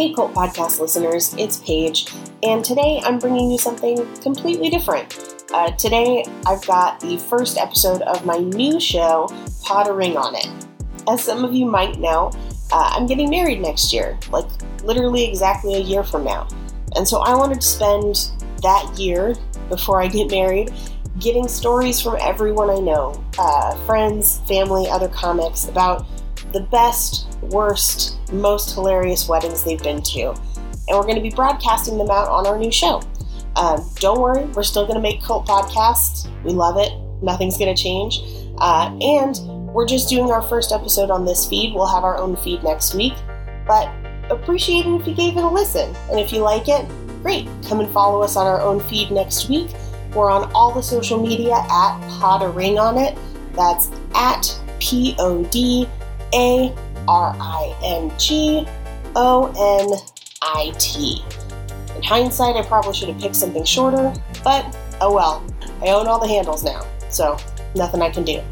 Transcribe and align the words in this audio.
Hey, 0.00 0.14
Cult 0.14 0.32
Podcast 0.32 0.80
listeners, 0.80 1.34
it's 1.36 1.58
Paige, 1.58 2.06
and 2.42 2.64
today 2.64 3.02
I'm 3.04 3.18
bringing 3.18 3.50
you 3.50 3.58
something 3.58 3.98
completely 4.22 4.70
different. 4.70 5.44
Uh, 5.52 5.72
today, 5.72 6.24
I've 6.46 6.66
got 6.66 7.00
the 7.00 7.18
first 7.18 7.58
episode 7.58 8.00
of 8.00 8.24
my 8.24 8.38
new 8.38 8.80
show, 8.80 9.28
Pod 9.62 9.88
a 9.88 9.92
Ring 9.92 10.16
on 10.16 10.34
It. 10.36 10.48
As 11.06 11.22
some 11.22 11.44
of 11.44 11.52
you 11.52 11.66
might 11.66 11.98
know, 11.98 12.32
uh, 12.72 12.94
I'm 12.94 13.06
getting 13.06 13.28
married 13.28 13.60
next 13.60 13.92
year, 13.92 14.18
like 14.30 14.46
literally 14.82 15.28
exactly 15.28 15.74
a 15.74 15.80
year 15.80 16.02
from 16.02 16.24
now. 16.24 16.48
And 16.96 17.06
so 17.06 17.20
I 17.20 17.34
wanted 17.34 17.60
to 17.60 17.66
spend 17.66 18.30
that 18.62 18.90
year 18.98 19.34
before 19.68 20.00
I 20.00 20.08
get 20.08 20.30
married 20.30 20.72
getting 21.18 21.46
stories 21.46 22.00
from 22.00 22.16
everyone 22.20 22.70
I 22.70 22.78
know 22.78 23.22
uh, 23.38 23.76
friends, 23.84 24.38
family, 24.48 24.88
other 24.88 25.08
comics 25.08 25.68
about 25.68 26.06
the 26.52 26.60
best, 26.60 27.26
worst, 27.42 28.18
most 28.32 28.74
hilarious 28.74 29.28
weddings 29.28 29.64
they've 29.64 29.82
been 29.82 30.02
to. 30.02 30.28
And 30.88 30.98
we're 30.98 31.02
going 31.02 31.16
to 31.16 31.22
be 31.22 31.30
broadcasting 31.30 31.98
them 31.98 32.10
out 32.10 32.28
on 32.28 32.46
our 32.46 32.58
new 32.58 32.72
show. 32.72 33.02
Um, 33.56 33.84
don't 33.96 34.20
worry, 34.20 34.44
we're 34.46 34.62
still 34.62 34.84
going 34.84 34.96
to 34.96 35.02
make 35.02 35.22
cult 35.22 35.46
podcasts. 35.46 36.28
We 36.44 36.52
love 36.52 36.76
it. 36.78 36.92
Nothing's 37.22 37.58
going 37.58 37.74
to 37.74 37.80
change. 37.80 38.20
Uh, 38.58 38.96
and 39.00 39.36
we're 39.72 39.86
just 39.86 40.08
doing 40.08 40.30
our 40.30 40.42
first 40.42 40.72
episode 40.72 41.10
on 41.10 41.24
this 41.24 41.46
feed. 41.48 41.74
We'll 41.74 41.86
have 41.86 42.04
our 42.04 42.16
own 42.16 42.36
feed 42.36 42.62
next 42.62 42.94
week. 42.94 43.14
But 43.66 43.88
appreciate 44.30 44.86
it 44.86 45.00
if 45.00 45.06
you 45.06 45.14
gave 45.14 45.36
it 45.36 45.44
a 45.44 45.48
listen. 45.48 45.94
And 46.10 46.18
if 46.18 46.32
you 46.32 46.40
like 46.40 46.68
it, 46.68 46.86
great. 47.22 47.48
Come 47.68 47.80
and 47.80 47.92
follow 47.92 48.22
us 48.22 48.36
on 48.36 48.46
our 48.46 48.60
own 48.60 48.80
feed 48.80 49.10
next 49.10 49.48
week. 49.48 49.70
We're 50.14 50.30
on 50.30 50.50
all 50.54 50.74
the 50.74 50.82
social 50.82 51.20
media 51.20 51.54
at 51.54 52.00
Pod 52.08 52.42
a 52.42 52.48
Ring 52.48 52.78
on 52.78 52.98
it. 52.98 53.16
That's 53.52 53.90
at 54.14 54.58
P 54.80 55.14
O 55.18 55.44
D 55.44 55.88
A 56.34 56.74
R 57.08 57.36
I 57.38 57.74
N 57.82 58.12
G 58.18 58.66
O 59.16 59.46
N 59.56 59.98
I 60.42 60.72
T. 60.78 61.22
In 61.96 62.02
hindsight, 62.02 62.56
I 62.56 62.62
probably 62.62 62.94
should 62.94 63.08
have 63.08 63.20
picked 63.20 63.36
something 63.36 63.64
shorter, 63.64 64.14
but 64.44 64.76
oh 65.00 65.14
well. 65.14 65.44
I 65.82 65.88
own 65.88 66.06
all 66.06 66.20
the 66.20 66.28
handles 66.28 66.62
now, 66.62 66.86
so 67.08 67.38
nothing 67.74 68.02
I 68.02 68.10
can 68.10 68.24
do. 68.24 68.42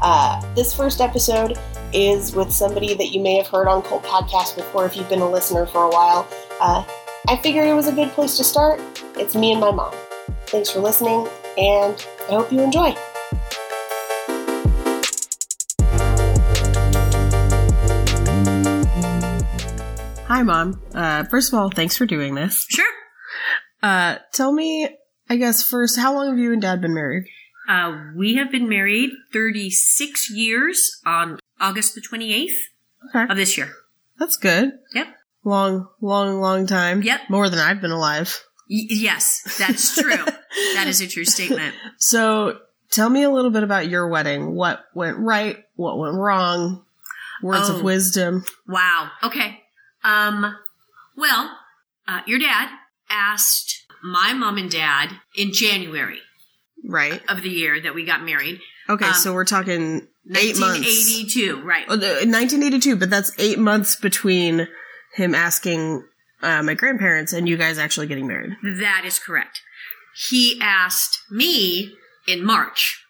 Uh, 0.00 0.40
this 0.54 0.74
first 0.74 1.00
episode 1.00 1.58
is 1.92 2.34
with 2.34 2.52
somebody 2.52 2.94
that 2.94 3.12
you 3.12 3.20
may 3.20 3.36
have 3.36 3.46
heard 3.46 3.68
on 3.68 3.82
Cult 3.82 4.02
Podcast 4.02 4.56
before 4.56 4.84
if 4.86 4.96
you've 4.96 5.08
been 5.08 5.20
a 5.20 5.30
listener 5.30 5.66
for 5.66 5.84
a 5.84 5.90
while. 5.90 6.28
Uh, 6.60 6.84
I 7.28 7.36
figured 7.36 7.66
it 7.66 7.74
was 7.74 7.86
a 7.86 7.92
good 7.92 8.10
place 8.10 8.36
to 8.36 8.44
start. 8.44 8.80
It's 9.16 9.34
me 9.34 9.52
and 9.52 9.60
my 9.60 9.70
mom. 9.70 9.94
Thanks 10.46 10.70
for 10.70 10.80
listening, 10.80 11.28
and 11.56 12.06
I 12.28 12.32
hope 12.32 12.52
you 12.52 12.60
enjoy. 12.60 12.94
Mom. 20.44 20.82
Uh, 20.94 21.24
first 21.24 21.52
of 21.52 21.58
all, 21.58 21.70
thanks 21.70 21.96
for 21.96 22.06
doing 22.06 22.34
this. 22.34 22.66
Sure. 22.68 22.84
Uh, 23.82 24.16
tell 24.32 24.52
me, 24.52 24.88
I 25.28 25.36
guess, 25.36 25.62
first, 25.62 25.98
how 25.98 26.14
long 26.14 26.28
have 26.28 26.38
you 26.38 26.52
and 26.52 26.62
Dad 26.62 26.80
been 26.80 26.94
married? 26.94 27.24
Uh, 27.68 27.96
we 28.16 28.34
have 28.36 28.50
been 28.50 28.68
married 28.68 29.10
36 29.32 30.30
years 30.30 31.00
on 31.06 31.38
August 31.60 31.94
the 31.94 32.00
28th 32.00 32.50
Okay. 33.08 33.30
of 33.30 33.36
this 33.36 33.56
year. 33.56 33.72
That's 34.18 34.36
good. 34.36 34.72
Yep. 34.94 35.06
Long, 35.44 35.88
long, 36.00 36.40
long 36.40 36.66
time. 36.66 37.02
Yep. 37.02 37.20
More 37.28 37.48
than 37.48 37.58
I've 37.58 37.80
been 37.80 37.90
alive. 37.90 38.42
Y- 38.70 38.86
yes, 38.88 39.56
that's 39.58 39.94
true. 40.00 40.10
that 40.74 40.84
is 40.86 41.00
a 41.00 41.06
true 41.06 41.24
statement. 41.24 41.74
So, 41.98 42.58
tell 42.90 43.10
me 43.10 43.22
a 43.22 43.30
little 43.30 43.50
bit 43.50 43.62
about 43.62 43.88
your 43.88 44.08
wedding. 44.08 44.54
What 44.54 44.80
went 44.94 45.18
right? 45.18 45.58
What 45.76 45.98
went 45.98 46.14
wrong? 46.14 46.84
Words 47.42 47.68
Oh. 47.68 47.76
of 47.76 47.82
wisdom. 47.82 48.44
Wow. 48.66 49.10
Okay. 49.22 49.60
Um, 50.04 50.56
well, 51.16 51.50
uh, 52.06 52.20
your 52.26 52.38
dad 52.38 52.68
asked 53.10 53.82
my 54.02 54.32
mom 54.34 54.58
and 54.58 54.70
dad 54.70 55.10
in 55.36 55.52
January 55.52 56.20
Right. 56.86 57.22
of 57.28 57.42
the 57.42 57.48
year 57.48 57.80
that 57.80 57.94
we 57.94 58.04
got 58.04 58.22
married. 58.22 58.60
Okay, 58.88 59.06
Um, 59.06 59.14
so 59.14 59.32
we're 59.32 59.44
talking 59.46 60.06
eight 60.34 60.58
months. 60.58 60.80
1982, 60.80 61.62
right. 61.62 61.86
Oh, 61.88 61.96
the- 61.96 62.26
1982, 62.26 62.96
but 62.96 63.08
that's 63.08 63.32
eight 63.38 63.58
months 63.58 63.96
between 63.96 64.68
him 65.14 65.34
asking 65.34 66.06
uh, 66.42 66.62
my 66.62 66.74
grandparents 66.74 67.32
and 67.32 67.48
you 67.48 67.56
guys 67.56 67.78
actually 67.78 68.06
getting 68.06 68.26
married. 68.26 68.52
That 68.62 69.04
is 69.06 69.18
correct. 69.18 69.62
He 70.28 70.60
asked 70.60 71.18
me 71.30 71.94
in 72.28 72.44
March, 72.44 73.02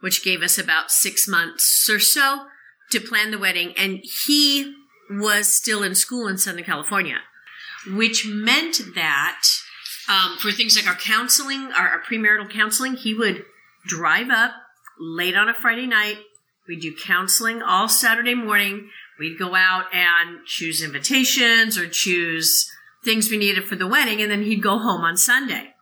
which 0.00 0.24
gave 0.24 0.40
us 0.42 0.56
about 0.58 0.90
six 0.90 1.28
months 1.28 1.88
or 1.90 1.98
so 1.98 2.46
to 2.90 3.00
plan 3.00 3.30
the 3.30 3.38
wedding, 3.38 3.74
and 3.76 4.00
he 4.24 4.72
was 5.10 5.52
still 5.52 5.82
in 5.82 5.94
school 5.94 6.28
in 6.28 6.38
Southern 6.38 6.64
California, 6.64 7.18
which 7.86 8.26
meant 8.26 8.80
that 8.94 9.42
um, 10.08 10.36
for 10.38 10.50
things 10.50 10.76
like 10.76 10.86
our 10.86 10.98
counseling, 10.98 11.70
our, 11.76 11.88
our 11.88 12.02
premarital 12.02 12.50
counseling, 12.50 12.94
he 12.94 13.14
would 13.14 13.44
drive 13.86 14.30
up 14.30 14.52
late 14.98 15.36
on 15.36 15.48
a 15.48 15.54
Friday 15.54 15.86
night. 15.86 16.18
We'd 16.66 16.80
do 16.80 16.94
counseling 16.94 17.62
all 17.62 17.88
Saturday 17.88 18.34
morning. 18.34 18.90
We'd 19.18 19.38
go 19.38 19.54
out 19.54 19.86
and 19.92 20.44
choose 20.46 20.82
invitations 20.82 21.78
or 21.78 21.88
choose 21.88 22.70
things 23.04 23.30
we 23.30 23.38
needed 23.38 23.64
for 23.64 23.76
the 23.76 23.86
wedding, 23.86 24.20
and 24.20 24.30
then 24.30 24.42
he'd 24.42 24.62
go 24.62 24.78
home 24.78 25.02
on 25.02 25.16
Sunday. 25.16 25.74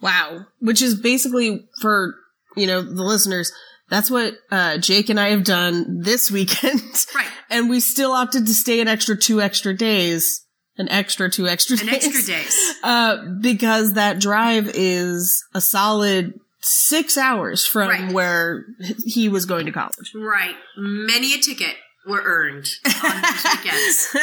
Wow. 0.00 0.46
Which 0.58 0.82
is 0.82 0.94
basically 0.94 1.68
for, 1.80 2.14
you 2.56 2.66
know, 2.66 2.82
the 2.82 3.02
listeners, 3.02 3.52
that's 3.92 4.10
what 4.10 4.34
uh, 4.50 4.78
Jake 4.78 5.10
and 5.10 5.20
I 5.20 5.28
have 5.28 5.44
done 5.44 6.00
this 6.00 6.30
weekend. 6.30 6.80
Right. 7.14 7.28
and 7.50 7.68
we 7.68 7.78
still 7.80 8.12
opted 8.12 8.46
to 8.46 8.54
stay 8.54 8.80
an 8.80 8.88
extra 8.88 9.16
two 9.16 9.40
extra 9.42 9.76
days. 9.76 10.44
An 10.78 10.88
extra 10.88 11.30
two 11.30 11.46
extra 11.46 11.78
An 11.78 11.86
days. 11.86 12.06
extra 12.06 12.34
days. 12.34 12.74
Uh, 12.82 13.16
because 13.42 13.92
that 13.92 14.18
drive 14.18 14.70
is 14.74 15.44
a 15.54 15.60
solid 15.60 16.32
six 16.60 17.18
hours 17.18 17.66
from 17.66 17.90
Right. 17.90 18.12
where 18.12 18.64
he 19.04 19.28
was 19.28 19.44
going 19.44 19.66
to 19.66 19.72
college. 19.72 20.12
Right. 20.14 20.54
Many 20.78 21.34
a 21.34 21.38
ticket 21.38 21.76
were 22.06 22.22
earned 22.24 22.66
on 22.84 23.22
those 23.22 23.44
weekends. 23.44 24.16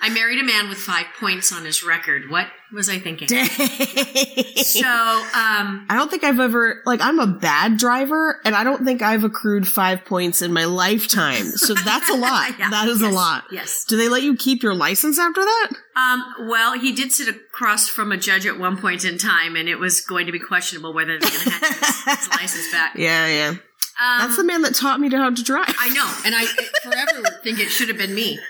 I 0.00 0.10
married 0.10 0.38
a 0.40 0.44
man 0.44 0.68
with 0.68 0.78
five 0.78 1.06
points 1.18 1.52
on 1.52 1.64
his 1.64 1.82
record. 1.82 2.30
What 2.30 2.46
was 2.72 2.88
I 2.88 2.98
thinking? 2.98 3.28
So, 3.28 4.88
um, 4.88 5.86
I 5.88 5.96
don't 5.96 6.10
think 6.10 6.24
I've 6.24 6.40
ever 6.40 6.82
like 6.86 7.00
I'm 7.00 7.18
a 7.18 7.26
bad 7.26 7.76
driver, 7.76 8.40
and 8.44 8.54
I 8.54 8.64
don't 8.64 8.84
think 8.84 9.02
I've 9.02 9.24
accrued 9.24 9.66
five 9.66 10.04
points 10.04 10.42
in 10.42 10.52
my 10.52 10.64
lifetime. 10.64 11.44
So 11.44 11.74
that's 11.74 12.08
a 12.10 12.16
lot. 12.16 12.58
Yeah, 12.58 12.70
that 12.70 12.88
is 12.88 13.02
a 13.02 13.10
lot. 13.10 13.44
Yes. 13.50 13.84
Do 13.84 13.96
they 13.96 14.08
let 14.08 14.22
you 14.22 14.36
keep 14.36 14.62
your 14.62 14.74
license 14.74 15.18
after 15.18 15.40
that? 15.40 15.70
Um, 15.96 16.48
well, 16.48 16.78
he 16.78 16.92
did 16.92 17.12
sit 17.12 17.28
across 17.28 17.88
from 17.88 18.10
a 18.12 18.16
judge 18.16 18.46
at 18.46 18.58
one 18.58 18.76
point 18.76 19.04
in 19.04 19.18
time, 19.18 19.54
and 19.56 19.68
it 19.68 19.76
was 19.76 20.00
going 20.00 20.26
to 20.26 20.32
be 20.32 20.40
questionable 20.40 20.92
whether 20.92 21.18
they're 21.18 21.30
going 21.30 21.58
to 21.60 22.10
his 22.10 22.28
license 22.30 22.70
back. 22.72 22.94
Yeah, 23.04 23.26
yeah. 23.26 23.54
Um, 24.00 24.18
That's 24.20 24.36
the 24.36 24.44
man 24.44 24.62
that 24.62 24.74
taught 24.74 24.98
me 25.00 25.08
how 25.08 25.30
to 25.30 25.42
drive. 25.44 25.72
I 25.78 25.88
know, 25.90 26.10
and 26.26 26.34
I 26.34 26.46
forever 26.82 27.38
think 27.44 27.60
it 27.60 27.68
should 27.68 27.88
have 27.88 27.98
been 27.98 28.14
me. 28.14 28.40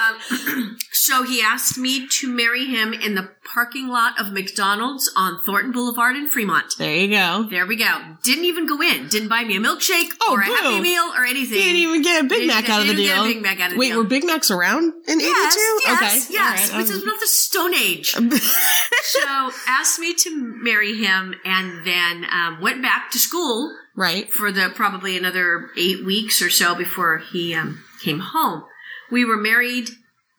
Um, 0.00 0.76
so 0.92 1.22
he 1.22 1.42
asked 1.42 1.76
me 1.76 2.06
to 2.08 2.28
marry 2.28 2.64
him 2.64 2.94
in 2.94 3.14
the 3.14 3.28
parking 3.52 3.88
lot 3.88 4.18
of 4.18 4.32
McDonald's 4.32 5.12
on 5.16 5.42
Thornton 5.44 5.72
Boulevard 5.72 6.16
in 6.16 6.28
Fremont. 6.28 6.72
There 6.78 6.94
you 6.94 7.08
go. 7.08 7.46
There 7.50 7.66
we 7.66 7.76
go. 7.76 8.16
Didn't 8.22 8.44
even 8.44 8.66
go 8.66 8.80
in. 8.80 9.08
Didn't 9.08 9.28
buy 9.28 9.44
me 9.44 9.56
a 9.56 9.60
milkshake 9.60 10.08
Oh, 10.22 10.34
or 10.34 10.40
a 10.40 10.46
boo. 10.46 10.54
Happy 10.54 10.80
Meal 10.80 11.12
or 11.16 11.24
anything. 11.26 11.58
Didn't 11.58 11.76
even 11.76 12.00
get 12.02 12.24
a 12.24 12.28
Big 12.28 12.46
Mac 12.46 12.70
out 12.70 12.80
of 12.80 12.86
the 12.88 12.94
deal. 12.94 13.24
Big 13.24 13.42
Mac 13.42 13.60
out 13.60 13.72
of 13.72 13.76
Wait, 13.76 13.88
deal. 13.88 13.98
were 13.98 14.04
Big 14.04 14.24
Macs 14.24 14.50
around 14.50 14.94
in 15.06 15.20
Yes, 15.20 15.56
'82? 15.56 15.80
yes, 15.84 16.24
okay, 16.26 16.34
yes. 16.34 16.72
Right. 16.72 16.78
This 16.80 16.90
is 16.90 17.04
not 17.04 17.20
the 17.20 17.26
Stone 17.26 17.74
Age. 17.74 18.12
so 19.02 19.50
asked 19.68 19.98
me 19.98 20.14
to 20.14 20.30
marry 20.62 20.96
him, 20.96 21.34
and 21.44 21.84
then 21.84 22.24
um, 22.32 22.60
went 22.62 22.82
back 22.82 23.10
to 23.10 23.18
school 23.18 23.76
right. 24.00 24.32
for 24.32 24.50
the 24.50 24.72
probably 24.74 25.16
another 25.16 25.68
eight 25.76 26.04
weeks 26.04 26.40
or 26.42 26.50
so 26.50 26.74
before 26.74 27.18
he 27.18 27.54
um, 27.54 27.84
came 28.02 28.20
home. 28.20 28.64
We 29.10 29.24
were 29.24 29.36
married 29.36 29.90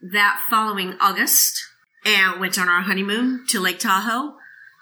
that 0.02 0.42
following 0.50 0.96
August 1.00 1.64
and 2.04 2.40
went 2.40 2.58
on 2.58 2.68
our 2.68 2.82
honeymoon 2.82 3.46
to 3.50 3.60
Lake 3.60 3.80
Tahoe, 3.80 4.34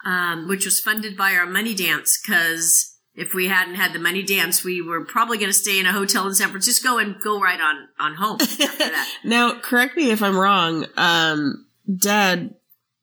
um, 0.06 0.48
which 0.48 0.66
was 0.66 0.80
funded 0.80 1.18
by 1.18 1.34
our 1.34 1.46
money 1.46 1.76
dance 1.76 2.20
because 2.22 2.96
if 3.16 3.34
we 3.34 3.48
hadn't 3.50 3.76
had 3.76 3.92
the 3.92 4.00
money 4.00 4.24
dance, 4.24 4.64
we 4.64 4.82
were 4.82 5.04
probably 5.04 5.38
going 5.38 5.50
to 5.50 5.54
stay 5.54 5.78
in 5.78 5.86
a 5.86 5.92
hotel 5.92 6.26
in 6.28 6.34
San 6.34 6.50
Francisco 6.50 6.98
and 6.98 7.20
go 7.22 7.42
right 7.42 7.60
on, 7.60 7.90
on 8.00 8.16
home 8.16 8.38
after 8.40 8.58
that. 8.78 9.10
Now, 9.26 9.60
correct 9.60 9.98
me 9.98 10.12
if 10.12 10.24
I'm 10.24 10.38
wrong. 10.38 10.86
Um, 10.96 11.68
Dad, 11.94 12.56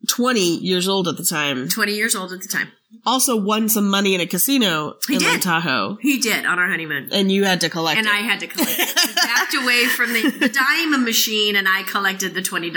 20 0.08 0.40
years 0.40 0.88
old 0.88 1.06
at 1.06 1.18
the 1.18 1.24
time, 1.24 1.68
20 1.68 1.92
years 1.92 2.14
old 2.14 2.32
at 2.32 2.40
the 2.40 2.48
time. 2.48 2.68
Also 3.04 3.36
won 3.36 3.68
some 3.68 3.88
money 3.90 4.14
in 4.14 4.20
a 4.20 4.26
casino 4.26 4.94
He 5.06 5.14
in 5.16 5.20
Lake 5.20 5.32
did. 5.34 5.42
Tahoe, 5.42 5.98
He 6.00 6.18
did 6.18 6.46
on 6.46 6.58
our 6.58 6.68
honeymoon. 6.68 7.08
and 7.12 7.30
you 7.30 7.44
had 7.44 7.60
to 7.62 7.68
collect 7.68 7.98
And 7.98 8.06
it. 8.06 8.12
I 8.12 8.18
had 8.18 8.40
to 8.40 8.46
collect. 8.46 8.78
We 8.78 9.14
backed 9.14 9.54
away 9.54 9.84
from 9.86 10.12
the, 10.12 10.30
the 10.30 10.48
dime 10.48 11.04
machine 11.04 11.56
and 11.56 11.68
I 11.68 11.82
collected 11.82 12.34
the 12.34 12.40
$20 12.42 12.74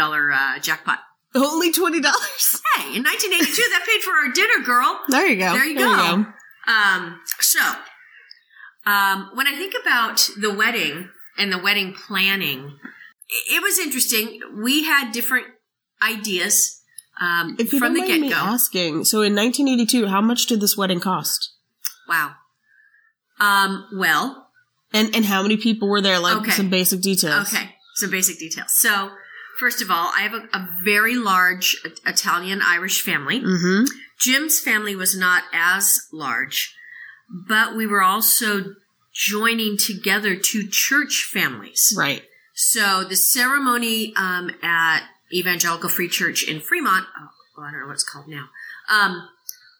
uh, 0.58 0.60
jackpot. 0.60 1.00
Only 1.36 1.72
twenty 1.72 2.02
dollars. 2.02 2.60
Hey, 2.76 2.96
in 2.98 3.04
1982, 3.04 3.46
that 3.72 3.86
paid 3.88 4.02
for 4.02 4.12
our 4.14 4.32
dinner, 4.34 4.66
girl. 4.66 5.00
There 5.10 5.28
you 5.28 5.38
go. 5.38 5.54
There 5.54 5.66
you 5.66 5.78
go. 5.78 6.26
Um, 6.68 7.20
so, 7.40 7.60
um, 8.86 9.30
when 9.36 9.46
I 9.48 9.56
think 9.56 9.76
about 9.80 10.28
the 10.40 10.52
wedding 10.54 11.10
and 11.38 11.52
the 11.52 11.60
wedding 11.60 11.94
planning, 11.94 12.78
it 13.52 13.62
was 13.62 13.78
interesting. 13.78 14.40
We 14.58 14.86
had 14.86 15.12
different 15.12 15.46
ideas 16.02 16.79
um, 17.20 17.56
If 17.60 17.74
you 17.74 17.80
from 17.80 17.94
don't 17.94 17.98
mind 18.08 18.12
get 18.12 18.22
me 18.22 18.30
go. 18.30 18.36
asking, 18.36 19.06
so 19.06 19.22
in 19.22 19.36
1982, 19.36 20.08
how 20.08 20.22
much 20.22 20.46
did 20.46 20.62
this 20.62 20.78
wedding 20.78 21.00
cost? 21.00 21.52
Wow. 22.08 22.32
Um, 23.40 23.88
well, 23.94 24.48
And 24.94 25.16
and 25.16 25.26
how 25.26 25.42
many 25.42 25.58
people 25.58 25.88
were 25.90 26.02
there? 26.02 26.20
Like 26.20 26.38
Okay. 26.42 26.52
some 26.52 26.70
basic 26.70 27.02
details. 27.02 27.54
Okay, 27.54 27.76
some 27.96 28.10
basic 28.12 28.38
details. 28.40 28.72
So, 28.74 29.12
first 29.60 29.82
of 29.82 29.90
all, 29.92 30.12
I 30.18 30.22
have 30.22 30.34
a, 30.34 30.48
a 30.58 30.68
very 30.84 31.16
large 31.16 31.76
Italian 32.06 32.62
Irish 32.66 33.02
family. 33.02 33.40
Mm-hmm. 33.40 33.86
Jim's 34.20 34.60
family 34.60 34.96
was 34.96 35.16
not 35.18 35.44
as 35.54 36.00
large, 36.12 36.76
but 37.48 37.76
we 37.78 37.88
were 37.88 38.02
also 38.02 38.76
joining 39.14 39.78
together 39.78 40.36
two 40.36 40.68
church 40.70 41.30
families. 41.32 41.94
Right. 41.98 42.24
So 42.56 43.04
the 43.06 43.16
ceremony 43.16 44.14
um, 44.18 44.52
at 44.62 45.04
Evangelical 45.34 45.90
Free 45.90 46.10
Church 46.10 46.44
in 46.44 46.60
Fremont, 46.60 47.06
oh, 47.20 47.62
I 47.64 47.72
don't 47.72 47.82
know 47.82 47.88
what 47.88 47.94
it's 47.94 48.04
called 48.04 48.28
now. 48.28 48.46
Um, 48.92 49.28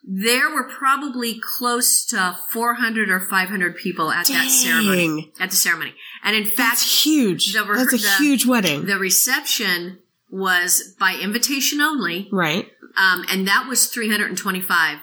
there 0.02 0.48
were 0.50 0.64
probably 0.68 1.38
close 1.58 2.06
to 2.06 2.36
400 2.50 3.10
or 3.10 3.20
500 3.20 3.76
people 3.76 4.10
at 4.10 4.26
that 4.28 4.48
ceremony. 4.48 5.32
At 5.38 5.50
the 5.50 5.56
ceremony, 5.56 5.94
and 6.24 6.34
in 6.34 6.44
fact, 6.44 6.56
That's 6.56 7.04
huge. 7.04 7.52
the 7.52 7.64
That's 7.64 7.92
a 7.92 7.96
the- 7.98 8.14
huge 8.18 8.46
wedding. 8.46 8.86
the 8.86 8.96
reception 8.98 9.98
was 10.30 10.94
by 10.98 11.16
invitation 11.20 11.80
only, 11.80 12.28
right. 12.32 12.70
um, 12.96 13.24
and 13.30 13.46
that 13.48 13.66
was 13.68 13.86
325. 13.86 14.98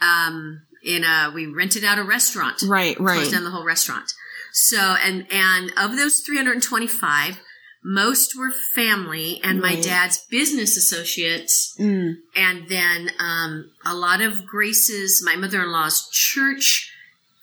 Um, 0.00 0.62
in 0.82 1.04
a, 1.04 1.30
we 1.34 1.46
rented 1.46 1.84
out 1.84 1.98
a 1.98 2.04
restaurant, 2.04 2.62
Right. 2.62 2.98
Right. 3.00 3.16
closed 3.16 3.32
down 3.32 3.44
the 3.44 3.50
whole 3.50 3.64
restaurant. 3.64 4.12
So, 4.52 4.78
and 4.78 5.26
and 5.32 5.70
of 5.76 5.96
those 5.96 6.20
325, 6.20 7.38
most 7.88 8.36
were 8.36 8.50
family 8.50 9.40
and 9.44 9.60
my 9.60 9.74
Right. 9.74 9.82
dad's 9.82 10.18
business 10.28 10.76
associates, 10.76 11.72
Mm. 11.78 12.14
and 12.34 12.68
then 12.68 13.10
um, 13.20 13.70
a 13.84 13.94
lot 13.94 14.20
of 14.20 14.44
Grace's, 14.44 15.22
my 15.24 15.36
mother-in-law's 15.36 16.08
church. 16.10 16.90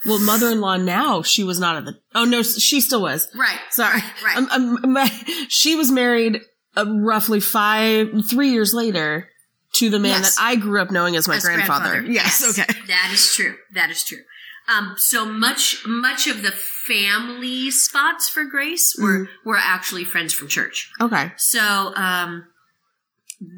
Well, 0.05 0.19
mother-in-law 0.19 0.77
now 0.77 1.21
she 1.21 1.45
was 1.45 1.59
not 1.61 1.77
at 1.77 1.85
the. 1.85 1.97
Oh 2.13 2.25
no, 2.25 2.43
she 2.43 2.81
still 2.81 3.01
was. 3.01 3.29
Right. 3.33 3.57
Sorry. 3.71 4.01
Right. 4.23 4.35
Um, 4.37 4.49
um, 4.83 4.91
my, 4.93 5.07
she 5.47 5.75
was 5.77 5.89
married 5.89 6.41
uh, 6.75 6.85
roughly 6.87 7.39
five, 7.39 8.09
three 8.29 8.49
years 8.49 8.73
later 8.73 9.29
to 9.75 9.89
the 9.89 9.99
man 9.99 10.21
Yes. 10.21 10.35
that 10.35 10.41
I 10.43 10.55
grew 10.57 10.81
up 10.81 10.91
knowing 10.91 11.15
as 11.15 11.27
my 11.27 11.37
As 11.37 11.43
grandfather. 11.45 12.01
grandfather. 12.01 12.11
Yes, 12.11 12.43
Okay. 12.49 12.65
That 12.87 13.11
is 13.13 13.33
true. 13.33 13.55
That 13.73 13.89
is 13.91 14.03
true. 14.03 14.19
Um, 14.67 14.95
so 14.97 15.25
much, 15.25 15.83
much 15.85 16.25
of 16.27 16.41
the 16.41 16.51
family 16.51 17.69
spots 17.71 18.29
for 18.29 18.45
Grace 18.45 18.95
were 18.97 19.25
Mm. 19.25 19.27
were 19.45 19.57
actually 19.57 20.05
friends 20.05 20.33
from 20.33 20.47
church. 20.47 20.89
Okay. 21.01 21.33
So, 21.37 21.93
um, 21.95 22.45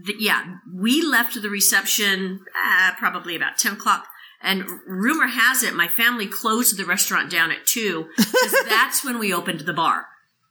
th- 0.05 0.19
yeah, 0.19 0.43
we 0.73 1.01
left 1.01 1.39
the 1.41 1.49
reception 1.49 2.39
uh, 2.59 2.91
probably 2.97 3.35
about 3.35 3.57
ten 3.57 3.73
o'clock. 3.73 4.07
And 4.41 4.65
rumor 4.85 5.27
has 5.27 5.63
it, 5.63 5.73
my 5.73 5.87
family 5.87 6.27
closed 6.27 6.77
the 6.77 6.85
restaurant 6.85 7.31
down 7.31 7.51
at 7.51 7.65
two 7.65 8.07
because 8.17 8.55
that's 8.69 9.03
when 9.03 9.17
we 9.19 9.33
opened 9.33 9.61
the 9.61 9.73
bar. 9.73 10.07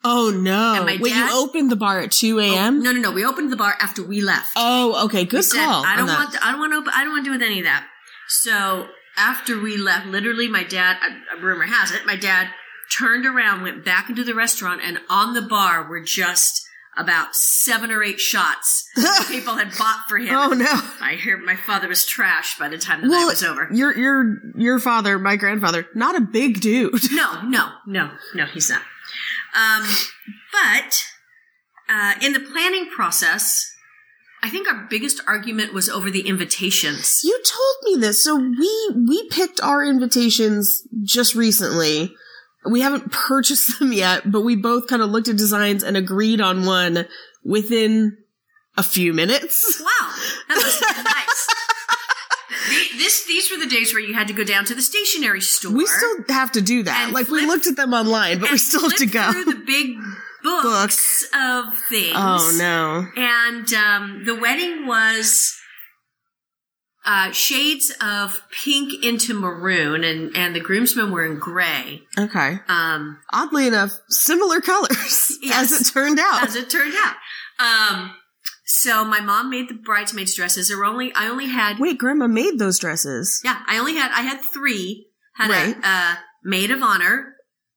Oh 0.07 0.31
no! 0.31 0.85
Wait, 0.85 1.01
dad- 1.03 1.31
you 1.31 1.37
opened 1.37 1.71
the 1.71 1.77
bar 1.77 1.99
at 2.01 2.13
two 2.13 2.39
a.m. 2.39 2.83
No, 2.83 2.93
no, 2.93 3.01
no. 3.01 3.11
We 3.11 3.25
opened 3.25 3.51
the 3.51 3.57
bar 3.57 3.75
after 3.81 4.03
we 4.05 4.21
left. 4.21 4.53
Oh, 4.57 5.05
okay. 5.07 5.25
Good 5.25 5.39
We 5.39 5.43
said, 5.43 5.65
call. 5.65 5.85
I 5.85 5.97
don't 5.97 6.07
want. 6.07 6.33
The, 6.33 6.45
I 6.47 6.51
don't 6.53 6.61
want 6.61 6.73
to. 6.73 6.79
Open, 6.79 6.93
I 6.95 7.03
don't 7.05 7.13
want 7.13 7.25
to 7.25 7.29
do 7.31 7.33
with 7.33 7.43
any 7.43 7.59
of 7.61 7.65
that. 7.65 7.87
So 8.29 8.87
after 9.17 9.61
we 9.61 9.77
left, 9.77 10.07
literally, 10.07 10.49
my 10.49 10.65
dad. 10.65 10.99
Rumor 11.41 11.65
has 11.67 11.91
it, 11.91 12.07
my 12.07 12.17
dad 12.17 12.49
turned 12.97 13.27
around, 13.27 13.63
went 13.63 13.85
back 13.85 14.09
into 14.09 14.25
the 14.25 14.35
restaurant, 14.35 14.81
and 14.85 14.99
on 15.09 15.35
the 15.35 15.43
bar 15.43 15.89
were 15.89 16.01
just 16.01 16.63
about 16.97 17.35
seven 17.35 17.91
or 17.91 18.05
eight 18.05 18.21
shots 18.21 18.89
people 19.29 19.57
had 19.57 19.77
bought 19.77 20.05
for 20.09 20.17
him. 20.17 20.33
Oh 20.35 20.51
no! 20.51 20.81
I 21.01 21.15
hear 21.21 21.37
my 21.37 21.57
father 21.57 21.89
was 21.89 22.07
trashed 22.07 22.59
by 22.59 22.69
the 22.69 22.79
time 22.79 23.03
the 23.03 23.09
night 23.09 23.25
was 23.25 23.43
over. 23.43 23.69
your 23.73 23.97
your 23.99 24.37
your 24.57 24.79
father, 24.79 25.19
my 25.19 25.35
grandfather, 25.37 25.89
not 25.95 26.17
a 26.17 26.21
big 26.21 26.61
dude. 26.61 27.11
No, 27.11 27.43
no, 27.43 27.69
no, 27.87 28.11
no, 28.35 28.47
he's 28.47 28.71
not. 28.71 28.83
Um, 29.57 29.87
but 30.53 31.05
uh, 31.89 32.15
in 32.23 32.33
the 32.33 32.41
planning 32.41 32.87
process, 32.95 33.74
I 34.45 34.51
think 34.51 34.69
our 34.71 34.87
biggest 34.91 35.23
argument 35.27 35.73
was 35.73 35.89
over 35.89 36.11
the 36.11 36.29
invitations. 36.29 37.23
You 37.25 37.41
told 37.47 37.77
me 37.95 38.01
this. 38.07 38.23
So 38.23 38.37
we 38.37 38.91
we 38.95 39.27
picked 39.31 39.59
our 39.63 39.83
invitations 39.83 40.87
just 41.03 41.35
recently. 41.35 42.15
We 42.71 42.83
haven't 42.83 43.11
purchased 43.11 43.79
them 43.79 43.95
yet, 43.95 44.31
but 44.31 44.43
we 44.43 44.55
both 44.55 44.87
kind 44.87 45.01
of 45.01 45.09
looked 45.09 45.29
at 45.29 45.39
designs 45.39 45.83
and 45.83 45.97
agreed 45.97 46.43
on 46.43 46.67
one 46.67 47.07
within 47.43 48.19
a 48.77 48.83
few 48.83 49.15
minutes. 49.15 49.81
Wow, 49.81 50.13
that 50.49 50.57
must 50.57 50.85
have 50.85 50.95
been 50.95 51.05
nice. 51.05 51.47
The- 52.69 52.99
this, 52.99 53.27
these 53.27 53.51
were 53.51 53.59
the 53.59 53.67
days 53.67 53.93
where 53.95 54.03
you 54.03 54.13
had 54.15 54.29
to 54.29 54.35
go 54.35 54.45
down 54.45 54.65
to 54.67 54.75
the 54.75 54.83
stationery 54.83 55.41
store. 55.41 55.73
We 55.73 55.87
still 55.87 56.17
have 56.29 56.53
to 56.53 56.61
do 56.63 56.83
that. 56.83 57.13
Like 57.13 57.29
we 57.29 57.47
looked 57.47 57.67
at 57.67 57.77
them 57.77 57.93
online, 57.95 58.41
but 58.41 58.51
we 58.51 58.59
still 58.59 58.83
have 58.89 58.99
to 58.99 59.07
go. 59.07 59.33
through 59.33 59.45
the 59.45 59.63
big 59.67 59.97
books, 60.45 61.27
of 61.35 61.77
things. 61.89 62.13
Oh 62.15 62.55
no. 62.57 63.09
And 63.21 63.73
um, 63.75 64.23
the 64.25 64.35
wedding 64.37 64.87
was 64.87 65.57
uh, 67.07 67.33
shades 67.33 67.93
of 68.01 68.43
pink 68.65 69.05
into 69.05 69.35
maroon, 69.39 70.05
and, 70.05 70.35
and 70.37 70.55
the 70.57 70.61
groomsmen 70.61 71.11
were 71.11 71.25
in 71.25 71.39
gray. 71.39 72.03
Okay. 72.19 72.59
Um, 72.69 73.19
Oddly 73.33 73.67
enough, 73.67 73.91
similar 74.09 74.61
colors 74.61 75.37
Yes. 75.43 75.73
as 75.73 75.81
it 75.89 75.93
turned 75.93 76.19
out. 76.19 76.43
as 76.45 76.57
it 76.57 76.71
turned 76.71 76.95
out. 76.97 77.17
Um, 77.59 78.13
so 78.67 79.05
my 79.05 79.21
mom 79.21 79.51
made 79.51 79.69
the 79.69 79.75
bridesmaids 79.75 80.35
dresses. 80.35 80.69
There 80.69 80.79
were 80.79 80.87
only 80.87 81.13
I 81.15 81.29
only 81.29 81.47
had 81.49 81.79
Wait, 81.79 81.99
Grandma 81.99 82.27
made 82.27 82.59
those 82.59 82.79
dresses. 82.79 83.41
yeah 83.45 83.63
I 83.67 83.79
only 83.79 83.95
had 83.95 84.11
I 84.13 84.23
had 84.23 84.41
three. 84.41 85.09
Had 85.37 85.51
Right. 85.51 85.77
a, 85.77 85.87
a 85.89 86.19
maid 86.45 86.71
of 86.71 86.81
honor, 86.83 87.34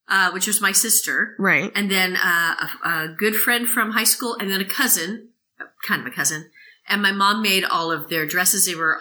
uh, 0.10 0.32
which 0.32 0.48
was 0.48 0.62
my 0.62 0.72
sister, 0.72 1.36
Right. 1.40 1.72
and 1.76 1.90
then 1.92 2.16
uh, 2.16 2.56
a, 2.84 2.90
a 2.90 3.16
good 3.18 3.36
friend 3.36 3.68
from 3.68 3.92
high 3.92 4.04
school, 4.06 4.36
and 4.40 4.50
then 4.50 4.62
a 4.62 4.66
cousin, 4.66 5.30
kind 5.88 6.02
of 6.02 6.08
a 6.08 6.12
cousin. 6.16 6.50
And 6.88 7.02
my 7.02 7.12
mom 7.12 7.42
made 7.42 7.64
all 7.66 7.92
of 7.92 8.10
their 8.10 8.26
dresses. 8.26 8.66
They 8.66 8.76
were 8.76 8.98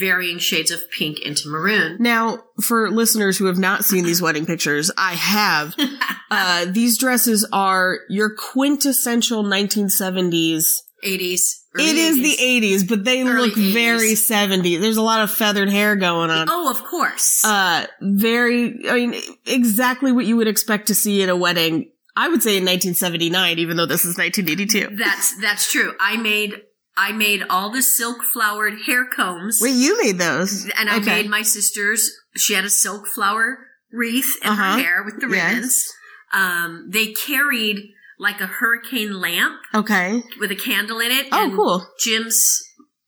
varying 0.00 0.38
shades 0.40 0.72
of 0.72 0.90
pink 0.90 1.20
into 1.20 1.48
maroon. 1.48 1.96
Now, 2.00 2.42
for 2.60 2.90
listeners 2.90 3.38
who 3.38 3.44
have 3.46 3.58
not 3.58 3.84
seen 3.84 4.04
these 4.04 4.20
wedding 4.20 4.44
pictures, 4.44 4.90
I 4.98 5.12
have. 5.14 5.76
uh, 6.30 6.64
these 6.64 6.98
dresses 6.98 7.46
are 7.52 7.98
your 8.08 8.34
quintessential 8.34 9.44
1970s. 9.44 10.64
80s. 11.04 11.40
It 11.76 11.96
is 11.96 12.16
the 12.16 12.36
80s, 12.42 12.88
but 12.88 13.04
they 13.04 13.22
Early 13.22 13.48
look 13.50 13.56
very 13.56 14.12
70s. 14.14 14.80
There's 14.80 14.96
a 14.96 15.02
lot 15.02 15.20
of 15.22 15.30
feathered 15.30 15.68
hair 15.70 15.94
going 15.96 16.30
on. 16.30 16.48
Oh, 16.50 16.68
of 16.70 16.82
course. 16.84 17.44
Uh, 17.44 17.86
very, 18.00 18.88
I 18.88 19.06
mean, 19.06 19.14
exactly 19.46 20.10
what 20.10 20.26
you 20.26 20.36
would 20.36 20.48
expect 20.48 20.88
to 20.88 20.94
see 20.94 21.22
at 21.22 21.28
a 21.28 21.36
wedding. 21.36 21.90
I 22.16 22.28
would 22.28 22.42
say 22.42 22.56
in 22.56 22.64
1979, 22.64 23.58
even 23.60 23.76
though 23.76 23.86
this 23.86 24.04
is 24.04 24.18
1982. 24.18 24.96
that's 24.96 25.40
that's 25.40 25.70
true. 25.70 25.94
I 26.00 26.16
made 26.16 26.60
I 26.96 27.12
made 27.12 27.44
all 27.48 27.70
the 27.70 27.82
silk 27.82 28.24
flowered 28.24 28.74
hair 28.86 29.06
combs. 29.06 29.60
Wait, 29.62 29.70
you 29.74 29.96
made 30.02 30.18
those. 30.18 30.68
And 30.76 30.90
I 30.90 30.96
Okay. 30.96 31.22
made 31.22 31.30
my 31.30 31.42
sister's. 31.42 32.10
She 32.36 32.54
had 32.54 32.64
a 32.64 32.68
silk 32.70 33.06
flower 33.06 33.58
wreath 33.92 34.36
in 34.42 34.50
Uh-huh. 34.50 34.72
her 34.76 34.82
hair 34.82 35.02
with 35.04 35.20
the 35.20 35.28
Yes. 35.28 35.52
ribbons. 35.54 35.92
Um, 36.32 36.86
they 36.90 37.12
carried 37.12 37.92
like 38.20 38.40
a 38.40 38.46
hurricane 38.46 39.18
lamp 39.18 39.58
Okay. 39.74 40.22
with 40.38 40.50
a 40.50 40.54
candle 40.56 41.00
in 41.00 41.10
it. 41.10 41.26
Oh, 41.32 41.44
and 41.44 41.54
cool. 41.56 41.86
Jim's 41.98 42.62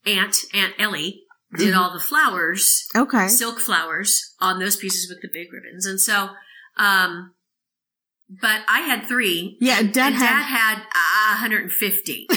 aunt, 0.05 0.35
Aunt 0.53 0.73
Ellie, 0.79 1.21
did 1.55 1.73
Mhm. 1.73 1.77
all 1.77 1.93
the 1.93 1.99
flowers, 1.99 2.87
Okay. 2.95 3.27
silk 3.27 3.59
flowers, 3.59 4.33
on 4.39 4.59
those 4.59 4.75
pieces 4.75 5.07
with 5.07 5.21
the 5.21 5.29
big 5.31 5.53
ribbons. 5.53 5.85
And 5.85 6.01
so, 6.01 6.31
um, 6.77 7.35
but 8.41 8.61
I 8.67 8.79
had 8.81 9.07
three. 9.07 9.55
Yeah, 9.61 9.79
and, 9.79 9.93
Dad 9.93 10.07
and 10.13 10.15
had- 10.15 10.25
Dad 10.25 10.43
had 10.45 10.77
uh, 10.79 11.35
150. 11.35 12.27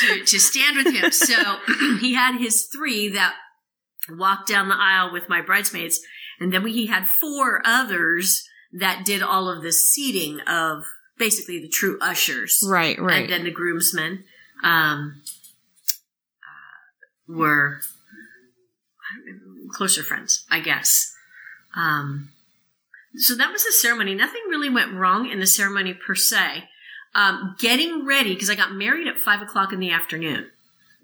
to, 0.00 0.24
to 0.24 0.38
stand 0.40 0.76
with 0.76 0.94
him. 0.94 1.10
So 1.10 1.58
he 2.00 2.14
had 2.14 2.38
his 2.38 2.66
three 2.72 3.08
that 3.10 3.34
walked 4.10 4.48
down 4.48 4.68
the 4.68 4.76
aisle 4.78 5.12
with 5.12 5.28
my 5.28 5.40
bridesmaids. 5.40 5.98
And 6.40 6.52
then 6.52 6.62
we, 6.62 6.72
he 6.72 6.86
had 6.86 7.08
four 7.08 7.62
others 7.64 8.42
that 8.78 9.04
did 9.04 9.22
all 9.22 9.48
of 9.48 9.62
the 9.62 9.72
seating 9.72 10.40
of 10.40 10.84
basically 11.18 11.60
the 11.60 11.68
true 11.68 11.98
ushers. 12.00 12.60
Right, 12.66 12.98
right. 13.00 13.22
And 13.22 13.32
then 13.32 13.44
the 13.44 13.50
groomsmen 13.50 14.24
um, 14.62 15.22
uh, 16.42 17.32
were 17.36 17.80
closer 19.70 20.02
friends, 20.02 20.44
I 20.50 20.60
guess. 20.60 21.12
Um, 21.76 22.30
so 23.16 23.34
that 23.36 23.52
was 23.52 23.64
the 23.64 23.72
ceremony. 23.72 24.14
Nothing 24.14 24.42
really 24.48 24.70
went 24.70 24.92
wrong 24.92 25.30
in 25.30 25.38
the 25.40 25.46
ceremony 25.46 25.94
per 25.94 26.14
se. 26.14 26.64
Um, 27.14 27.54
getting 27.60 28.04
ready 28.04 28.34
because 28.34 28.50
I 28.50 28.56
got 28.56 28.72
married 28.72 29.06
at 29.06 29.18
five 29.18 29.40
o'clock 29.40 29.72
in 29.72 29.78
the 29.78 29.90
afternoon. 29.90 30.46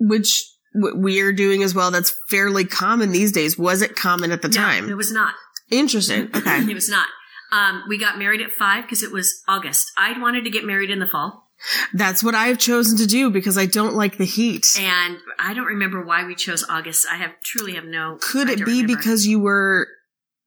Which 0.00 0.44
we're 0.74 1.32
doing 1.32 1.62
as 1.62 1.74
well. 1.74 1.90
That's 1.92 2.16
fairly 2.28 2.64
common 2.64 3.12
these 3.12 3.30
days. 3.30 3.56
Was 3.56 3.80
it 3.82 3.94
common 3.94 4.32
at 4.32 4.42
the 4.42 4.48
No, 4.48 4.54
time? 4.54 4.88
it 4.90 4.96
was 4.96 5.12
not. 5.12 5.34
Interesting. 5.70 6.28
Okay. 6.34 6.68
it 6.68 6.74
was 6.74 6.88
not. 6.88 7.06
Um, 7.52 7.84
we 7.88 7.98
got 7.98 8.18
married 8.18 8.40
at 8.40 8.52
five 8.52 8.84
because 8.84 9.02
it 9.02 9.10
was 9.12 9.42
August. 9.48 9.90
I'd 9.96 10.20
wanted 10.20 10.44
to 10.44 10.50
get 10.50 10.64
married 10.64 10.90
in 10.90 10.98
the 11.00 11.06
fall. 11.06 11.48
That's 11.92 12.22
what 12.24 12.34
I've 12.34 12.58
chosen 12.58 12.96
to 12.98 13.06
do 13.06 13.28
because 13.30 13.58
I 13.58 13.66
don't 13.66 13.94
like 13.94 14.16
the 14.16 14.24
heat. 14.24 14.66
And 14.78 15.18
I 15.38 15.52
don't 15.52 15.66
remember 15.66 16.02
why 16.04 16.24
we 16.24 16.34
chose 16.34 16.64
August. 16.68 17.06
I 17.10 17.16
have 17.16 17.32
truly 17.44 17.74
have 17.74 17.84
no. 17.84 18.18
Could 18.20 18.48
it 18.48 18.58
be 18.64 18.82
remember. 18.82 18.96
because 18.96 19.26
you 19.26 19.40
were 19.40 19.86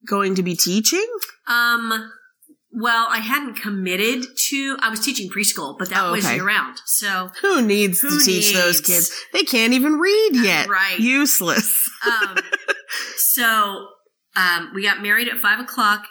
going 0.07 0.35
to 0.35 0.43
be 0.43 0.55
teaching? 0.55 1.05
Um, 1.47 2.11
well, 2.71 3.05
I 3.09 3.19
hadn't 3.19 3.55
committed 3.57 4.25
to. 4.47 4.77
I 4.81 4.89
was 4.89 5.01
teaching 5.01 5.29
preschool, 5.29 5.77
but 5.77 5.89
that 5.91 6.03
Oh, 6.05 6.11
was 6.13 6.25
okay. 6.25 6.35
year 6.35 6.47
round. 6.47 6.77
So, 6.85 7.29
Who 7.41 7.61
needs 7.61 7.99
Who 7.99 8.17
to 8.17 8.25
teach 8.25 8.51
those 8.53 8.81
kids? 8.81 9.13
They 9.33 9.43
can't 9.43 9.73
even 9.73 9.99
read 9.99 10.31
yet. 10.33 10.67
Right. 10.67 10.97
Useless. 10.99 11.77
um, 12.07 12.37
so 13.17 13.87
um, 14.35 14.71
we 14.73 14.81
got 14.81 15.01
married 15.03 15.27
at 15.27 15.37
five 15.37 15.59
o'clock 15.59 16.05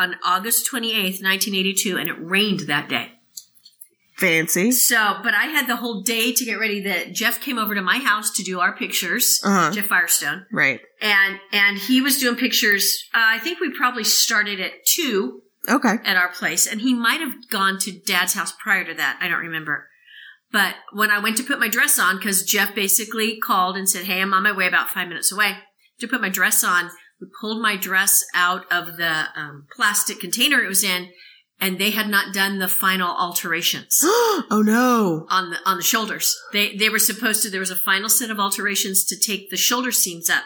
on 0.00 0.16
August 0.24 0.66
twenty 0.66 0.94
eighth, 0.94 1.20
nineteen 1.22 1.54
eighty 1.54 1.74
two, 1.74 1.96
and 1.96 2.08
it 2.08 2.16
rained 2.18 2.60
that 2.60 2.88
day. 2.88 3.12
Fancy. 4.16 4.70
So, 4.70 5.16
but 5.22 5.32
I 5.32 5.46
had 5.46 5.66
the 5.66 5.76
whole 5.76 6.02
day 6.02 6.32
to 6.32 6.44
get 6.44 6.58
ready. 6.58 6.80
That 6.82 7.12
Jeff 7.14 7.40
came 7.40 7.56
over 7.58 7.74
to 7.74 7.80
my 7.80 7.98
house 7.98 8.30
to 8.32 8.42
do 8.42 8.60
our 8.60 8.76
pictures. 8.76 9.40
Uh-huh. 9.42 9.72
Jeff 9.72 9.86
Firestone, 9.86 10.44
Right. 10.52 10.80
and 11.00 11.38
and 11.52 11.78
he 11.78 12.02
was 12.02 12.18
doing 12.18 12.36
pictures. 12.36 13.02
Uh, 13.14 13.18
I 13.22 13.38
think 13.38 13.60
we 13.60 13.70
probably 13.72 14.04
started 14.04 14.60
at 14.60 14.72
two. 14.86 15.42
Okay. 15.68 15.96
at 16.06 16.16
our 16.16 16.30
place, 16.30 16.66
and 16.66 16.80
he 16.80 16.94
might 16.94 17.20
have 17.20 17.34
gone 17.50 17.78
to 17.80 17.92
dad's 17.92 18.32
house 18.32 18.50
prior 18.62 18.82
to 18.84 18.94
that. 18.94 19.18
I 19.20 19.28
don't 19.28 19.40
remember. 19.40 19.88
But 20.52 20.74
when 20.92 21.10
I 21.10 21.18
went 21.18 21.36
to 21.36 21.42
put 21.44 21.60
my 21.60 21.68
dress 21.68 21.98
on, 21.98 22.16
because 22.16 22.42
Jeff 22.44 22.74
basically 22.74 23.38
called 23.38 23.76
and 23.76 23.86
said, 23.88 24.06
Hey, 24.06 24.20
I'm 24.22 24.32
on 24.34 24.42
my 24.42 24.52
way 24.52 24.66
about 24.66 24.88
five 24.88 25.06
minutes 25.08 25.30
away 25.30 25.58
to 26.00 26.08
put 26.08 26.22
my 26.22 26.30
dress 26.30 26.64
on, 26.64 26.90
we 27.20 27.28
pulled 27.40 27.62
my 27.62 27.76
dress 27.76 28.24
out 28.34 28.64
of 28.70 28.96
the 28.96 29.26
um, 29.36 29.66
plastic 29.74 30.20
container 30.20 30.62
it 30.62 30.68
was 30.68 30.84
in, 30.84 31.10
and 31.60 31.78
they 31.78 31.90
had 31.90 32.08
not 32.08 32.32
done 32.32 32.58
the 32.58 32.68
final 32.68 33.08
alterations 33.08 33.98
oh 34.02 34.62
no. 34.64 35.26
on 35.28 35.50
the 35.50 35.58
on 35.66 35.76
the 35.76 35.82
shoulders. 35.82 36.34
They 36.52 36.76
they 36.76 36.88
were 36.88 36.98
supposed 36.98 37.42
to. 37.42 37.50
There 37.50 37.60
was 37.60 37.70
a 37.70 37.76
final 37.76 38.08
set 38.08 38.30
of 38.30 38.40
alterations 38.40 39.04
to 39.04 39.18
take 39.18 39.50
the 39.50 39.56
shoulder 39.56 39.92
seams 39.92 40.30
up. 40.30 40.44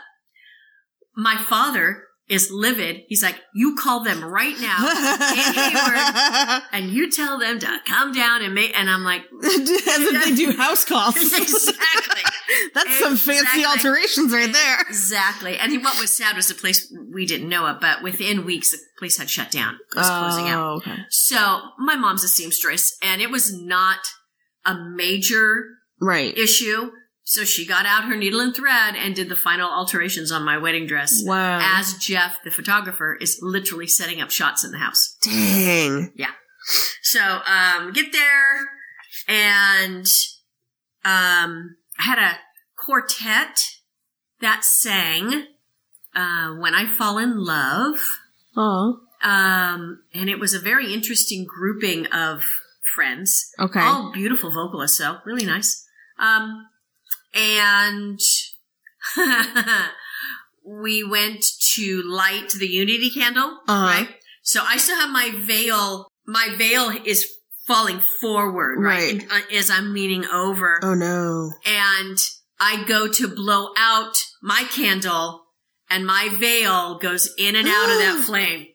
My 1.17 1.37
father 1.37 2.05
is 2.29 2.51
livid. 2.51 3.03
He's 3.09 3.23
like, 3.23 3.37
"You 3.55 3.77
call 3.77 4.01
them 4.01 4.25
right 4.25 4.59
now 4.59 4.79
Hayward, 5.29 6.63
and 6.73 6.91
you 6.91 7.11
tell 7.11 7.39
them 7.39 7.59
to 7.61 7.81
come 7.87 8.13
down 8.13 8.43
and 8.43 8.55
make." 8.55 8.77
And 8.79 8.89
I'm 8.89 9.05
like, 9.05 9.23
As 9.45 9.69
if 9.69 10.25
they 10.25 10.35
do 10.35 10.57
house 10.57 10.85
calls. 10.85 11.17
exactly, 11.17 12.14
That's 12.75 12.99
some 12.99 13.17
fancy 13.17 13.65
alterations 13.65 14.33
right 14.33 14.53
there. 14.53 14.81
exactly. 14.89 15.57
And 15.57 15.83
what 15.83 15.99
was 16.01 16.17
sad 16.17 16.37
was 16.37 16.49
the 16.49 16.55
place 16.55 16.93
we 17.13 17.25
didn't 17.27 17.49
know 17.49 17.67
it, 17.69 17.77
but 17.81 18.03
within 18.03 18.45
weeks 18.45 18.73
the 18.73 18.79
place 18.99 19.17
had 19.19 19.31
shut 19.31 19.51
down. 19.51 19.75
It 19.95 19.97
was 19.97 20.09
closing 20.09 20.49
out. 20.49 20.65
Oh, 20.67 20.77
okay. 20.77 20.97
So 21.11 21.61
my 21.79 21.95
mom's 21.97 22.25
a 22.25 22.29
seamstress, 22.29 22.97
and 23.03 23.23
it 23.23 23.31
was 23.31 23.53
not 23.57 23.99
a 24.67 24.75
major 24.75 25.65
Right. 26.01 26.37
issue. 26.37 26.91
So 27.27 27.45
she 27.45 27.65
got 27.67 27.87
out 27.87 28.05
her 28.05 28.17
needle 28.17 28.41
and 28.41 28.55
thread 28.55 28.97
and 28.97 29.15
did 29.15 29.31
the 29.31 29.37
final 29.37 29.71
alterations 29.71 30.31
on 30.31 30.43
my 30.45 30.59
wedding 30.59 30.87
dress. 30.87 31.23
Wow. 31.25 31.59
As 31.63 31.95
Jeff, 31.95 32.37
the 32.45 32.51
photographer, 32.51 33.15
is 33.19 33.39
literally 33.41 33.87
setting 33.87 34.21
up 34.21 34.31
shots 34.31 34.63
in 34.65 34.73
the 34.73 34.79
house. 34.79 35.17
Dang. 35.23 36.13
Yeah. 36.17 36.33
So, 37.03 37.21
um, 37.21 37.93
get 37.93 38.13
there 38.13 38.69
and, 39.29 40.07
um, 41.05 41.77
I 41.99 42.03
had 42.03 42.19
a 42.19 42.39
quartet 42.85 43.59
that 44.41 44.65
sang, 44.65 45.47
uh, 46.15 46.51
When 46.59 46.75
I 46.75 46.87
Fall 46.87 47.19
in 47.19 47.37
Love. 47.45 48.01
Oh. 48.57 49.01
Um, 49.23 50.03
and 50.13 50.29
it 50.29 50.39
was 50.39 50.53
a 50.55 50.59
very 50.59 50.93
interesting 50.93 51.47
grouping 51.49 52.07
of 52.09 52.45
friends. 52.95 53.51
Okay. 53.59 53.81
All 53.81 54.13
beautiful 54.13 54.51
vocalists, 54.53 54.99
so 54.99 55.19
Really 55.25 55.47
nice. 55.47 55.85
Um, 56.19 56.67
and 57.35 58.21
we 60.67 61.05
went 61.05 61.45
to 61.75 62.03
light 62.03 62.51
the 62.59 62.69
unity 62.69 63.11
candle, 63.11 63.59
Uh-huh. 63.69 63.87
right? 63.87 64.09
So 64.43 64.63
I 64.67 64.77
still 64.77 64.99
have 64.99 65.11
my 65.11 65.31
veil. 65.35 66.09
My 66.27 66.55
veil 66.57 66.91
is 67.05 67.27
falling 67.67 68.03
forward, 68.21 68.77
right? 68.79 69.15
Right. 69.15 69.27
Uh, 69.53 69.57
As 69.57 69.71
I'm 69.71 69.93
leaning 69.95 70.27
over. 70.27 70.79
Oh 70.83 70.95
no. 70.95 71.51
And 71.67 72.19
I 72.61 72.85
go 72.85 73.09
to 73.09 73.29
blow 73.29 73.69
out 73.77 74.17
my 74.43 74.65
candle 74.71 75.45
and 75.91 76.07
my 76.07 76.29
veil 76.39 76.99
goes 76.99 77.33
in 77.39 77.57
and 77.57 77.69
out 77.69 77.91
of 77.91 77.99
that 77.99 78.25
flame. 78.27 78.67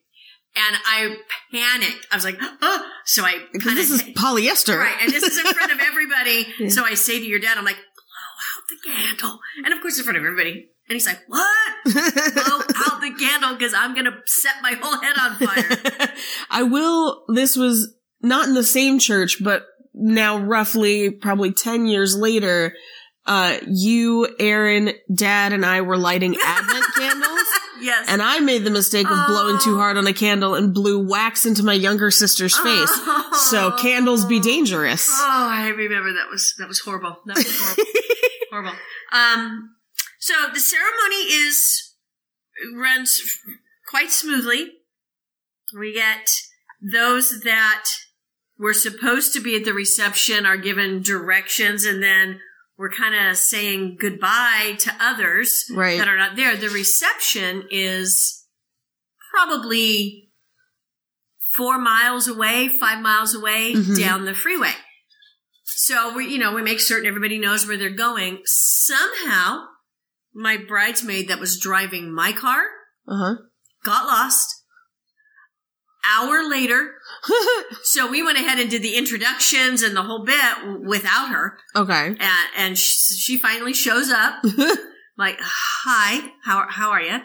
And 0.56 0.78
I 0.86 1.16
panicked. 1.52 2.08
I 2.12 2.16
was 2.16 2.26
like, 2.26 2.38
oh, 2.42 2.86
so 3.06 3.24
I 3.24 3.40
kind 3.60 3.78
this 3.78 3.92
is 3.92 4.04
polyester. 4.04 4.78
Right, 4.78 4.96
and 5.02 5.12
this 5.12 5.24
is 5.24 5.38
in 5.38 5.46
front 5.54 5.72
of 5.72 5.80
everybody. 5.82 6.48
Yeah. 6.60 6.70
So 6.70 6.84
I 6.84 6.96
say 6.96 7.20
to 7.20 7.26
your 7.26 7.40
dad, 7.40 7.58
I'm 7.58 7.66
like, 7.66 7.76
blow 7.76 8.46
out 8.50 8.64
the 8.70 8.90
candle. 8.92 9.40
And 9.64 9.74
of 9.74 9.82
course, 9.82 9.98
in 9.98 10.04
front 10.04 10.18
of 10.18 10.24
everybody. 10.24 10.70
And 10.90 10.96
he's 10.96 11.06
like, 11.06 11.20
what? 11.28 11.46
Blow 11.86 11.94
out 11.94 13.00
the 13.00 13.16
candle 13.20 13.54
because 13.54 13.76
I'm 13.76 13.94
going 13.94 14.06
to 14.06 14.18
set 14.26 14.56
my 14.64 14.72
whole 14.82 15.00
head 15.00 15.16
on 15.20 15.36
fire. 15.36 16.10
I 16.50 16.64
will. 16.64 17.26
This 17.28 17.56
was 17.56 17.94
not 18.24 18.48
in 18.48 18.56
the 18.56 18.64
same 18.64 18.98
church, 18.98 19.38
but 19.40 19.68
now 19.94 20.40
roughly 20.40 21.12
probably 21.12 21.54
10 21.54 21.86
years 21.86 22.18
later, 22.18 22.74
uh, 23.30 23.58
you, 23.68 24.28
Aaron, 24.40 24.92
dad, 25.14 25.54
and 25.54 25.64
I 25.66 25.82
were 25.82 25.98
lighting 25.98 26.36
Advent 26.44 26.84
candles. 26.98 27.44
yes. 27.80 28.06
And 28.10 28.22
I 28.22 28.40
made 28.40 28.64
the 28.64 28.72
mistake 28.72 29.10
of 29.10 29.28
blowing 29.28 29.60
too 29.64 29.76
Oh. 29.76 29.78
hard 29.78 29.98
on 29.98 30.08
a 30.08 30.14
candle 30.14 30.56
and 30.56 30.74
blew 30.74 31.08
wax 31.08 31.46
into 31.46 31.64
my 31.64 31.74
younger 31.74 32.10
sister's 32.12 32.58
face. 32.58 32.92
So 33.50 33.72
candles 33.78 34.26
be 34.26 34.40
dangerous. 34.40 35.08
Oh, 35.12 35.48
I 35.52 35.68
remember 35.70 36.12
that 36.14 36.30
was 36.30 36.54
that 36.58 36.68
was 36.68 36.80
horrible. 36.80 37.18
That 37.28 37.38
was 37.38 37.58
horrible. 37.60 37.84
horrible. 38.52 38.76
Um, 39.14 39.76
so 40.20 40.34
the 40.54 40.60
ceremony 40.60 41.24
is 41.32 41.94
runs 42.76 43.22
quite 43.90 44.12
smoothly. 44.12 44.72
We 45.80 45.94
get 45.94 46.30
those 46.82 47.42
that 47.42 47.84
were 48.58 48.74
supposed 48.74 49.34
to 49.34 49.40
be 49.40 49.56
at 49.56 49.64
the 49.66 49.74
reception 49.74 50.46
are 50.46 50.58
given 50.58 51.02
directions, 51.04 51.86
and 51.86 52.02
then 52.04 52.40
we're 52.80 52.90
kind 52.90 53.14
of 53.30 53.36
saying 53.36 53.98
goodbye 54.00 54.78
to 54.80 54.96
others 55.02 55.66
Right. 55.70 55.98
that 56.00 56.08
are 56.08 56.16
not 56.18 56.38
there. 56.38 56.56
The 56.56 56.70
reception 56.70 57.68
is 57.70 58.46
probably 59.32 60.32
four 61.58 61.78
miles 61.78 62.30
away, 62.30 62.78
five 62.80 63.02
miles 63.02 63.36
away 63.36 63.74
Mhm. 63.74 63.98
down 64.00 64.24
the 64.24 64.34
freeway. 64.34 64.74
So 65.66 66.14
we, 66.14 66.28
you 66.28 66.38
know, 66.38 66.54
we 66.54 66.62
make 66.62 66.80
certain 66.80 67.06
everybody 67.06 67.38
knows 67.38 67.68
where 67.68 67.76
they're 67.76 67.90
going. 67.90 68.44
Somehow, 68.46 69.66
my 70.34 70.56
bridesmaid 70.56 71.28
that 71.28 71.40
was 71.40 71.60
driving 71.60 72.14
my 72.14 72.32
car 72.32 72.64
Uh 73.06 73.36
got 73.84 74.06
lost. 74.06 74.59
Hour 76.08 76.48
later, 76.50 76.94
so 77.84 78.10
we 78.10 78.24
went 78.24 78.38
ahead 78.38 78.58
and 78.60 78.70
did 78.70 78.82
the 78.82 78.96
introductions 78.96 79.84
and 79.84 79.96
the 79.96 80.04
whole 80.04 80.24
bit 80.24 80.82
without 80.86 81.30
her, 81.30 81.58
okay. 81.76 82.08
and, 82.08 82.50
and 82.58 82.78
sh- 82.78 83.16
she 83.18 83.38
finally 83.38 83.74
shows 83.74 84.10
up. 84.10 84.36
like, 85.18 85.38
hi, 85.42 86.32
how 86.46 86.66
how 86.70 86.92
are 86.92 87.02
you? 87.02 87.20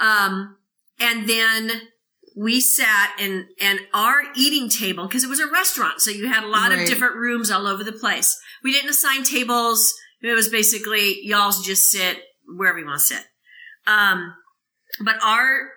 Um, 0.00 0.56
and 0.98 1.28
then 1.28 1.70
we 2.36 2.60
sat 2.60 3.12
and 3.20 3.44
and 3.60 3.80
our 3.92 4.22
eating 4.34 4.68
table 4.70 5.06
because 5.06 5.22
it 5.24 5.28
was 5.30 5.40
a 5.40 5.50
restaurant, 5.50 6.00
so 6.00 6.10
you 6.10 6.26
had 6.28 6.42
a 6.44 6.48
lot 6.48 6.70
Right. 6.70 6.80
of 6.80 6.88
different 6.88 7.16
rooms 7.16 7.50
all 7.50 7.66
over 7.66 7.84
the 7.84 7.92
place. 7.92 8.38
We 8.64 8.72
didn't 8.72 8.90
assign 8.90 9.24
tables. 9.24 9.92
It 10.22 10.32
was 10.32 10.48
basically 10.48 11.20
y'all's 11.24 11.64
just 11.64 11.90
sit 11.90 12.18
wherever 12.48 12.78
you 12.78 12.86
want 12.86 12.98
to 13.00 13.04
sit. 13.04 13.24
Um, 13.86 14.34
but 15.04 15.16
our 15.22 15.68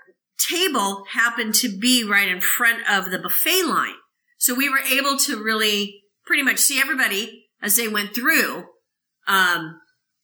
table 0.48 1.05
happened 1.12 1.55
to 1.55 1.69
be 1.69 2.03
right 2.03 2.27
in 2.27 2.41
front 2.41 2.79
of 2.89 3.12
the 3.12 3.19
buffet 3.19 3.63
line, 3.63 3.96
so 4.38 4.55
we 4.55 4.69
were 4.69 4.79
able 4.79 5.17
to 5.17 5.43
really 5.43 6.01
pretty 6.25 6.43
much 6.43 6.60
see 6.60 6.79
everybody 6.79 7.48
as 7.62 7.75
they 7.75 7.88
went 7.88 8.15
through. 8.15 8.65
Um, 9.27 9.79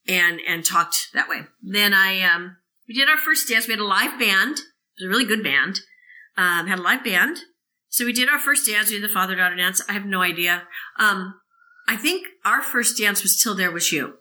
and 0.07 0.39
and 0.47 0.63
talked 0.65 1.09
that 1.13 1.29
way. 1.29 1.41
Then 1.61 1.93
I 1.93 2.21
um 2.21 2.57
we 2.87 2.93
did 2.93 3.09
our 3.09 3.17
first 3.17 3.47
dance. 3.47 3.67
We 3.67 3.73
had 3.73 3.79
a 3.79 3.85
live 3.85 4.19
band. 4.19 4.57
It 4.57 5.03
was 5.03 5.05
a 5.05 5.09
really 5.09 5.25
good 5.25 5.43
band. 5.43 5.79
Um, 6.37 6.67
had 6.67 6.79
a 6.79 6.83
live 6.83 7.03
band. 7.03 7.37
So 7.89 8.05
we 8.05 8.13
did 8.13 8.29
our 8.29 8.39
first 8.39 8.67
dance. 8.67 8.89
We 8.89 8.99
did 8.99 9.09
the 9.09 9.13
father 9.13 9.35
daughter 9.35 9.55
dance. 9.55 9.81
I 9.89 9.93
have 9.93 10.05
no 10.05 10.21
idea. 10.21 10.63
Um, 10.99 11.35
I 11.87 11.95
think 11.95 12.27
our 12.43 12.61
first 12.61 12.97
dance 12.97 13.23
was 13.23 13.39
till 13.41 13.55
there 13.55 13.71
was 13.71 13.91
you. 13.91 14.15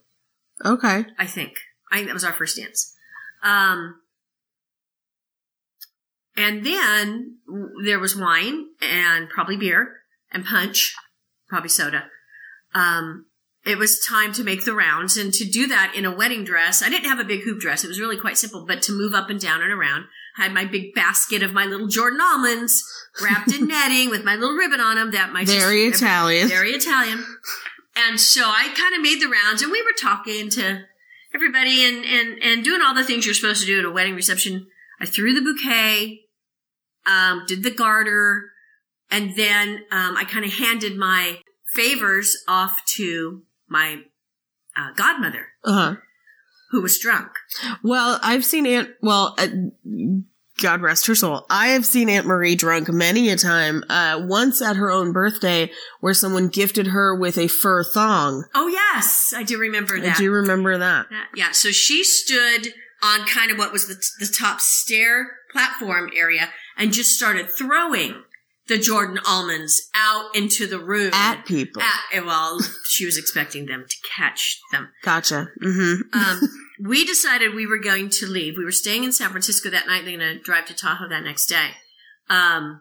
Okay. 0.64 1.06
I 1.18 1.26
think. 1.26 1.58
I 1.90 1.96
think 1.96 2.08
that 2.08 2.14
was 2.14 2.24
our 2.24 2.32
first 2.32 2.56
dance. 2.56 2.94
Um, 3.42 3.96
and 6.36 6.64
then 6.64 7.36
there 7.84 7.98
was 7.98 8.16
wine 8.16 8.66
and 8.82 9.28
probably 9.28 9.56
beer 9.56 10.00
and 10.32 10.44
punch, 10.44 10.94
probably 11.48 11.68
soda. 11.68 12.04
Um, 12.74 13.26
it 13.64 13.78
was 13.78 14.04
time 14.04 14.32
to 14.34 14.44
make 14.44 14.64
the 14.64 14.74
rounds 14.74 15.16
and 15.16 15.32
to 15.32 15.44
do 15.44 15.66
that 15.68 15.94
in 15.96 16.04
a 16.04 16.14
wedding 16.14 16.44
dress. 16.44 16.82
I 16.82 16.90
didn't 16.90 17.08
have 17.08 17.20
a 17.20 17.24
big 17.24 17.42
hoop 17.44 17.60
dress. 17.60 17.82
It 17.84 17.88
was 17.88 18.00
really 18.00 18.16
quite 18.18 18.36
simple, 18.36 18.66
but 18.66 18.82
to 18.82 18.92
move 18.92 19.14
up 19.14 19.30
and 19.30 19.40
down 19.40 19.62
and 19.62 19.72
around, 19.72 20.04
I 20.36 20.42
had 20.42 20.52
my 20.52 20.64
big 20.64 20.92
basket 20.94 21.42
of 21.42 21.52
my 21.54 21.64
little 21.64 21.86
Jordan 21.86 22.20
almonds 22.20 22.82
wrapped 23.22 23.52
in 23.54 23.66
netting 23.68 24.10
with 24.10 24.24
my 24.24 24.34
little 24.34 24.56
ribbon 24.56 24.80
on 24.80 24.96
them 24.96 25.12
that 25.12 25.32
my 25.32 25.44
Very 25.44 25.90
sister- 25.90 26.04
Italian. 26.04 26.48
very 26.48 26.70
Italian. 26.72 27.24
And 27.96 28.20
so 28.20 28.42
I 28.44 28.74
kind 28.76 28.94
of 28.94 29.00
made 29.00 29.22
the 29.22 29.28
rounds 29.28 29.62
and 29.62 29.70
we 29.70 29.80
were 29.82 29.94
talking 29.98 30.50
to 30.50 30.80
everybody 31.34 31.84
and, 31.84 32.04
and, 32.04 32.42
and 32.42 32.64
doing 32.64 32.82
all 32.82 32.94
the 32.94 33.04
things 33.04 33.24
you're 33.24 33.34
supposed 33.34 33.60
to 33.60 33.66
do 33.66 33.78
at 33.78 33.84
a 33.84 33.90
wedding 33.90 34.14
reception. 34.16 34.66
I 35.00 35.06
threw 35.06 35.32
the 35.32 35.40
bouquet, 35.40 36.22
um, 37.06 37.44
did 37.46 37.62
the 37.62 37.70
garter, 37.70 38.50
and 39.10 39.36
then, 39.36 39.84
um, 39.90 40.16
I 40.16 40.24
kind 40.24 40.44
of 40.44 40.52
handed 40.52 40.96
my 40.96 41.40
favors 41.74 42.36
off 42.48 42.80
to 42.96 43.42
my, 43.68 44.02
uh, 44.76 44.92
godmother 44.96 45.48
Uh-huh. 45.64 45.96
who 46.70 46.82
was 46.82 46.98
drunk. 46.98 47.28
Well, 47.82 48.18
I've 48.22 48.44
seen 48.44 48.66
Aunt, 48.66 48.90
well, 49.02 49.34
uh, 49.38 49.48
God 50.62 50.82
rest 50.82 51.06
her 51.08 51.16
soul. 51.16 51.46
I 51.50 51.68
have 51.68 51.84
seen 51.84 52.08
Aunt 52.08 52.26
Marie 52.26 52.54
drunk 52.54 52.88
many 52.88 53.28
a 53.30 53.36
time, 53.36 53.82
uh, 53.88 54.20
once 54.22 54.62
at 54.62 54.76
her 54.76 54.88
own 54.90 55.12
birthday 55.12 55.70
where 56.00 56.14
someone 56.14 56.46
gifted 56.48 56.88
her 56.88 57.14
with 57.18 57.36
a 57.38 57.48
fur 57.48 57.82
thong. 57.82 58.44
Oh 58.54 58.68
yes, 58.68 59.34
I 59.36 59.42
do 59.42 59.58
remember 59.58 59.96
I 59.96 60.00
that. 60.00 60.16
do 60.16 60.30
remember 60.30 60.78
that. 60.78 61.06
That- 61.10 61.28
Yeah, 61.34 61.50
so 61.50 61.70
she 61.72 62.04
stood 62.04 62.72
on 63.02 63.26
kind 63.26 63.50
of 63.50 63.58
what 63.58 63.72
was 63.72 63.88
the, 63.88 63.96
the 64.24 64.32
top 64.32 64.60
stair 64.60 65.38
platform 65.52 66.10
area 66.14 66.50
and 66.76 66.92
just 66.92 67.14
started 67.14 67.48
throwing 67.50 68.22
the 68.66 68.78
Jordan 68.78 69.18
almonds 69.26 69.90
out 69.94 70.34
into 70.34 70.66
the 70.66 70.78
room. 70.78 71.10
At 71.12 71.44
people. 71.44 71.82
At- 71.82 72.24
well, 72.24 72.60
she 72.88 73.04
was 73.04 73.18
expecting 73.18 73.66
them 73.66 73.84
to 73.88 73.96
catch 74.16 74.58
them. 74.72 74.88
Gotcha. 75.02 75.48
Mm-hmm. 75.62 76.18
Um, 76.18 76.40
we 76.88 77.04
decided 77.04 77.54
we 77.54 77.66
were 77.66 77.78
going 77.78 78.08
to 78.10 78.26
leave. 78.26 78.54
We 78.56 78.64
were 78.64 78.72
staying 78.72 79.04
in 79.04 79.12
San 79.12 79.30
Francisco 79.30 79.68
that 79.70 79.86
night. 79.86 80.04
They're 80.04 80.16
going 80.16 80.36
to 80.38 80.42
drive 80.42 80.64
to 80.66 80.74
Tahoe 80.74 81.08
that 81.10 81.24
next 81.24 81.46
day. 81.46 81.68
Um, 82.30 82.80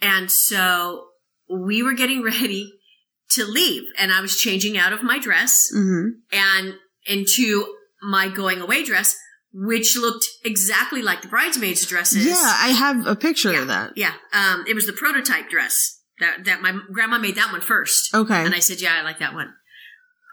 and 0.00 0.30
so 0.30 1.08
we 1.50 1.82
were 1.82 1.92
getting 1.94 2.22
ready 2.24 2.72
to 3.32 3.44
leave 3.44 3.82
and 3.98 4.10
I 4.10 4.22
was 4.22 4.40
changing 4.40 4.78
out 4.78 4.94
of 4.94 5.02
my 5.02 5.18
dress 5.18 5.68
Mm-hmm. 5.74 6.08
and 6.32 6.74
into 7.04 7.74
my 8.02 8.28
going 8.28 8.60
away 8.62 8.84
dress, 8.84 9.14
which 9.60 9.96
looked 9.96 10.26
exactly 10.44 11.02
like 11.02 11.22
the 11.22 11.28
bridesmaids' 11.28 11.84
dresses. 11.86 12.24
Yeah, 12.26 12.34
I 12.36 12.68
have 12.68 13.06
a 13.06 13.16
picture 13.16 13.52
yeah, 13.52 13.62
of 13.62 13.68
that. 13.68 13.92
Yeah, 13.96 14.12
um, 14.32 14.64
it 14.68 14.74
was 14.74 14.86
the 14.86 14.92
prototype 14.92 15.48
dress 15.50 16.00
that 16.20 16.44
that 16.44 16.62
my 16.62 16.78
grandma 16.92 17.18
made 17.18 17.34
that 17.36 17.50
one 17.52 17.60
first, 17.60 18.14
Okay. 18.14 18.44
and 18.44 18.54
I 18.54 18.60
said, 18.60 18.80
"Yeah, 18.80 18.94
I 18.98 19.02
like 19.02 19.18
that 19.18 19.34
one." 19.34 19.52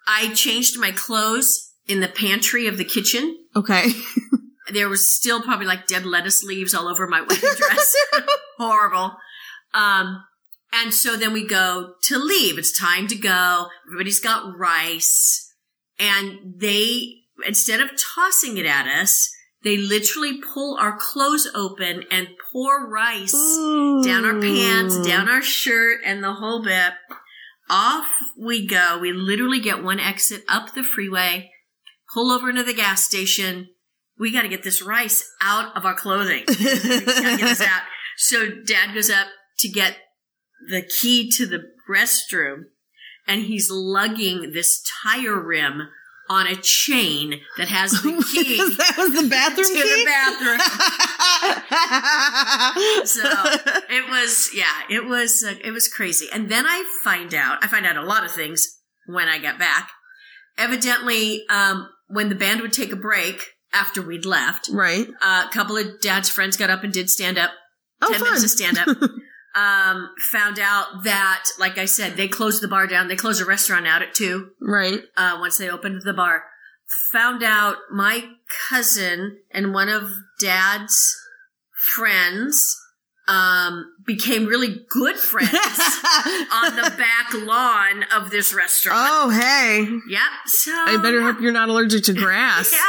I 0.08 0.34
changed 0.34 0.78
my 0.78 0.92
clothes 0.92 1.72
in 1.88 2.00
the 2.00 2.08
pantry 2.08 2.68
of 2.68 2.78
the 2.78 2.86
kitchen. 2.86 3.38
okay. 3.56 3.92
There 4.74 4.90
was 4.90 5.14
still 5.16 5.44
probably 5.44 5.68
like 5.68 5.86
dead 5.86 6.08
lettuce 6.08 6.42
leaves 6.44 6.74
all 6.74 6.88
over 6.88 7.06
my 7.06 7.22
wedding 7.22 7.38
dress. 7.56 7.96
Horrible. 8.58 9.16
Um, 9.76 10.24
and 10.74 10.92
so 10.92 11.16
then 11.16 11.34
we 11.34 11.48
go 11.48 11.94
to 12.06 12.18
leave. 12.18 12.58
It's 12.58 12.76
time 12.76 13.06
to 13.10 13.16
go. 13.16 13.68
Everybody's 13.88 14.20
got 14.20 14.58
rice. 14.58 15.54
And 16.00 16.56
they, 16.58 17.25
instead 17.46 17.82
of 17.82 17.90
tossing 17.98 18.58
it 18.58 18.66
at 18.66 18.88
us, 18.88 19.32
they 19.64 19.78
literally 19.78 20.40
pull 20.40 20.78
our 20.80 20.96
clothes 20.96 21.50
open 21.56 22.04
and 22.12 22.28
pour 22.52 22.88
rice 22.88 23.32
down 23.32 24.24
our 24.24 24.40
pants, 24.40 25.00
down 25.06 25.28
our 25.28 25.42
shirt, 25.42 26.02
and 26.06 26.24
the 26.24 26.34
whole 26.34 26.64
bit. 26.64 26.94
Off 27.68 28.08
we 28.38 28.68
go. 28.68 29.00
We 29.02 29.12
literally 29.12 29.60
get 29.60 29.84
one 29.84 30.00
exit 30.00 30.44
up 30.48 30.76
the 30.76 30.84
freeway, 30.84 31.50
pull 32.14 32.32
over 32.32 32.50
into 32.50 32.62
the 32.62 32.76
gas 32.76 33.04
station. 33.04 33.70
We 34.20 34.32
got 34.32 34.44
to 34.44 34.50
get 34.50 34.62
this 34.62 34.84
rice 34.84 35.28
out 35.42 35.76
of 35.76 35.84
our 35.84 35.96
clothing. 35.96 36.44
we 36.48 36.56
get 36.56 37.40
this 37.40 37.62
out. 37.62 37.82
So 38.18 38.50
dad 38.66 38.94
goes 38.94 39.10
up 39.10 39.28
to 39.60 39.68
get 39.68 39.98
the 40.70 40.84
key 41.02 41.32
to 41.38 41.48
the 41.48 41.64
restroom 41.90 42.66
and 43.28 43.42
he's 43.42 43.70
lugging 43.72 44.52
this 44.54 44.84
tire 45.04 45.40
rim 45.40 45.90
on 46.30 46.48
a 46.48 46.56
chain 46.56 47.42
that 47.58 47.68
has 47.68 47.92
the 47.92 48.26
key. 48.32 48.58
that 48.58 48.96
was 48.98 49.14
the 49.22 49.28
bathroom 49.30 49.74
the 49.74 49.84
key? 49.84 50.06
bathroom. 50.06 50.60
So 53.06 53.22
it 53.90 54.10
was, 54.10 54.50
yeah, 54.54 54.82
it 54.90 55.06
was, 55.06 55.44
uh, 55.48 55.56
it 55.64 55.72
was 55.72 55.88
crazy. 55.88 56.28
And 56.34 56.50
then 56.50 56.66
I 56.66 56.84
find 57.04 57.34
out, 57.34 57.64
I 57.64 57.68
find 57.68 57.86
out 57.86 57.98
a 57.98 58.02
lot 58.02 58.24
of 58.26 58.32
things 58.32 58.80
when 59.06 59.28
I 59.28 59.38
get 59.38 59.60
back. 59.60 59.92
Evidently, 60.58 61.44
um, 61.50 61.90
when 62.08 62.30
the 62.30 62.36
band 62.36 62.62
would 62.62 62.74
take 62.74 62.92
a 62.92 62.96
break 62.96 63.42
after 63.74 64.02
we'd 64.02 64.26
left, 64.26 64.70
right. 64.72 65.08
uh, 65.22 65.46
a 65.48 65.54
couple 65.54 65.78
of 65.78 66.00
dad's 66.02 66.30
friends 66.30 66.58
got 66.58 66.70
up 66.70 66.84
and 66.84 66.94
did 66.94 67.10
stand 67.10 67.38
up. 67.38 67.52
Oh, 68.02 68.10
10 68.10 68.20
fun. 68.20 68.28
minutes 68.28 68.44
of 68.44 68.50
stand 68.50 68.78
up. 68.78 68.88
um, 69.56 70.10
found 70.32 70.60
out 70.60 71.04
that, 71.04 71.46
like 71.60 71.78
I 71.78 71.86
said, 71.86 72.18
they 72.18 72.28
closed 72.28 72.62
the 72.62 72.68
bar 72.68 72.88
down. 72.88 73.08
They 73.08 73.16
closed 73.16 73.42
the 73.42 73.46
restaurant 73.46 73.88
out 73.88 74.02
at 74.02 74.14
two 74.14 74.50
Right. 74.62 75.00
uh, 75.16 75.38
once 75.40 75.58
they 75.58 75.70
opened 75.70 76.02
the 76.04 76.14
bar. 76.14 76.44
Found 77.14 77.42
out 77.44 77.78
my 77.92 78.26
cousin 78.70 79.38
and 79.52 79.74
one 79.74 79.90
of 79.90 80.10
dad's 80.40 81.16
friends 81.94 82.82
um, 83.28 83.86
became 84.06 84.46
really 84.46 84.86
good 84.90 85.16
friends 85.18 85.50
on 85.54 86.76
the 86.76 86.94
back 86.98 87.34
lawn 87.34 88.04
of 88.14 88.30
this 88.30 88.54
restaurant. 88.54 89.00
oh, 89.02 89.30
hey. 89.30 89.80
Yep. 90.10 90.22
so 90.46 90.72
I 90.72 90.98
better 91.02 91.20
yeah. 91.20 91.32
hope 91.32 91.42
you're 91.42 91.52
not 91.52 91.70
allergic 91.70 92.04
to 92.06 92.14
grass. 92.14 92.72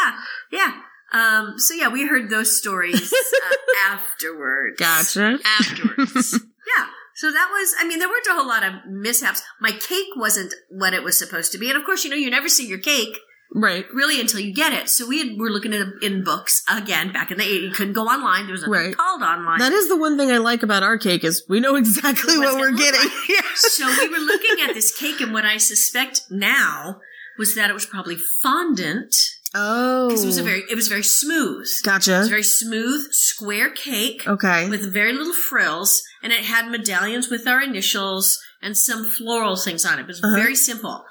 Yeah, 0.53 0.73
yeah. 0.73 0.73
Um, 1.13 1.55
so 1.59 1.73
yeah, 1.75 1.89
we 1.89 2.07
heard 2.07 2.29
those 2.29 2.59
stories 2.59 3.13
uh, 3.13 3.55
afterwards. 3.93 4.79
Gotcha. 4.79 5.39
Afterwards, 5.59 6.41
yeah. 6.77 6.87
So 7.15 7.31
that 7.33 7.49
was, 7.51 7.75
I 7.79 7.87
mean, 7.89 7.99
there 7.99 8.09
weren't 8.09 8.27
a 8.27 8.33
whole 8.35 8.47
lot 8.47 8.63
of 8.63 8.75
mishaps. 8.89 9.43
My 9.61 9.73
cake 9.73 10.09
wasn't 10.17 10.53
what 10.69 10.93
it 10.93 11.03
was 11.03 11.19
supposed 11.19 11.51
to 11.53 11.59
be, 11.59 11.69
and 11.71 11.79
of 11.79 11.85
course, 11.85 12.05
you 12.05 12.11
know, 12.11 12.17
you 12.17 12.31
never 12.31 12.49
see 12.49 12.67
your 12.67 12.79
cake 12.79 13.17
Right. 13.55 13.87
really 13.95 14.21
until 14.21 14.41
you 14.41 14.53
get 14.53 14.73
it. 14.75 14.91
So 14.91 15.07
we 15.07 15.21
had, 15.21 15.39
were 15.39 15.49
looking 15.49 15.73
at 15.73 15.87
in 16.03 16.25
books 16.25 16.63
again 16.69 17.13
back 17.13 17.31
in 17.31 17.39
the 17.39 17.45
80s. 17.45 17.63
You 17.63 17.71
couldn't 17.71 17.95
go 17.95 18.03
online. 18.07 18.45
There 18.47 18.53
was 18.53 18.63
nothing 18.63 18.73
Right. 18.73 18.97
called 18.97 19.23
online. 19.23 19.61
That 19.61 19.73
is 19.73 19.89
the 19.89 19.97
one 19.97 20.19
thing 20.19 20.31
I 20.33 20.39
like 20.39 20.63
about 20.63 20.83
our 20.83 20.99
cake 20.99 21.25
is 21.25 21.43
we 21.49 21.61
know 21.61 21.77
exactly 21.77 22.37
What's 22.37 22.53
what 22.53 22.61
we're 22.61 22.77
getting. 22.77 23.01
like? 23.01 23.13
Yeah. 23.31 23.41
so 23.55 23.87
we 23.87 24.09
were 24.09 24.19
looking 24.19 24.63
at 24.69 24.75
this 24.75 24.95
cake, 24.95 25.21
and 25.23 25.33
what 25.33 25.45
I 25.47 25.57
suspect 25.59 26.23
now 26.29 27.01
was 27.39 27.55
that 27.55 27.71
it 27.71 27.73
was 27.73 27.87
probably 27.87 28.17
fondant 28.43 29.15
Oh. 29.55 30.09
because 30.09 30.25
it 30.25 30.27
was 30.27 30.39
a 30.39 30.43
very, 30.43 30.65
it 30.69 30.75
was 30.75 30.89
very 30.89 31.05
smooth. 31.05 31.57
It 31.57 31.61
was 31.61 31.81
Gotcha. 31.83 32.23
a 32.23 32.29
very 32.29 32.43
smooth 32.43 33.11
square 33.13 33.71
cake 33.71 34.27
Okay. 34.27 34.69
with 34.69 34.93
very 34.93 35.13
little 35.15 35.33
frills, 35.33 36.03
and 36.27 36.33
it 36.33 36.41
had 36.45 36.69
medallions 36.69 37.31
with 37.31 37.47
our 37.47 37.63
initials 37.63 38.41
and 38.61 38.77
some 38.77 39.05
floral 39.05 39.55
things 39.55 39.85
on 39.87 39.97
it. 40.01 40.03
It 40.03 40.07
was 40.09 40.21
Uh-huh. 40.25 40.35
very 40.35 40.57
simple. 40.57 41.05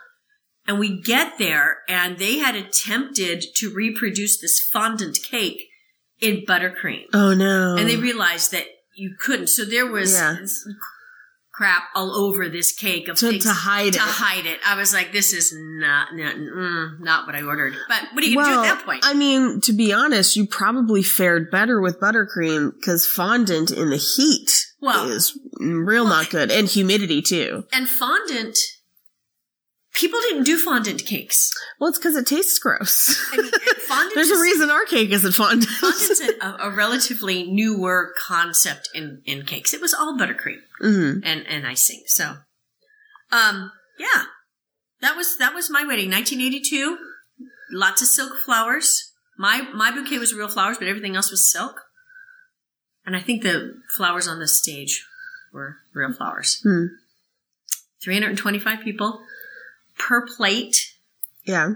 And 0.68 0.78
we 0.78 1.00
get 1.02 1.38
there, 1.38 1.78
and 1.88 2.18
they 2.18 2.40
had 2.40 2.54
attempted 2.56 3.46
to 3.56 3.70
reproduce 3.74 4.38
this 4.42 4.60
fondant 4.60 5.20
cake 5.24 5.70
in 6.20 6.44
buttercream. 6.46 7.06
Oh 7.14 7.34
no. 7.34 7.78
And 7.78 7.88
they 7.90 7.96
realized 7.96 8.52
that 8.52 8.66
you 8.94 9.16
couldn't. 9.18 9.48
So 9.48 9.64
there 9.64 9.88
was 9.88 10.12
Yeah. 10.12 10.36
Crap 11.56 11.84
all 11.96 12.12
over 12.14 12.50
this 12.50 12.74
cake 12.74 13.08
of 13.08 13.16
to, 13.18 13.30
things 13.30 13.46
to 13.46 13.52
hide 13.54 13.94
to 13.94 14.00
it. 14.00 14.02
hide 14.02 14.46
it. 14.46 14.60
I 14.66 14.76
was 14.76 14.94
like, 14.94 15.14
this 15.14 15.32
is 15.32 15.54
not 15.56 16.14
not, 16.14 16.36
mm, 16.36 17.00
not 17.00 17.26
what 17.26 17.36
I 17.36 17.44
ordered. 17.44 17.74
But 17.88 18.04
what 18.14 18.24
are 18.24 18.28
you 18.28 18.36
well, 18.38 18.46
gonna 18.48 18.68
do 18.68 18.72
at 18.74 18.78
that 18.80 18.86
point? 18.86 19.04
I 19.06 19.14
mean, 19.14 19.62
to 19.62 19.72
be 19.74 19.94
honest, 19.94 20.36
you 20.36 20.46
probably 20.48 21.02
fared 21.02 21.50
better 21.50 21.80
with 21.80 22.00
buttercream 22.00 22.74
because 22.74 23.08
fondant 23.08 23.72
in 23.72 23.90
the 23.90 23.98
heat 23.98 24.66
Well- 24.82 25.10
is 25.10 25.38
real 25.60 26.06
not 26.06 26.30
good, 26.30 26.52
and 26.52 26.68
humidity 26.68 27.22
too. 27.22 27.64
and 27.72 27.88
fondant, 27.90 28.58
people 29.96 30.20
didn't 30.22 30.44
do 30.44 30.58
fondant 30.58 31.06
cakes. 31.06 31.52
Well, 31.80 31.90
it's 31.90 31.98
because 31.98 32.16
it 32.16 32.28
tastes 32.28 32.60
gross. 32.60 33.18
I 33.34 33.38
mean, 33.38 33.52
fondant 33.88 34.14
There's 34.16 34.30
is, 34.30 34.40
a 34.40 34.42
reason 34.42 34.70
our 34.70 34.86
cake 34.86 35.10
isn't 35.12 35.32
fondant. 35.32 35.66
Fondant's 35.66 36.22
a, 36.42 36.56
a 36.68 36.70
relatively 36.76 37.44
newer 37.44 38.14
concept 38.18 38.90
in, 38.94 39.22
in 39.26 39.46
cakes. 39.46 39.74
It 39.74 39.82
was 39.82 39.94
all 39.94 40.18
buttercream 40.18 40.60
Mhm. 40.82 41.22
and, 41.24 41.46
and 41.48 41.66
icing. 41.66 42.04
So, 42.08 42.36
um, 43.32 43.72
yeah, 43.98 44.24
that 45.02 45.16
was 45.16 45.38
that 45.38 45.54
was 45.54 45.70
my 45.70 45.82
wedding, 45.86 46.12
1982. 46.12 46.98
Lots 47.72 48.02
of 48.02 48.08
silk 48.08 48.38
flowers. 48.40 49.12
My 49.38 49.68
my 49.74 49.92
bouquet 49.92 50.20
was 50.20 50.34
real 50.34 50.48
flowers, 50.48 50.78
but 50.78 50.88
everything 50.88 51.16
else 51.16 51.32
was 51.32 51.52
silk. 51.52 51.82
And 53.06 53.16
I 53.16 53.22
think 53.22 53.44
the 53.44 53.74
flowers 53.96 54.28
on 54.28 54.40
the 54.40 54.48
stage 54.48 55.06
were 55.54 55.78
real 55.94 56.12
flowers. 56.14 56.60
Hmm. 56.64 56.86
325 58.04 58.84
people 58.84 59.20
per 59.98 60.26
plate. 60.26 60.94
Yeah. 61.46 61.74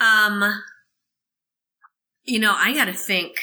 Um, 0.00 0.62
you 2.24 2.38
know, 2.38 2.54
I 2.56 2.72
got 2.74 2.86
to 2.86 2.92
think 2.92 3.36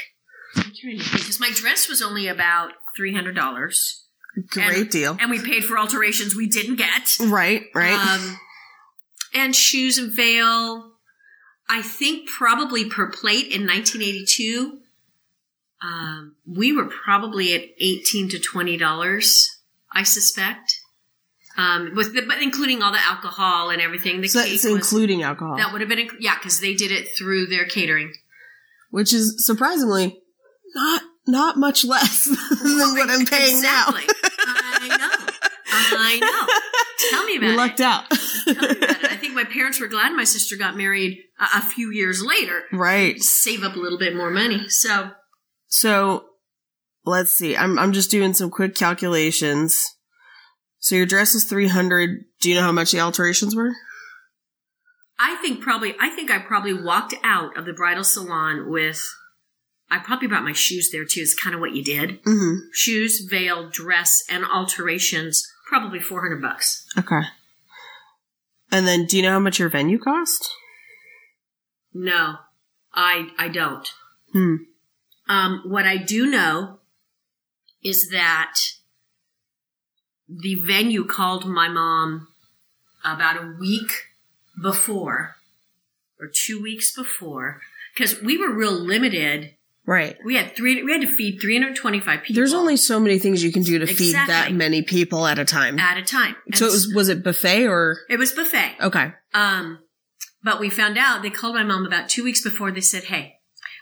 because 0.84 1.39
my 1.39 1.52
dress 1.54 1.89
was 1.89 2.02
only 2.02 2.28
about 2.28 2.72
three 2.96 3.13
hundred 3.13 3.36
dollars, 3.36 4.06
Great 4.50 4.91
deal. 4.91 5.18
and 5.20 5.30
we 5.32 5.41
paid 5.41 5.65
for 5.65 5.78
alterations 5.78 6.36
we 6.36 6.48
didn't 6.48 6.76
get. 6.76 7.18
Right. 7.20 7.63
Right. 7.74 7.94
Um, 7.94 8.39
and 9.34 9.56
shoes 9.56 9.98
and 9.98 10.13
veil. 10.13 10.91
I 11.68 11.82
think 11.82 12.30
probably 12.30 12.86
per 12.88 13.10
plate 13.10 13.48
in 13.48 13.65
1982, 13.65 14.78
um, 15.82 16.36
we 16.48 16.72
were 16.72 16.86
probably 16.86 17.54
at 17.56 17.63
18 17.80 18.30
to 18.30 18.39
20 18.39 18.78
dollars. 18.78 19.50
I 19.91 20.04
suspect, 20.04 20.74
um, 21.58 21.94
with 21.96 22.13
the, 22.13 22.22
but 22.22 22.41
including 22.41 22.82
all 22.82 22.91
the 22.91 23.00
alcohol 23.00 23.70
and 23.70 23.82
everything. 23.82 24.22
The 24.22 24.28
So 24.28 24.41
cake 24.44 24.52
that's 24.52 24.63
was, 24.65 24.74
including 24.76 25.24
alcohol, 25.24 25.58
that 25.58 25.72
would 25.72 25.82
have 25.82 25.89
been 25.89 26.00
inc- 26.08 26.18
yeah, 26.20 26.36
because 26.38 26.60
they 26.60 26.74
did 26.74 26.91
it 26.91 27.08
through 27.18 27.48
their 27.48 27.65
catering. 27.65 28.13
which 28.91 29.13
is 29.13 29.46
surprisingly 29.46 30.20
not 30.76 31.02
not 31.28 31.58
much 31.58 31.84
less 31.86 32.26
than 32.63 32.94
what 32.94 33.10
I'm 33.10 33.26
paying 33.26 33.62
now. 33.62 33.86
exactly. 33.89 34.15
I 34.48 34.98
know. 34.98 35.34
I 35.98 36.20
know. 36.20 37.10
Tell 37.10 37.26
me 37.26 37.38
now. 37.38 37.38
about 37.38 37.48
We 37.48 37.54
it. 37.54 37.58
lucked 37.58 37.82
out. 37.82 38.10
Tell 38.10 38.54
me 38.54 38.78
about 38.78 39.02
it. 39.02 39.06
I 39.12 39.15
think 39.15 39.34
my 39.34 39.44
parents 39.44 39.80
were 39.80 39.88
glad 39.88 40.12
my 40.13 40.24
sister 40.24 40.56
got 40.56 40.78
married 40.78 41.18
a, 41.39 41.58
a 41.58 41.62
few 41.62 41.89
years 41.91 42.24
later. 42.24 42.63
right. 42.72 43.20
Save 43.22 43.63
up 43.63 43.76
a 43.76 43.80
little 43.80 43.98
bit 43.98 44.15
more 44.15 44.30
money. 44.30 44.70
So 44.70 45.12
So 45.68 46.26
let's 47.06 47.32
see. 47.32 47.56
I'm 47.58 47.80
I'm 47.80 47.91
just 47.94 48.12
doing 48.12 48.34
some 48.34 48.50
quick 48.52 48.76
calculations. 48.76 49.82
So 50.86 50.93
your 50.93 51.08
dress 51.08 51.34
is 51.34 51.45
300. 51.45 52.26
Do 52.39 52.48
you 52.48 52.54
know 52.54 52.62
how 52.62 52.71
much 52.71 52.91
the 52.91 53.00
alterations 53.00 53.56
were? 53.56 53.74
I 55.17 55.36
think 55.38 55.60
probably 55.60 55.95
I 56.00 56.10
think 56.10 56.30
I 56.30 56.38
probably 56.38 56.76
walked 56.76 57.15
out 57.24 57.58
of 57.58 57.65
the 57.65 57.74
bridal 57.74 58.04
salon 58.04 58.69
with 58.69 59.04
I 59.89 59.98
probably 59.98 60.28
brought 60.28 60.43
my 60.43 60.54
shoes 60.54 60.91
there 60.91 61.04
too. 61.04 61.21
Is 61.21 61.34
kind 61.34 61.56
of 61.56 61.60
what 61.60 61.74
you 61.74 61.84
did. 61.84 62.21
Mm-hmm. 62.21 62.67
Shoes, 62.71 63.26
veil, 63.28 63.67
dress, 63.67 64.21
and 64.30 64.45
alterations. 64.45 65.52
Probably 65.67 66.00
four 66.00 66.21
hundred 66.21 66.43
bucks. 66.43 66.86
Okay. 66.95 67.21
And 68.71 68.86
then, 68.86 69.08
do 69.08 69.17
you 69.17 69.24
know 69.24 69.32
how 69.32 69.39
much 69.39 69.58
your 69.58 69.69
venue 69.69 69.98
cost? 69.98 70.52
No, 71.95 72.36
I 72.93 73.30
I 73.39 73.48
don't. 73.48 73.88
Hmm. 74.34 74.56
Um, 75.28 75.63
what 75.65 75.88
I 75.88 75.98
do 75.98 76.28
know 76.28 76.78
is 77.84 78.10
that 78.12 78.54
the 80.27 80.55
venue 80.55 81.05
called 81.05 81.45
my 81.45 81.67
mom 81.67 82.27
about 83.03 83.38
a 83.38 83.55
week 83.59 84.07
before 84.61 85.35
or 86.19 86.27
two 86.27 86.61
weeks 86.61 86.95
before 86.95 87.61
because 87.93 88.21
we 88.21 88.38
were 88.38 88.53
real 88.53 88.71
limited. 88.71 89.51
Right. 89.85 90.17
We 90.25 90.35
had 90.35 90.55
three. 90.55 90.81
We 90.83 90.91
had 90.91 91.01
to 91.01 91.15
feed 91.15 91.39
325 91.39 92.23
people. 92.23 92.35
There's 92.35 92.53
only 92.53 92.75
so 92.75 92.99
many 92.99 93.19
things 93.19 93.43
you 93.43 93.51
can 93.51 93.61
do 93.61 93.77
to 93.77 93.85
feed 93.85 94.15
that 94.15 94.51
many 94.51 94.81
people 94.81 95.27
at 95.27 95.38
a 95.38 95.45
time. 95.45 95.77
at 95.77 95.97
a 95.97 96.01
time. 96.01 96.35
And 96.47 96.57
so 96.57 96.65
it 96.65 96.71
was 96.71 96.93
was 96.93 97.09
it 97.09 97.23
buffet 97.23 97.67
or 97.67 97.97
it 98.09 98.17
was 98.17 98.31
buffet. 98.31 98.77
okay? 98.81 99.13
Um, 99.35 99.79
but 100.43 100.59
we 100.59 100.71
found 100.71 100.97
out 100.97 101.21
they 101.21 101.29
called 101.29 101.53
my 101.53 101.63
mom 101.63 101.85
about 101.85 102.09
two 102.09 102.23
weeks 102.23 102.41
before. 102.41 102.71
They 102.71 102.81
said, 102.81 103.03
"Hey, 103.03 103.35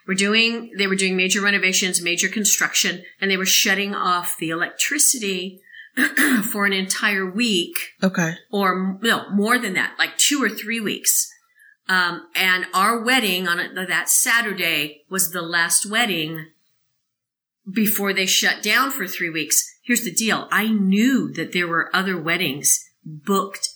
we're 0.06 0.16
doing." 0.16 0.74
They 0.78 0.88
were 0.88 0.96
doing 0.98 1.16
major 1.16 1.40
renovations, 1.40 2.02
major 2.02 2.28
construction, 2.28 3.04
and 3.22 3.32
they 3.32 3.38
were 3.38 3.46
shutting 3.46 3.96
off 3.96 4.36
the 4.38 4.50
electricity 4.50 5.62
for 6.52 6.66
an 6.66 6.74
entire 6.74 7.30
week, 7.30 7.76
Okay. 8.02 8.36
or 8.52 9.00
no, 9.02 9.30
more 9.30 9.58
than 9.60 9.74
that, 9.74 9.94
like 10.00 10.18
two 10.18 10.42
or 10.44 10.50
three 10.50 10.80
weeks. 10.80 11.30
Um, 11.88 12.28
and 12.36 12.66
our 12.74 13.04
wedding 13.04 13.48
on 13.48 13.60
a, 13.60 13.86
that 13.86 14.10
Saturday 14.10 15.04
was 15.10 15.32
the 15.32 15.42
last 15.42 15.86
wedding 15.90 16.48
before 17.72 18.14
they 18.14 18.26
shut 18.26 18.64
down 18.64 18.90
for 18.92 19.06
three 19.08 19.30
weeks. 19.30 19.64
Here's 19.84 20.04
the 20.04 20.14
deal: 20.14 20.48
I 20.52 20.68
knew 20.68 21.32
that 21.34 21.52
there 21.52 21.68
were 21.68 21.94
other 21.94 22.18
weddings 22.18 22.80
booked 23.06 23.70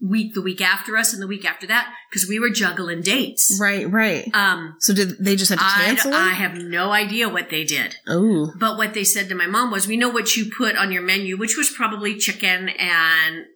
week 0.00 0.32
the 0.34 0.42
week 0.42 0.60
after 0.60 0.96
us 0.96 1.12
and 1.12 1.20
the 1.20 1.26
week 1.26 1.44
after 1.44 1.66
that 1.66 1.92
because 2.10 2.28
we 2.28 2.38
were 2.38 2.50
juggling 2.50 3.00
dates. 3.00 3.58
Right. 3.60 3.90
Right. 3.90 4.32
Um, 4.34 4.76
So 4.78 4.94
did 4.94 5.18
they 5.18 5.34
just 5.34 5.50
have 5.50 5.58
to 5.58 5.64
I, 5.64 5.86
cancel 5.86 6.14
I 6.14 6.30
it? 6.30 6.34
have 6.34 6.54
no 6.56 6.92
idea 6.92 7.28
what 7.28 7.50
they 7.50 7.64
did. 7.64 7.96
Oh. 8.06 8.52
But 8.58 8.76
what 8.76 8.94
they 8.94 9.02
said 9.04 9.28
to 9.28 9.34
my 9.34 9.46
mom 9.46 9.70
was, 9.72 9.88
"We 9.88 9.96
know 9.96 10.08
what 10.08 10.36
you 10.36 10.50
put 10.56 10.76
on 10.76 10.92
your 10.92 11.02
menu, 11.02 11.36
which 11.36 11.56
was 11.56 11.70
probably 11.70 12.16
chicken 12.16 12.68
and 12.68 13.46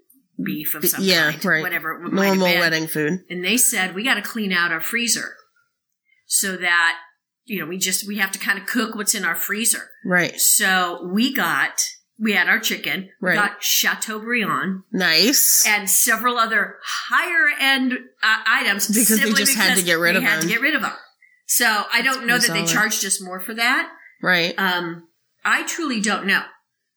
beef 0.44 0.74
of 0.74 0.84
some 0.88 1.04
Yeah. 1.04 1.30
kind, 1.30 1.44
Right. 1.44 1.62
whatever 1.62 1.92
it 1.92 2.00
might 2.12 2.26
have 2.26 2.36
Normal 2.38 2.46
been." 2.48 2.60
wedding 2.60 2.88
food. 2.88 3.20
And 3.30 3.44
they 3.44 3.56
said 3.56 3.94
we 3.94 4.02
got 4.02 4.14
to 4.14 4.22
clean 4.22 4.52
out 4.52 4.72
our 4.72 4.80
freezer 4.80 5.36
so 6.26 6.56
that 6.56 6.98
you 7.44 7.60
know 7.60 7.66
we 7.66 7.78
just 7.78 8.06
we 8.08 8.16
have 8.18 8.32
to 8.32 8.38
kind 8.40 8.58
of 8.58 8.66
cook 8.66 8.96
what's 8.96 9.14
in 9.14 9.24
our 9.24 9.36
freezer. 9.36 9.90
Right. 10.04 10.40
So 10.40 11.08
we 11.12 11.32
got 11.32 11.80
we 12.18 12.32
had 12.32 12.48
our 12.48 12.58
chicken, 12.60 13.08
we 13.20 13.28
Right. 13.30 13.34
got 13.34 13.62
Chateaubriand 13.62 14.82
Nice. 14.92 15.64
and 15.66 15.88
several 15.88 16.38
other 16.38 16.76
higher 16.84 17.48
end 17.58 17.92
uh, 18.22 18.38
items 18.46 18.88
Because 18.88 19.22
we 19.22 19.32
just 19.32 19.54
had 19.56 19.76
to 19.76 19.82
get 19.82 19.94
rid 19.98 20.12
we 20.12 20.18
of 20.18 20.22
had 20.24 20.36
them. 20.40 20.42
to 20.42 20.48
get 20.54 20.60
rid 20.60 20.74
of 20.74 20.82
them. 20.82 20.92
So 21.46 21.84
I 21.92 22.02
don't 22.02 22.26
know 22.26 22.38
that 22.38 22.52
they 22.52 22.64
charged 22.64 23.04
us 23.04 23.20
more 23.20 23.40
for 23.40 23.54
that. 23.54 23.90
right. 24.22 24.54
Um, 24.58 25.08
I 25.44 25.64
truly 25.64 26.00
don't 26.00 26.26
know 26.26 26.42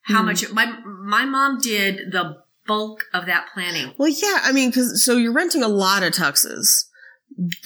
how 0.02 0.20
Hmm. 0.20 0.26
much 0.26 0.48
my 0.52 0.66
my 0.86 1.24
mom 1.24 1.58
did 1.60 2.12
the 2.12 2.36
bulk 2.66 3.04
of 3.12 3.26
that 3.26 3.48
planning. 3.52 3.92
Well, 3.98 4.08
yeah. 4.08 4.40
I 4.44 4.52
mean, 4.52 4.70
because 4.70 5.04
so 5.04 5.16
you're 5.16 5.32
renting 5.32 5.62
a 5.64 5.68
lot 5.68 6.02
of 6.04 6.12
tuxes, 6.12 6.84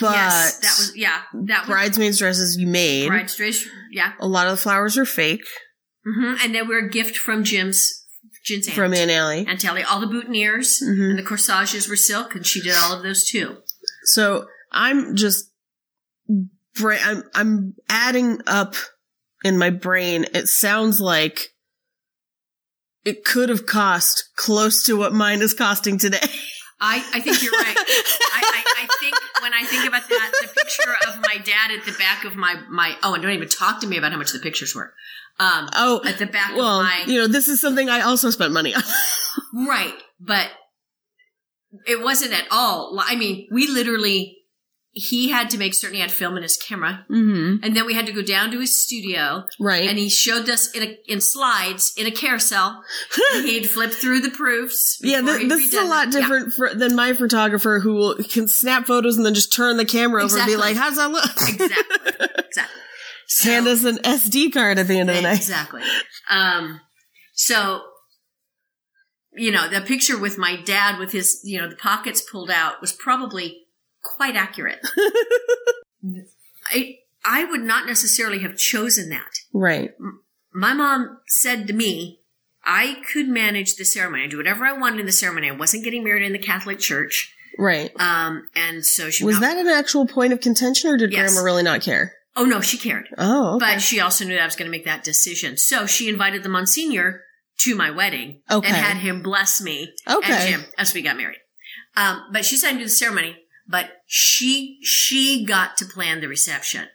but 0.01 0.13
yes, 0.13 0.57
that 0.59 0.75
was 0.79 0.97
yeah, 0.97 1.23
that 1.47 1.61
was 1.63 1.69
bridesmaids 1.69 2.19
dresses 2.19 2.57
you 2.59 2.67
made. 2.67 3.09
bride's 3.09 3.37
dress. 3.37 3.65
Yeah, 3.93 4.13
A 4.21 4.27
lot 4.27 4.47
of 4.47 4.53
the 4.53 4.63
flowers 4.63 4.97
are 4.97 5.05
fake 5.05 5.45
hmm 6.05 6.35
and 6.43 6.55
they 6.55 6.63
were 6.63 6.79
a 6.79 6.89
gift 6.89 7.17
from 7.17 7.45
Jim's 7.45 8.07
Jim's 8.45 8.67
aunt. 8.69 8.77
from 8.77 8.95
Aunt 8.95 9.11
Allie. 9.11 9.47
Aunt 9.47 9.65
Ellie. 9.65 9.83
All 9.83 10.01
the 10.01 10.07
boutonnieres 10.07 10.83
Mhm. 10.83 11.11
and 11.11 11.19
the 11.19 11.23
corsages 11.23 11.89
were 11.89 11.97
silk, 11.97 12.35
and 12.35 12.47
she 12.47 12.61
did 12.63 12.75
all 12.77 12.93
of 12.97 13.03
those 13.03 13.29
too. 13.29 13.59
So 14.05 14.47
I'm 14.73 15.15
just, 15.17 15.51
I'm, 16.79 17.23
I'm 17.35 17.75
adding 17.89 18.41
up 18.47 18.75
in 19.45 19.59
my 19.59 19.71
brain. 19.71 20.25
It 20.33 20.49
sounds 20.49 21.01
like 21.01 21.51
it 23.05 23.25
could 23.25 23.49
have 23.49 23.67
cost 23.67 24.31
close 24.37 24.83
to 24.85 24.97
what 24.97 25.13
mine 25.13 25.41
is 25.43 25.55
costing 25.55 25.99
today. 25.99 26.19
I, 26.81 27.05
I 27.13 27.21
think 27.21 27.43
you're 27.43 27.53
right. 27.53 27.77
I, 27.77 28.41
I, 28.43 28.85
I 28.85 28.89
think 29.01 29.15
when 29.43 29.53
I 29.53 29.65
think 29.65 29.87
about 29.87 30.09
that, 30.09 30.33
the 30.41 30.49
picture 30.49 30.95
of 31.09 31.21
my 31.21 31.37
dad 31.45 31.71
at 31.79 31.85
the 31.85 31.93
back 31.99 32.25
of 32.25 32.37
my 32.37 32.57
my 32.71 32.97
oh, 33.03 33.13
and 33.15 33.23
don't 33.23 33.33
even 33.33 33.49
talk 33.49 33.81
to 33.83 33.87
me 33.87 33.99
about 33.99 34.13
how 34.13 34.19
much 34.19 34.33
the 34.33 34.39
pictures 34.39 34.75
were. 34.75 34.95
Um, 35.41 35.71
oh, 35.75 36.03
at 36.07 36.19
the 36.19 36.27
back 36.27 36.55
well, 36.55 36.81
of 36.81 36.87
my 36.87 37.05
you 37.07 37.19
know, 37.19 37.27
this 37.27 37.49
is 37.49 37.61
something 37.61 37.89
I 37.89 38.03
also 38.03 38.31
spent 38.31 38.53
money 38.53 38.75
on. 38.75 38.83
Right, 39.55 39.95
but 40.21 40.49
it 41.87 42.03
wasn't 42.03 42.33
at 42.33 42.47
all. 42.51 42.99
I 43.01 43.17
mean, 43.17 43.49
we 43.51 43.67
literally 43.69 44.37
he 44.93 45.29
had 45.29 45.51
to 45.51 45.59
make 45.59 45.73
certain 45.73 45.95
he 45.95 46.01
had 46.01 46.11
film 46.11 46.37
in 46.37 46.43
his 46.43 46.57
camera, 46.57 47.07
mm-hmm. 47.09 47.63
and 47.65 47.77
then 47.77 47.87
we 47.87 47.95
had 47.95 48.07
to 48.07 48.13
go 48.13 48.23
down 48.23 48.51
to 48.51 48.59
his 48.59 48.83
studio, 48.83 49.45
Right. 49.61 49.89
and 49.89 49.99
he 49.99 50.09
showed 50.09 50.49
us 50.49 50.71
in 50.73 50.83
a, 50.83 50.97
in 51.07 51.21
slides 51.21 51.93
in 51.97 52.07
a 52.07 52.11
carousel. 52.11 52.83
He'd 53.33 53.71
flip 53.71 53.93
through 53.93 54.21
the 54.21 54.31
proofs. 54.31 54.99
yeah, 55.01 55.21
th- 55.21 55.49
this 55.49 55.69
is 55.69 55.75
a 55.75 55.85
lot 55.85 56.11
them. 56.11 56.13
Yeah, 56.13 56.21
different 56.21 56.53
for, 56.55 56.75
than 56.75 56.97
my 56.97 57.13
photographer 57.13 57.79
who 57.79 57.95
will, 57.95 58.15
can 58.17 58.49
snap 58.49 58.87
photos 58.87 59.17
and 59.17 59.25
then 59.25 59.35
just 59.35 59.53
turn 59.53 59.77
the 59.77 59.85
camera 59.85 60.25
over 60.25 60.37
and 60.37 60.47
be 60.47 60.53
Exactly. 60.55 60.75
like, 60.75 60.77
how's 60.77 60.97
that 60.97 61.11
look? 61.11 61.49
exactly, 61.49 62.27
exactly. 62.47 62.83
Hand 63.45 63.67
us 63.69 63.85
an 63.85 63.99
SD 63.99 64.53
card 64.53 64.79
at 64.79 64.89
the 64.89 64.99
end 64.99 65.09
of 65.11 65.17
the 65.17 65.23
night. 65.23 65.37
Exactly. 65.37 65.83
Um, 66.29 66.81
so, 67.33 67.83
you 69.33 69.51
know, 69.53 69.69
the 69.69 69.81
picture 69.81 70.19
with 70.19 70.37
my 70.37 70.57
dad 70.61 70.99
with 70.99 71.13
his, 71.13 71.41
you 71.45 71.61
know, 71.61 71.69
the 71.69 71.77
pockets 71.77 72.21
pulled 72.21 72.51
out 72.51 72.81
was 72.81 72.93
probably 72.93 73.67
quite 74.03 74.35
accurate. 74.37 74.81
I, 76.73 76.97
I 77.25 77.45
would 77.45 77.61
not 77.63 77.87
necessarily 77.87 78.41
have 78.41 78.57
chosen 78.57 79.11
that. 79.11 79.31
Right. 79.53 79.93
My 80.53 80.73
mom 80.75 81.19
said 81.29 81.67
to 81.69 81.73
me, 81.73 82.21
I 82.65 83.03
could 83.13 83.29
manage 83.29 83.77
the 83.77 83.85
ceremony. 83.85 84.25
I 84.25 84.27
do 84.27 84.37
whatever 84.37 84.65
I 84.67 84.73
wanted 84.73 85.01
in 85.01 85.07
the 85.07 85.13
ceremony. 85.13 85.49
I 85.49 85.53
wasn't 85.53 85.85
getting 85.85 86.05
married 86.05 86.25
in 86.25 86.33
the 86.33 86.39
Catholic 86.39 86.79
Church. 86.79 87.35
Right. 87.59 87.91
Um, 88.01 88.49
and 88.55 88.85
so 88.85 89.11
she 89.11 89.25
Was 89.25 89.37
not- 89.41 89.43
that 89.43 89.59
an 89.59 89.69
actual 89.69 90.07
point 90.07 90.33
of 90.33 90.41
contention 90.41 90.91
or 90.91 90.97
did 90.97 91.13
Yes. 91.13 91.33
grandma 91.33 91.45
really 91.45 91.63
not 91.63 91.81
care? 91.83 92.15
Oh 92.37 92.45
no, 92.45 92.61
she 92.61 92.79
cared. 92.79 93.09
Oh, 93.19 93.57
okay. 93.57 93.75
But 93.75 93.83
she 93.83 94.01
also 94.01 94.25
knew 94.25 94.35
that 94.35 94.43
I 94.43 94.47
was 94.47 94.57
going 94.57 94.67
to 94.71 94.71
make 94.77 94.85
that 94.85 95.05
decision. 95.05 95.57
So 95.57 95.87
she 95.87 96.09
invited 96.09 96.43
the 96.43 96.49
Monsignor 96.49 97.23
to 97.61 97.75
my 97.75 97.91
wedding 97.91 98.41
Okay. 98.51 98.69
and 98.69 98.77
had 98.77 98.97
him 98.99 99.23
bless 99.23 99.61
me 99.61 99.93
Okay. 100.09 100.33
and 100.33 100.49
Jim 100.63 100.65
as 100.79 100.95
we 100.95 101.03
got 101.03 101.17
married. 101.17 101.39
Um, 101.97 102.23
but 102.33 102.45
she 102.45 102.57
said 102.57 102.75
I 102.75 102.79
do 102.79 102.85
the 102.85 102.89
ceremony, 102.89 103.37
but 103.69 103.91
she, 104.07 104.79
she 104.83 105.45
got 105.45 105.77
to 105.79 105.85
plan 105.85 106.21
the 106.21 106.29
reception. 106.29 106.87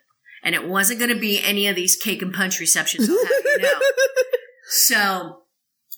And 0.41 0.55
it 0.55 0.67
wasn't 0.67 0.99
going 0.99 1.13
to 1.13 1.19
be 1.19 1.41
any 1.43 1.67
of 1.67 1.75
these 1.75 1.95
cake 1.95 2.21
and 2.21 2.33
punch 2.33 2.59
receptions. 2.59 3.07
You 3.07 3.57
know. 3.59 3.79
So 4.67 5.43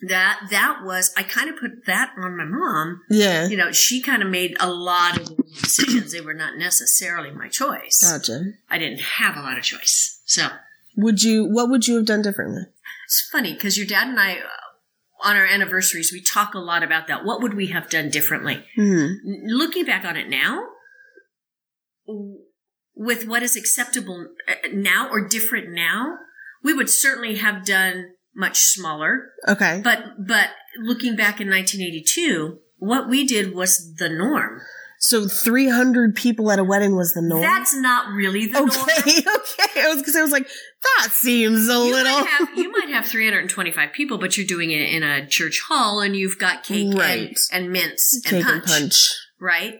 that, 0.01 0.39
that 0.51 0.81
was, 0.83 1.13
I 1.17 1.23
kind 1.23 1.49
of 1.49 1.59
put 1.59 1.85
that 1.87 2.11
on 2.17 2.37
my 2.37 2.45
mom. 2.45 3.01
yeah. 3.09 3.47
You 3.47 3.57
know, 3.57 3.71
she 3.71 4.01
kind 4.01 4.21
of 4.21 4.29
made 4.29 4.55
a 4.59 4.69
lot 4.69 5.17
of 5.19 5.37
decisions. 5.61 6.11
They 6.11 6.21
were 6.21 6.33
not 6.33 6.57
necessarily 6.57 7.31
my 7.31 7.47
choice. 7.47 7.99
Gotcha. 8.01 8.43
I 8.69 8.77
didn't 8.77 8.99
have 9.01 9.35
a 9.37 9.41
lot 9.41 9.57
of 9.57 9.63
choice. 9.63 10.21
So 10.25 10.47
Would 10.97 11.23
you, 11.23 11.45
what 11.45 11.69
would 11.69 11.87
you 11.87 11.95
have 11.97 12.05
done 12.05 12.21
differently? 12.21 12.63
it's 13.05 13.27
funny 13.31 13.53
because 13.53 13.77
your 13.77 13.87
dad 13.87 14.07
and 14.07 14.19
I, 14.19 14.33
uh, 14.33 14.47
on 15.23 15.35
our 15.35 15.45
anniversaries, 15.45 16.11
we 16.11 16.21
talk 16.21 16.53
a 16.53 16.59
lot 16.59 16.83
about 16.83 17.07
that. 17.07 17.23
What 17.25 17.41
would 17.41 17.53
we 17.55 17.67
have 17.67 17.89
done 17.89 18.09
differently? 18.09 18.63
Hmm. 18.75 19.05
N- 19.25 19.43
Looking 19.47 19.85
back 19.85 20.05
on 20.05 20.15
it 20.17 20.29
now, 20.29 20.61
w- 22.05 22.39
with 22.95 23.27
what 23.27 23.43
is 23.43 23.55
acceptable 23.55 24.27
uh, 24.47 24.53
now 24.73 25.09
or 25.09 25.27
different 25.27 25.69
now, 25.71 26.17
we 26.63 26.73
would 26.73 26.89
certainly 26.89 27.35
have 27.37 27.65
done 27.65 28.11
much 28.37 28.59
smaller. 28.59 29.31
Okay. 29.47 29.81
But 29.83 30.03
but 30.25 30.49
looking 30.79 31.15
back 31.17 31.41
in 31.41 31.49
1982, 31.49 32.59
what 32.77 33.09
we 33.09 33.25
did 33.25 33.53
was 33.53 33.95
the 33.97 34.07
norm. 34.09 34.61
So 34.99 35.27
300 35.27 36.15
people 36.15 36.51
at 36.51 36.57
a 36.57 36.63
wedding 36.63 36.95
was 36.95 37.13
the 37.13 37.21
norm? 37.21 37.41
That's 37.41 37.75
not 37.75 38.09
really 38.13 38.47
the 38.47 38.59
norm. 38.59 38.69
okay, 38.71 39.19
okay. 39.19 39.81
I 39.81 39.89
was 39.89 39.97
because 39.99 40.15
I 40.15 40.21
was 40.21 40.31
like, 40.31 40.47
that 40.47 41.09
seems 41.11 41.67
a 41.69 41.73
You 41.73 41.91
little. 41.93 42.19
might, 42.19 42.27
have, 42.27 42.49
you 42.57 42.71
might 42.71 42.89
have 42.89 43.05
325 43.05 43.93
people, 43.93 44.17
but 44.17 44.37
you're 44.37 44.47
doing 44.47 44.71
it 44.71 44.89
in 44.91 45.03
a 45.03 45.27
church 45.27 45.61
hall 45.67 45.99
and 46.01 46.15
you've 46.15 46.39
got 46.39 46.63
cake 46.63 46.95
Right. 46.97 47.37
and, 47.51 47.63
and 47.65 47.71
mints 47.71 48.21
and 48.25 48.37
and 48.37 48.45
punch, 48.45 48.65
punch. 48.65 49.11
right? 49.39 49.75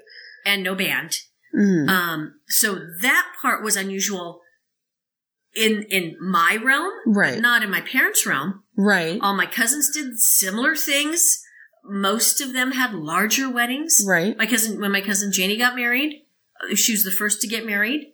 And 0.46 0.62
no 0.64 0.76
band. 0.76 1.18
Mm. 1.58 1.90
Um, 1.90 2.34
so 2.48 2.78
that 3.02 3.26
part 3.42 3.64
was 3.64 3.76
unusual 3.76 4.42
in 5.58 5.84
in 5.90 6.16
my 6.22 6.58
realm, 6.64 6.92
Right. 7.06 7.40
not 7.40 7.64
in 7.64 7.72
my 7.72 7.82
parents' 7.82 8.26
realm. 8.26 8.64
Right. 8.78 9.20
All 9.22 9.36
my 9.36 9.48
cousins 9.48 9.90
did 9.94 10.20
similar 10.20 10.76
things. 10.76 11.44
Most 11.84 12.42
of 12.42 12.54
them 12.54 12.72
had 12.74 12.94
larger 12.94 13.50
weddings. 13.50 14.04
Right. 14.06 14.38
My 14.38 14.46
cousin, 14.46 14.80
when 14.80 14.92
my 14.92 15.02
cousin 15.02 15.32
Janie 15.32 15.58
got 15.58 15.76
married, 15.76 16.22
uh, 16.62 16.76
she 16.76 16.92
was 16.94 17.04
the 17.04 17.12
first 17.12 17.42
to 17.42 17.48
get 17.48 17.66
married. 17.66 18.12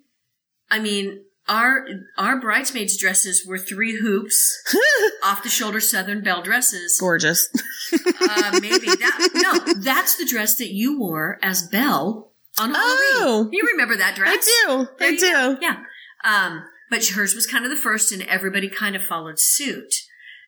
I 0.71 0.79
mean, 0.79 1.23
our 1.49 1.85
our 2.17 2.39
bridesmaids' 2.39 2.97
dresses 2.97 3.45
were 3.45 3.57
three 3.57 3.99
hoops, 3.99 4.57
off 5.23 5.43
the 5.43 5.49
shoulder 5.49 5.79
Southern 5.81 6.23
belle 6.23 6.41
dresses. 6.41 6.97
Gorgeous. 6.99 7.49
Uh, 7.93 8.59
maybe 8.61 8.85
that 8.87 9.29
no, 9.35 9.73
that's 9.81 10.15
the 10.17 10.25
dress 10.25 10.55
that 10.55 10.71
you 10.71 10.97
wore 10.97 11.39
as 11.43 11.67
Belle 11.67 12.31
on 12.57 12.73
Halloween. 12.73 12.99
Oh. 13.15 13.49
you 13.51 13.67
remember 13.73 13.97
that 13.97 14.15
dress? 14.15 14.31
I 14.37 14.65
do. 14.67 14.87
There 14.99 15.09
I 15.09 15.15
do. 15.15 15.31
go. 15.31 15.57
Yeah. 15.61 15.77
Um, 16.23 16.63
but 16.93 17.07
hers 17.07 17.33
was 17.33 17.47
kind 17.47 17.65
of 17.65 17.71
the 17.71 17.75
first, 17.75 18.11
and 18.11 18.21
everybody 18.23 18.69
kind 18.69 18.95
of 18.95 19.01
followed 19.01 19.39
suit. 19.39 19.95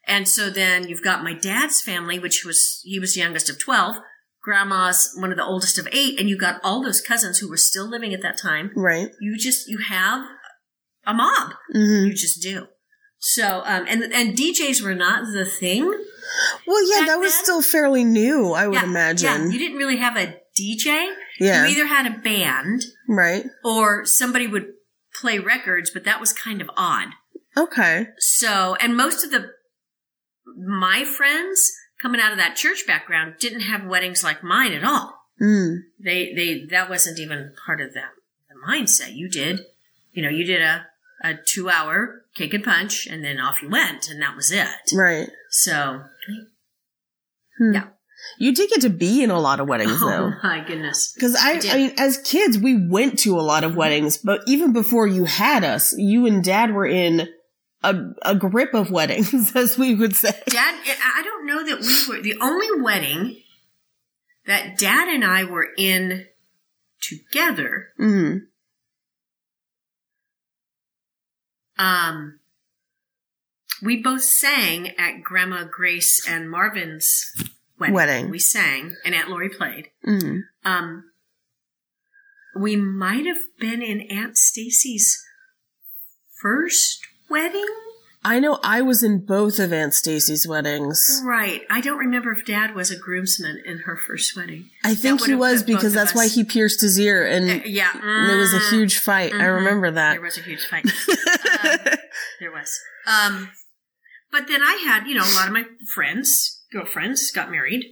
And 0.08 0.27
so 0.27 0.51
then 0.51 0.88
you've 0.88 1.03
got 1.03 1.23
my 1.23 1.34
dad's 1.34 1.81
family, 1.81 2.19
which 2.19 2.45
was 2.45 2.81
he 2.84 2.99
was 2.99 3.15
the 3.15 3.21
youngest 3.21 3.49
of 3.49 3.60
twelve. 3.60 3.95
Grandma's 4.43 5.12
one 5.17 5.31
of 5.31 5.38
the 5.38 5.43
oldest 5.43 5.79
of 5.79 5.88
eight, 5.91 6.19
and 6.19 6.29
you 6.29 6.38
got 6.38 6.62
all 6.63 6.84
those 6.84 7.01
cousins 7.01 7.39
who 7.39 7.49
were 7.49 7.58
still 7.58 7.89
living 7.89 8.13
at 8.13 8.21
that 8.21 8.38
time. 8.38 8.69
Right. 8.75 9.08
You 9.19 9.39
just 9.39 9.67
you 9.67 9.79
have 9.79 10.23
a 11.08 11.15
mob. 11.15 11.53
hmm 11.73 12.05
You 12.05 12.13
just 12.13 12.43
do. 12.43 12.67
So 13.17 13.63
um, 13.65 13.88
and 13.88 14.03
and 14.13 14.38
DJs 14.38 14.84
were 14.84 14.93
not 14.93 15.34
the 15.34 15.45
thing. 15.45 15.84
Well, 16.67 16.99
yeah, 16.99 17.08
that 17.08 17.19
was 17.19 17.34
then? 17.34 17.43
still 17.43 17.62
fairly 17.63 18.03
new, 18.03 18.51
I 18.51 18.67
would 18.67 18.75
yeah, 18.75 18.84
imagine. 18.84 19.27
Yeah, 19.27 19.47
you 19.47 19.58
didn't 19.58 19.77
really 19.77 19.97
have 19.97 20.15
a 20.15 20.39
DJ. 20.60 21.12
Yeah. 21.39 21.65
You 21.65 21.71
either 21.71 21.88
had 21.88 22.05
a 22.05 22.19
band 22.19 22.84
right. 23.10 23.45
or 23.63 24.05
somebody 24.05 24.45
would 24.45 24.67
play 25.19 25.39
records, 25.39 25.89
but 25.91 26.04
that 26.04 26.19
was 26.19 26.34
kind 26.34 26.62
of 26.62 26.69
odd. 26.75 27.10
Okay. 27.58 28.08
So, 28.17 28.75
and 28.75 28.95
most 28.97 29.23
of 29.23 29.32
the 29.32 29.51
my 30.58 31.04
friends 31.04 31.71
coming 32.01 32.21
out 32.21 32.32
of 32.32 32.38
that 32.38 32.56
church 32.56 32.86
background 32.86 33.36
didn't 33.39 33.62
have 33.62 33.86
weddings 33.86 34.23
like 34.23 34.43
mine 34.43 34.73
at 34.73 34.84
all. 34.84 35.15
Mm. 35.41 35.80
They 36.04 36.34
they 36.34 36.65
that 36.69 36.89
wasn't 36.89 37.19
even 37.19 37.54
part 37.65 37.82
of 37.82 37.93
the, 37.93 38.01
the 38.49 38.56
mindset. 38.67 39.15
You 39.15 39.30
did, 39.30 39.62
you 40.12 40.21
know, 40.23 40.30
you 40.30 40.45
did 40.45 40.62
a 40.62 40.88
a 41.23 41.36
two 41.36 41.69
hour 41.69 42.23
cake 42.36 42.54
and 42.54 42.63
punch, 42.63 43.08
and 43.08 43.23
then 43.23 43.39
off 43.39 43.62
you 43.62 43.69
went, 43.69 44.10
and 44.10 44.21
that 44.21 44.36
was 44.36 44.51
it. 44.51 44.93
Right. 44.93 45.30
So, 45.49 46.04
Hmm. 47.58 47.73
Yeah. 47.73 47.88
You 48.38 48.53
did 48.53 48.69
get 48.69 48.81
to 48.81 48.89
be 48.89 49.23
in 49.23 49.29
a 49.31 49.39
lot 49.39 49.59
of 49.59 49.67
weddings, 49.67 49.99
though. 49.99 50.31
oh 50.33 50.39
my 50.43 50.63
goodness, 50.65 51.13
Because 51.13 51.35
I, 51.35 51.53
I. 51.53 51.61
I 51.71 51.77
mean, 51.77 51.93
as 51.97 52.17
kids, 52.19 52.57
we 52.57 52.88
went 52.88 53.19
to 53.19 53.39
a 53.39 53.41
lot 53.41 53.63
of 53.63 53.75
weddings, 53.75 54.17
but 54.17 54.41
even 54.47 54.73
before 54.73 55.07
you 55.07 55.25
had 55.25 55.63
us, 55.63 55.95
you 55.97 56.25
and 56.25 56.43
dad 56.43 56.73
were 56.73 56.85
in 56.85 57.27
a, 57.83 57.95
a 58.23 58.35
grip 58.35 58.73
of 58.73 58.91
weddings, 58.91 59.51
as 59.55 59.77
we 59.77 59.95
would 59.95 60.15
say. 60.15 60.31
Dad. 60.47 60.75
I 60.85 61.21
don't 61.23 61.45
know 61.45 61.63
that 61.65 61.81
we 61.81 62.15
were 62.15 62.21
the 62.21 62.38
only 62.41 62.81
wedding 62.81 63.38
that 64.45 64.77
Dad 64.77 65.07
and 65.07 65.23
I 65.23 65.43
were 65.43 65.67
in 65.77 66.25
together. 67.01 67.88
Mm. 67.99 68.41
Um, 71.77 72.39
we 73.81 74.01
both 74.01 74.23
sang 74.23 74.89
at 74.97 75.23
Grandma 75.23 75.63
Grace 75.63 76.25
and 76.27 76.49
Marvin's 76.49 77.31
wedding. 77.93 78.15
Wedding. 78.15 78.30
We 78.32 78.39
sang, 78.39 78.95
and 79.06 79.13
Aunt 79.15 79.30
Lori 79.30 79.50
played. 79.50 79.89
Mm. 80.08 80.41
Um, 80.63 81.04
we 82.56 82.76
might 82.76 83.26
have 83.26 83.41
been 83.60 83.82
in 83.82 84.02
Aunt 84.10 84.38
Stacy's 84.38 85.21
first 86.41 87.00
wedding. 87.30 87.65
I 88.24 88.39
know 88.39 88.60
I 88.63 88.82
was 88.82 89.04
in 89.04 89.24
both 89.24 89.60
of 89.60 89.71
Aunt 89.71 89.93
Stacy's 89.93 90.48
weddings. 90.48 91.21
Right. 91.24 91.62
I 91.69 91.80
don't 91.80 92.00
remember 92.00 92.32
if 92.32 92.43
Dad 92.43 92.74
was 92.74 92.89
a 92.89 92.98
groomsman 92.98 93.62
in 93.65 93.80
her 93.80 93.95
first 93.95 94.36
wedding. 94.36 94.71
I 94.84 94.95
think 94.95 95.24
he 95.26 95.36
was 95.36 95.62
because 95.62 95.93
that's 95.93 96.15
why 96.15 96.28
he 96.28 96.43
pierced 96.43 96.82
his 96.82 97.00
ear 97.00 97.24
and, 97.24 97.62
Uh, 97.62 97.65
yeah. 97.65 97.91
and 97.93 98.28
there 98.30 98.38
was 98.38 98.54
a 98.54 98.60
Mm. 98.60 98.69
huge 98.71 98.98
fight. 98.98 99.32
I 99.32 99.38
Mhm. 99.43 99.56
remember 99.58 99.91
that. 99.91 100.13
There 100.13 100.21
was 100.21 100.38
a 100.39 100.41
huge 100.41 100.65
fight. 100.65 100.86
Um, 101.65 101.80
There 102.39 102.52
was. 102.52 102.80
Um, 103.08 103.52
but 104.32 104.48
then 104.48 104.62
I 104.63 104.74
had, 104.86 105.08
you 105.08 105.13
know, 105.15 105.24
a 105.24 105.36
lot 105.36 105.48
of 105.48 105.54
my 105.54 105.65
friends, 105.93 106.55
girlfriends, 106.71 107.32
got 107.32 107.51
married, 107.51 107.84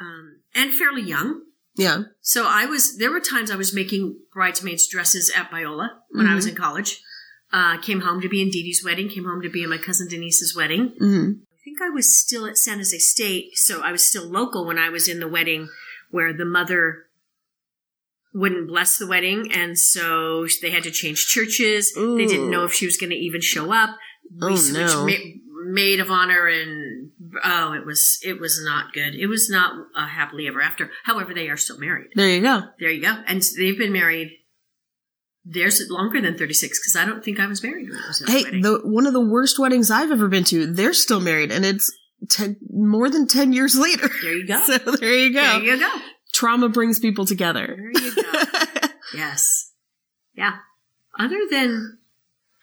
um, 0.00 0.40
and 0.54 0.72
fairly 0.72 1.02
young. 1.02 1.42
yeah. 1.76 2.02
So 2.22 2.46
I 2.46 2.66
was. 2.66 2.96
There 2.98 3.10
were 3.10 3.20
times 3.20 3.50
I 3.50 3.56
was 3.56 3.74
making 3.74 4.18
bridesmaids 4.32 4.88
dresses 4.88 5.32
at 5.36 5.50
Biola 5.50 5.88
when 6.10 6.26
I 6.26 6.34
was 6.34 6.46
in 6.46 6.54
college. 6.54 7.00
Uh, 7.52 7.78
came 7.80 8.00
home 8.00 8.20
to 8.20 8.28
be 8.28 8.42
in 8.42 8.50
Dee 8.50 8.62
Dee's 8.64 8.82
wedding. 8.84 9.08
Came 9.08 9.24
home 9.24 9.40
to 9.42 9.48
be 9.50 9.62
in 9.62 9.70
my 9.70 9.78
cousin 9.78 10.08
Denise's 10.08 10.54
wedding. 10.56 10.94
Mm. 11.00 11.40
I 11.52 11.58
think 11.64 11.80
I 11.82 11.90
was 11.90 12.16
still 12.18 12.46
at 12.46 12.56
San 12.58 12.78
Jose 12.78 12.98
State, 12.98 13.56
so 13.56 13.82
I 13.82 13.92
was 13.92 14.04
still 14.04 14.26
local 14.28 14.66
when 14.66 14.78
I 14.78 14.88
was 14.88 15.08
in 15.08 15.20
the 15.20 15.28
wedding 15.28 15.68
where 16.10 16.32
the 16.32 16.44
mother 16.44 17.04
wouldn't 18.34 18.68
bless 18.68 18.98
the 18.98 19.06
wedding, 19.06 19.50
and 19.52 19.78
so 19.78 20.46
they 20.60 20.70
had 20.70 20.82
to 20.84 20.90
change 20.90 21.26
churches. 21.26 21.92
They 21.94 22.26
didn't 22.26 22.50
know 22.50 22.64
if 22.64 22.72
she 22.74 22.84
was 22.86 22.96
going 22.98 23.10
to 23.10 23.16
even 23.16 23.40
show 23.40 23.72
up. 23.72 23.90
We 24.40 24.52
Oh, 24.52 24.56
switched 24.56 24.94
no. 24.94 25.06
ma- 25.06 25.72
maid 25.72 26.00
of 26.00 26.10
honor, 26.10 26.46
and 26.46 26.95
oh, 27.44 27.72
it 27.72 27.84
was 27.86 28.18
it 28.22 28.40
was 28.40 28.62
not 28.64 28.92
good. 28.92 29.14
It 29.14 29.26
was 29.26 29.48
not 29.50 29.72
a 29.94 30.06
happily 30.06 30.46
ever 30.48 30.60
after. 30.60 30.90
However, 31.04 31.34
they 31.34 31.48
are 31.48 31.56
still 31.56 31.78
married. 31.78 32.08
There 32.14 32.28
you 32.28 32.40
go. 32.42 32.62
There 32.78 32.90
you 32.90 33.02
go, 33.02 33.16
and 33.26 33.42
they've 33.58 33.78
been 33.78 33.92
married. 33.92 34.32
There's 35.44 35.80
longer 35.90 36.20
than 36.20 36.36
thirty 36.36 36.54
six 36.54 36.80
because 36.80 36.96
I 36.96 37.04
don't 37.04 37.24
think 37.24 37.38
I 37.38 37.46
was 37.46 37.62
married 37.62 37.88
when 37.88 37.98
I 38.00 38.08
was 38.08 38.22
Hey, 38.26 38.42
the 38.60 38.80
one 38.84 39.06
of 39.06 39.12
the 39.12 39.20
worst 39.24 39.58
weddings 39.58 39.90
I've 39.90 40.10
ever 40.10 40.28
been 40.28 40.44
to, 40.44 40.66
they're 40.66 40.92
still 40.92 41.20
married 41.20 41.52
and 41.52 41.64
it's 41.64 41.88
ten, 42.28 42.56
more 42.70 43.08
than 43.10 43.28
10 43.28 43.52
years 43.52 43.78
later. 43.78 44.08
there 44.22 44.32
you 44.36 44.46
go. 44.46 44.62
So 44.64 44.78
there 44.78 45.14
you 45.14 45.32
go. 45.32 45.60
There 45.60 45.74
you 45.74 45.78
go. 45.78 45.90
Trauma 46.32 46.68
brings 46.68 46.98
people 46.98 47.26
together. 47.26 47.66
There 47.66 47.90
you 48.02 48.14
go. 48.14 48.42
Yes. 49.14 49.70
Yeah. 50.34 50.56
Other 51.18 51.38
than, 51.48 51.98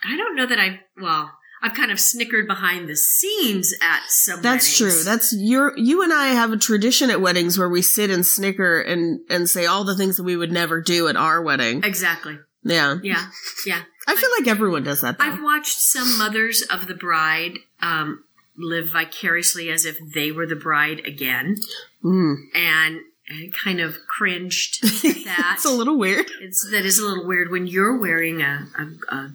I 0.03 0.17
don't 0.17 0.35
know 0.35 0.45
that 0.45 0.59
I, 0.59 0.81
well, 1.01 1.31
I've 1.63 1.73
kind 1.73 1.91
of 1.91 1.99
snickered 1.99 2.45
behind 2.45 2.89
the 2.89 2.95
scenes 2.97 3.73
at 3.81 4.01
some 4.09 4.41
That's 4.41 4.79
weddings. 4.79 4.95
true. 4.97 5.03
That's 5.03 5.33
your 5.35 5.73
you 5.77 6.03
and 6.03 6.11
I 6.13 6.27
have 6.27 6.51
a 6.51 6.57
tradition 6.57 7.09
at 7.09 7.21
weddings 7.21 7.57
where 7.57 7.69
we 7.69 7.81
sit 7.81 8.09
and 8.09 8.25
snicker 8.25 8.81
and 8.81 9.21
and 9.29 9.49
say 9.49 9.65
all 9.65 9.83
the 9.85 9.95
things 9.95 10.17
that 10.17 10.23
we 10.23 10.35
would 10.35 10.51
never 10.51 10.81
do 10.81 11.07
at 11.07 11.15
our 11.15 11.41
wedding. 11.41 11.81
Exactly. 11.83 12.37
Yeah. 12.63 12.97
Yeah. 13.01 13.27
Yeah. 13.65 13.81
I 14.07 14.15
feel 14.15 14.29
like 14.37 14.47
everyone 14.47 14.83
does 14.83 15.01
that 15.01 15.17
though. 15.17 15.23
I've 15.23 15.41
watched 15.41 15.79
some 15.79 16.17
mothers 16.17 16.61
of 16.63 16.87
the 16.87 16.93
bride, 16.95 17.53
um, 17.81 18.25
live 18.57 18.89
vicariously 18.89 19.69
as 19.69 19.85
if 19.85 19.97
they 20.13 20.31
were 20.31 20.45
the 20.45 20.55
bride 20.57 20.99
again 21.07 21.55
Mm. 22.03 22.35
and, 22.53 22.99
and 23.29 23.53
kind 23.63 23.79
of 23.79 23.95
cringed 24.09 24.83
at 24.83 25.23
that. 25.23 25.53
It's 25.55 25.65
a 25.65 25.71
little 25.71 25.97
weird. 25.97 26.29
It's 26.41 26.69
that 26.71 26.83
is 26.85 26.99
a 26.99 27.05
little 27.07 27.25
weird 27.25 27.49
when 27.49 27.65
you're 27.67 27.97
wearing 27.97 28.41
a, 28.41 28.67
a, 28.77 29.15
a 29.15 29.29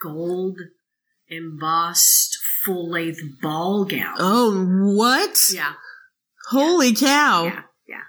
gold 0.00 0.58
embossed 1.30 2.36
full 2.64 2.90
length 2.90 3.20
ball 3.40 3.84
gown. 3.84 4.16
Oh, 4.18 4.66
what? 4.94 5.38
Yeah, 5.52 5.72
Holy 6.50 6.94
cow. 6.94 7.44
yeah, 7.44 7.50
yeah, 7.52 7.60
yeah. 7.88 8.02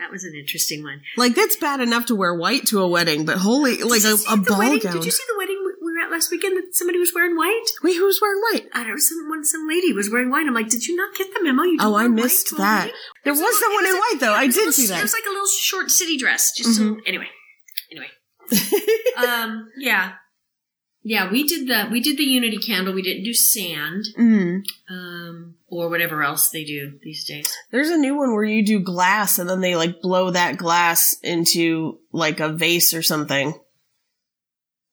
That 0.00 0.10
was 0.10 0.24
an 0.24 0.34
interesting 0.38 0.82
one. 0.82 1.02
Like 1.16 1.34
that's 1.34 1.56
bad 1.56 1.80
enough 1.80 2.06
to 2.06 2.14
wear 2.16 2.34
white 2.34 2.66
to 2.68 2.80
a 2.80 2.88
wedding, 2.88 3.24
but 3.24 3.36
holy 3.38 3.76
like 3.82 4.02
a, 4.04 4.16
a 4.30 4.36
ball 4.36 4.58
wedding? 4.58 4.80
gown. 4.80 4.94
Did 4.94 5.04
you 5.04 5.10
see 5.10 5.22
the 5.28 5.34
wedding 5.38 5.60
we 5.64 5.72
we 5.84 5.92
were 6.00 6.06
at 6.06 6.10
last 6.10 6.30
weekend 6.30 6.56
that 6.56 6.74
somebody 6.74 6.98
was 6.98 7.12
wearing 7.14 7.36
white? 7.36 7.62
Wait, 7.82 7.94
who 7.96 8.06
was 8.06 8.18
wearing 8.20 8.40
white? 8.50 8.66
I 8.72 8.78
don't 8.84 8.92
know, 8.92 8.96
someone, 8.96 9.44
some 9.44 9.68
lady 9.68 9.92
was 9.92 10.10
wearing 10.10 10.30
white. 10.30 10.46
I'm 10.46 10.54
like, 10.54 10.68
did 10.70 10.86
you 10.86 10.96
not 10.96 11.14
get 11.14 11.32
the 11.34 11.42
memo? 11.42 11.62
You 11.62 11.76
Oh, 11.80 11.94
I 11.94 12.08
missed 12.08 12.56
that. 12.56 12.90
There 13.22 13.32
was 13.32 13.38
little- 13.40 13.54
someone 13.60 13.84
in 13.86 13.92
was 13.92 14.00
white, 14.10 14.20
though. 14.20 14.32
yeah, 14.32 14.40
I 14.40 14.46
was 14.46 14.54
did 14.54 14.60
little- 14.62 14.72
see 14.72 14.86
that. 14.86 14.98
It 14.98 15.02
was 15.02 15.12
like 15.12 15.26
a 15.26 15.30
little 15.30 15.46
short 15.46 15.90
city 15.90 16.16
dress. 16.16 16.52
Just 16.56 16.76
so, 16.76 16.82
Mhm. 16.82 16.96
anyway, 17.06 17.28
anyway. 17.92 18.08
um, 19.18 19.68
yeah, 19.78 20.12
Yeah, 21.06 21.30
we 21.30 21.46
did 21.46 21.68
the 21.68 21.86
we 21.92 22.00
did 22.00 22.16
the 22.16 22.24
unity 22.24 22.56
candle. 22.56 22.94
We 22.94 23.02
didn't 23.02 23.24
do 23.24 23.34
sand, 23.34 24.06
Mm. 24.18 24.62
um, 24.88 25.54
or 25.68 25.90
whatever 25.90 26.22
else 26.22 26.48
they 26.48 26.64
do 26.64 26.98
these 27.02 27.24
days. 27.26 27.54
There's 27.70 27.90
a 27.90 27.98
new 27.98 28.16
one 28.16 28.32
where 28.32 28.42
you 28.44 28.64
do 28.64 28.80
glass 28.80 29.38
and 29.38 29.48
then 29.48 29.60
they 29.60 29.76
like 29.76 30.00
blow 30.00 30.30
that 30.30 30.56
glass 30.56 31.14
into 31.22 31.98
like 32.10 32.40
a 32.40 32.48
vase 32.48 32.94
or 32.94 33.02
something. 33.02 33.52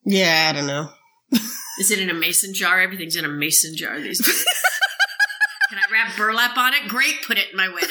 Yeah, 0.03 0.47
I 0.49 0.53
don't 0.57 0.67
know. 0.67 0.89
Is 1.79 1.91
it 1.91 1.99
in 1.99 2.09
a 2.09 2.13
mason 2.13 2.53
jar? 2.53 2.81
Everything's 2.81 3.15
in 3.15 3.23
a 3.23 3.29
mason 3.29 3.77
jar 3.77 3.97
these 4.01 4.19
days. 4.25 4.45
Can 5.69 5.79
I 5.79 5.91
wrap 5.93 6.17
burlap 6.17 6.57
on 6.57 6.73
it? 6.73 6.89
Great, 6.89 7.21
put 7.25 7.37
it 7.37 7.51
in 7.51 7.55
my 7.57 7.69
wedding. 7.69 7.89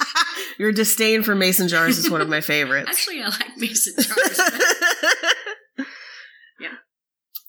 Your 0.58 0.72
disdain 0.72 1.22
for 1.22 1.36
mason 1.36 1.68
jars 1.68 1.98
is 1.98 2.10
one 2.10 2.20
of 2.20 2.28
my 2.28 2.40
favorites. 2.42 2.88
Actually, 2.90 3.22
I 3.22 3.28
like 3.28 3.56
mason 3.56 3.94
jars. 4.02 4.40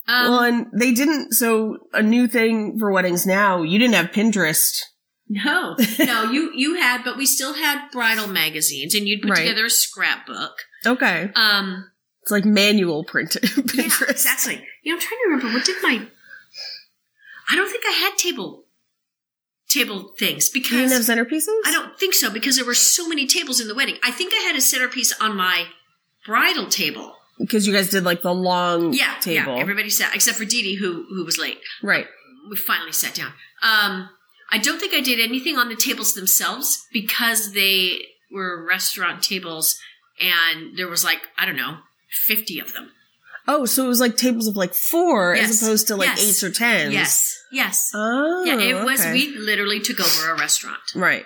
Um, 0.08 0.30
well, 0.30 0.40
and 0.40 0.66
they 0.72 0.92
didn't. 0.92 1.32
So 1.32 1.78
a 1.92 2.02
new 2.02 2.26
thing 2.28 2.78
for 2.78 2.90
weddings 2.92 3.26
now. 3.26 3.62
You 3.62 3.78
didn't 3.78 3.94
have 3.94 4.06
Pinterest. 4.10 4.80
no, 5.28 5.76
no, 5.98 6.30
you 6.30 6.52
you 6.54 6.74
had, 6.74 7.02
but 7.04 7.16
we 7.16 7.26
still 7.26 7.54
had 7.54 7.90
bridal 7.90 8.26
magazines, 8.26 8.94
and 8.94 9.06
you'd 9.08 9.22
put 9.22 9.30
Right. 9.30 9.38
together 9.44 9.66
a 9.66 9.70
scrapbook. 9.70 10.52
Okay, 10.84 11.30
Um, 11.36 11.90
it's 12.22 12.30
like 12.32 12.44
manual 12.44 13.04
print 13.04 13.36
yeah, 13.42 13.48
Pinterest. 13.48 14.10
exactly. 14.10 14.64
You 14.82 14.92
know, 14.92 14.96
I'm 14.96 15.00
trying 15.00 15.18
to 15.24 15.30
remember 15.30 15.52
what 15.56 15.64
did 15.64 15.76
my. 15.82 16.06
I 17.50 17.56
don't 17.56 17.70
think 17.70 17.84
I 17.86 17.92
had 17.92 18.16
table 18.16 18.64
table 19.68 20.12
things 20.18 20.50
because 20.50 20.72
You 20.72 20.78
didn't 20.88 20.92
have 20.92 21.02
centerpieces. 21.02 21.46
I 21.64 21.72
don't 21.72 21.98
think 21.98 22.12
so 22.14 22.30
because 22.30 22.56
there 22.56 22.64
were 22.64 22.74
so 22.74 23.08
many 23.08 23.26
tables 23.26 23.58
in 23.60 23.68
the 23.68 23.74
wedding. 23.74 23.96
I 24.02 24.10
think 24.10 24.32
I 24.34 24.38
had 24.38 24.54
a 24.56 24.60
centerpiece 24.60 25.12
on 25.18 25.34
my 25.36 25.64
bridal 26.26 26.66
table. 26.66 27.14
Because 27.42 27.66
you 27.66 27.72
guys 27.74 27.90
did 27.90 28.04
like 28.04 28.22
the 28.22 28.32
long 28.32 28.92
Yeah, 28.94 29.14
table, 29.20 29.54
yeah. 29.56 29.60
Everybody 29.60 29.90
sat 29.90 30.14
except 30.14 30.38
for 30.38 30.44
Dee 30.46 30.62
Dee, 30.62 30.76
who 30.76 31.04
who 31.10 31.24
was 31.24 31.36
late. 31.38 31.58
right? 31.82 32.06
We 32.50 32.56
finally 32.56 32.92
sat 32.92 33.14
down. 33.14 33.32
Um, 33.62 34.08
I 34.50 34.58
don't 34.58 34.80
think 34.80 34.94
I 34.94 35.00
did 35.00 35.20
anything 35.20 35.56
on 35.58 35.68
the 35.68 35.76
tables 35.76 36.14
themselves 36.14 36.84
because 36.92 37.52
they 37.52 38.00
were 38.32 38.64
restaurant 38.66 39.22
tables, 39.22 39.78
and 40.20 40.76
there 40.76 40.88
was 40.88 41.04
like 41.04 41.20
I 41.38 41.46
don't 41.46 41.56
know, 41.56 41.78
fifty 42.26 42.58
of 42.58 42.72
them. 42.72 42.90
Oh, 43.48 43.64
so 43.64 43.84
it 43.84 43.88
was 43.88 44.00
like 44.00 44.16
tables 44.16 44.46
of 44.46 44.56
like 44.56 44.72
four 44.72 45.34
Yes, 45.34 45.50
as 45.50 45.62
opposed 45.62 45.88
to 45.88 45.96
like 45.96 46.08
yes, 46.10 46.22
eights 46.28 46.42
or 46.44 46.50
tens. 46.52 46.92
Yes, 46.92 47.38
yes. 47.50 47.90
Oh, 47.94 48.44
yeah, 48.44 48.58
it 48.60 48.84
was. 48.84 49.00
okay. 49.00 49.12
We 49.12 49.36
literally 49.36 49.80
took 49.80 49.98
over 50.00 50.30
a 50.32 50.38
restaurant. 50.38 50.78
right. 50.94 51.24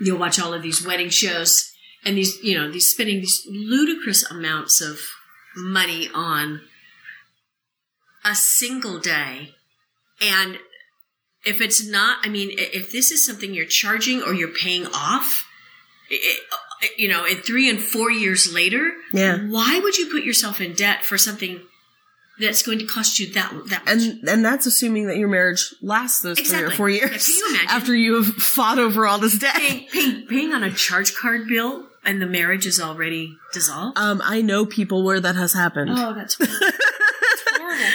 You'll 0.00 0.18
watch 0.18 0.38
all 0.40 0.52
of 0.52 0.62
these 0.62 0.84
wedding 0.84 1.08
shows, 1.08 1.70
and 2.04 2.16
these, 2.18 2.36
you 2.42 2.58
know, 2.58 2.70
these 2.70 2.90
spending 2.90 3.20
these 3.20 3.46
ludicrous 3.48 4.28
amounts 4.30 4.80
of 4.82 4.98
money 5.56 6.08
on 6.14 6.60
a 8.24 8.34
single 8.34 8.98
day, 8.98 9.54
and 10.20 10.58
if 11.44 11.60
it's 11.60 11.86
not, 11.86 12.18
I 12.24 12.28
mean, 12.28 12.50
if 12.56 12.90
this 12.90 13.10
is 13.10 13.24
something 13.24 13.52
you're 13.52 13.66
charging 13.66 14.22
or 14.22 14.32
you're 14.32 14.48
paying 14.48 14.86
off, 14.86 15.46
it, 16.08 16.40
you 16.96 17.08
know, 17.08 17.24
in 17.26 17.36
three 17.38 17.68
and 17.68 17.78
four 17.78 18.10
years 18.10 18.52
later, 18.52 18.92
Yeah. 19.12 19.38
why 19.48 19.78
would 19.82 19.98
you 19.98 20.06
put 20.10 20.24
yourself 20.24 20.60
in 20.60 20.72
debt 20.74 21.04
for 21.04 21.18
something 21.18 21.60
that's 22.40 22.62
going 22.62 22.78
to 22.78 22.86
cost 22.86 23.18
you 23.18 23.30
that 23.34 23.52
that 23.68 23.84
much? 23.84 23.94
And 23.94 24.28
and 24.28 24.44
that's 24.44 24.64
assuming 24.66 25.06
that 25.08 25.16
your 25.18 25.28
marriage 25.28 25.74
lasts 25.82 26.22
those 26.22 26.40
three 26.40 26.62
or 26.62 26.70
four 26.70 26.88
Yeah, 26.88 27.06
years 27.08 27.26
can 27.26 27.36
you 27.36 27.48
imagine? 27.50 27.68
after 27.70 27.94
you 27.94 28.14
have 28.22 28.34
fought 28.42 28.78
over 28.78 29.06
all 29.06 29.18
this 29.18 29.38
debt. 29.38 29.54
paying, 29.54 29.86
paying, 29.92 30.26
paying 30.26 30.52
on 30.52 30.62
a 30.62 30.70
charge 30.72 31.14
card 31.14 31.46
bill 31.46 31.86
and 32.04 32.20
the 32.20 32.26
marriage 32.26 32.66
is 32.66 32.80
already 32.80 33.36
dissolved. 33.52 33.98
Um, 33.98 34.20
I 34.24 34.42
know 34.42 34.66
people 34.66 35.04
where 35.04 35.20
that 35.20 35.36
has 35.36 35.52
happened. 35.52 35.90
oh, 35.92 36.14
that's 36.14 36.34
horrible. 36.34 36.54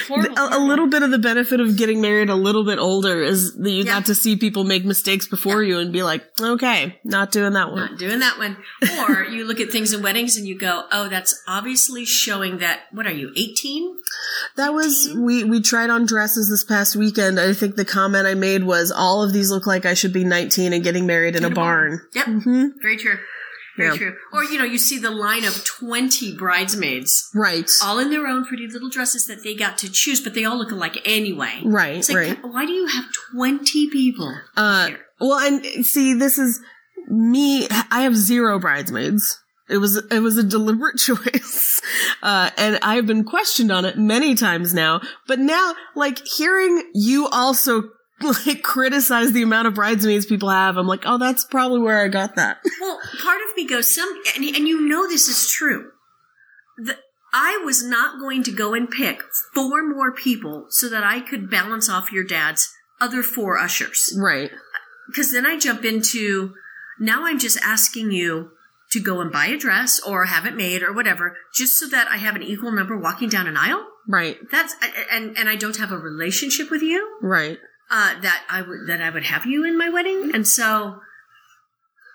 Horrible, 0.09 0.35
horrible, 0.35 0.55
a, 0.55 0.57
a 0.57 0.61
little 0.67 0.87
bit 0.87 1.03
of 1.03 1.11
the 1.11 1.17
benefit 1.17 1.61
of 1.61 1.77
getting 1.77 2.01
married 2.01 2.29
a 2.29 2.35
little 2.35 2.65
bit 2.65 2.79
older 2.79 3.23
is 3.23 3.55
that 3.55 3.69
you 3.71 3.83
Yeah. 3.85 3.93
got 3.93 4.05
to 4.07 4.15
see 4.15 4.35
people 4.35 4.63
make 4.65 4.83
mistakes 4.83 5.25
before 5.27 5.63
you 5.63 5.79
and 5.79 5.93
be 5.93 6.03
like, 6.03 6.25
okay, 6.41 6.99
not 7.05 7.31
doing 7.31 7.53
that 7.53 7.71
one. 7.71 7.91
Not 7.91 7.97
doing 7.97 8.19
that 8.19 8.37
one. 8.37 8.57
Or 9.07 9.23
you 9.31 9.45
look 9.45 9.61
at 9.61 9.69
things 9.71 9.93
in 9.93 10.01
weddings 10.01 10.35
and 10.35 10.45
you 10.45 10.57
go, 10.59 10.83
oh, 10.91 11.07
that's 11.07 11.41
obviously 11.47 12.03
showing 12.03 12.57
that, 12.57 12.81
what 12.91 13.07
are 13.07 13.13
you, 13.13 13.31
18? 13.37 13.95
That 14.57 14.73
was 14.73 15.13
we 15.15 15.45
we 15.45 15.61
tried 15.61 15.89
on 15.89 16.05
dresses 16.05 16.49
this 16.49 16.65
past 16.65 16.95
weekend. 16.97 17.39
I 17.39 17.53
think 17.53 17.75
the 17.75 17.85
comment 17.85 18.27
I 18.27 18.33
made 18.33 18.63
was 18.65 18.91
all 18.91 19.23
of 19.23 19.31
these 19.31 19.49
look 19.49 19.65
like 19.65 19.85
I 19.85 19.93
should 19.93 20.11
be 20.13 20.25
19 20.25 20.73
and 20.73 20.83
getting 20.83 21.05
married 21.05 21.35
in, 21.37 21.45
a, 21.45 21.49
barn. 21.49 22.01
Yep. 22.15 22.25
hmm 22.25 22.65
Very 22.81 22.97
true. 22.97 23.17
Very 23.79 23.91
Yeah. 23.91 23.97
true. 23.97 24.15
Or, 24.33 24.43
you 24.43 24.57
know, 24.59 24.65
you 24.65 24.77
see 24.77 24.97
the 24.99 25.09
line 25.09 25.43
of 25.45 25.63
20 25.65 26.35
bridesmaids, 26.35 27.29
Right. 27.33 27.69
all 27.83 27.97
in 27.99 28.09
their 28.11 28.27
own 28.27 28.45
pretty 28.45 28.67
little 28.67 28.89
dresses 28.89 29.25
that 29.27 29.43
they 29.43 29.55
got 29.55 29.77
to 29.79 29.89
choose, 29.91 30.19
but 30.21 30.33
they 30.33 30.45
all 30.45 30.57
look 30.57 30.71
alike 30.71 31.01
anyway. 31.05 31.61
Right, 31.63 31.97
It's 31.97 32.09
like, 32.09 32.17
right. 32.17 32.39
why 32.43 32.65
do 32.65 32.73
you 32.73 32.87
have 32.87 33.05
20 33.33 33.89
people? 33.89 34.35
Uh, 34.57 34.87
here? 34.87 34.99
well, 35.19 35.39
and 35.39 35.85
see, 35.85 36.13
this 36.13 36.37
is 36.37 36.59
me. 37.07 37.67
I 37.89 38.01
have 38.01 38.15
zero 38.15 38.59
bridesmaids. 38.59 39.39
It 39.69 39.77
was 39.77 39.97
it 40.09 40.19
was 40.19 40.35
a 40.37 40.43
deliberate 40.43 40.97
choice, 41.07 41.79
uh, 42.23 42.49
and 42.57 42.79
I've 42.81 43.05
been 43.05 43.23
questioned 43.23 43.71
on 43.71 43.85
it 43.85 43.97
many 43.99 44.33
times 44.35 44.73
now. 44.73 44.99
But 45.27 45.37
now, 45.39 45.75
like 45.95 46.25
hearing 46.25 46.83
you 46.95 47.27
also 47.27 47.83
like 48.45 48.63
criticize 48.63 49.31
the 49.31 49.43
amount 49.43 49.67
of 49.67 49.73
bridesmaids 49.73 50.25
people 50.25 50.49
have, 50.49 50.77
I'm 50.77 50.87
like, 50.87 51.03
oh, 51.05 51.17
that's 51.17 51.45
probably 51.45 51.79
where 51.79 52.03
I 52.03 52.07
got 52.07 52.35
that. 52.35 52.59
Well, 52.81 52.99
part 53.21 53.41
of 53.41 53.55
me 53.57 53.67
goes 53.67 53.93
some, 53.93 54.09
and, 54.35 54.43
and 54.43 54.67
you 54.67 54.87
know 54.87 55.07
this 55.07 55.27
is 55.27 55.51
true. 55.51 55.91
The, 56.77 56.97
I 57.33 57.61
was 57.63 57.83
not 57.83 58.19
going 58.19 58.43
to 58.43 58.51
go 58.51 58.73
and 58.73 58.89
pick 58.89 59.21
four 59.53 59.85
more 59.87 60.13
people 60.13 60.67
so 60.69 60.89
that 60.89 61.03
I 61.03 61.19
could 61.19 61.49
balance 61.49 61.89
off 61.89 62.11
your 62.11 62.23
dad's 62.23 62.73
other 63.01 63.21
four 63.21 63.57
ushers. 63.57 64.13
right. 64.17 64.51
Because 65.07 65.31
then 65.31 65.45
I 65.45 65.57
jump 65.57 65.83
into 65.83 66.53
now 66.99 67.25
I'm 67.25 67.39
just 67.39 67.59
asking 67.63 68.11
you 68.11 68.51
to 68.91 68.99
go 68.99 69.21
and 69.21 69.31
buy 69.31 69.47
a 69.47 69.57
dress 69.57 69.99
or 69.99 70.25
have 70.25 70.45
it 70.45 70.55
made 70.55 70.81
or 70.83 70.93
whatever, 70.93 71.35
just 71.53 71.77
so 71.77 71.87
that 71.87 72.07
I 72.07 72.17
have 72.17 72.35
an 72.35 72.43
equal 72.43 72.71
number 72.71 72.97
walking 72.97 73.29
down 73.29 73.47
an 73.47 73.57
aisle. 73.57 73.85
Right. 74.07 74.37
That's 74.51 74.75
and 75.11 75.37
and 75.37 75.47
I 75.47 75.55
don't 75.55 75.77
have 75.77 75.91
a 75.91 75.97
relationship 75.97 76.71
with 76.71 76.81
you 76.81 77.17
Right. 77.21 77.59
Uh, 77.91 78.19
that 78.21 78.43
I 78.49 78.61
would 78.61 78.87
that 78.87 79.01
I 79.01 79.09
would 79.09 79.23
have 79.25 79.45
you 79.45 79.65
in 79.65 79.77
my 79.77 79.89
wedding, 79.89 80.31
and 80.33 80.47
so 80.47 80.99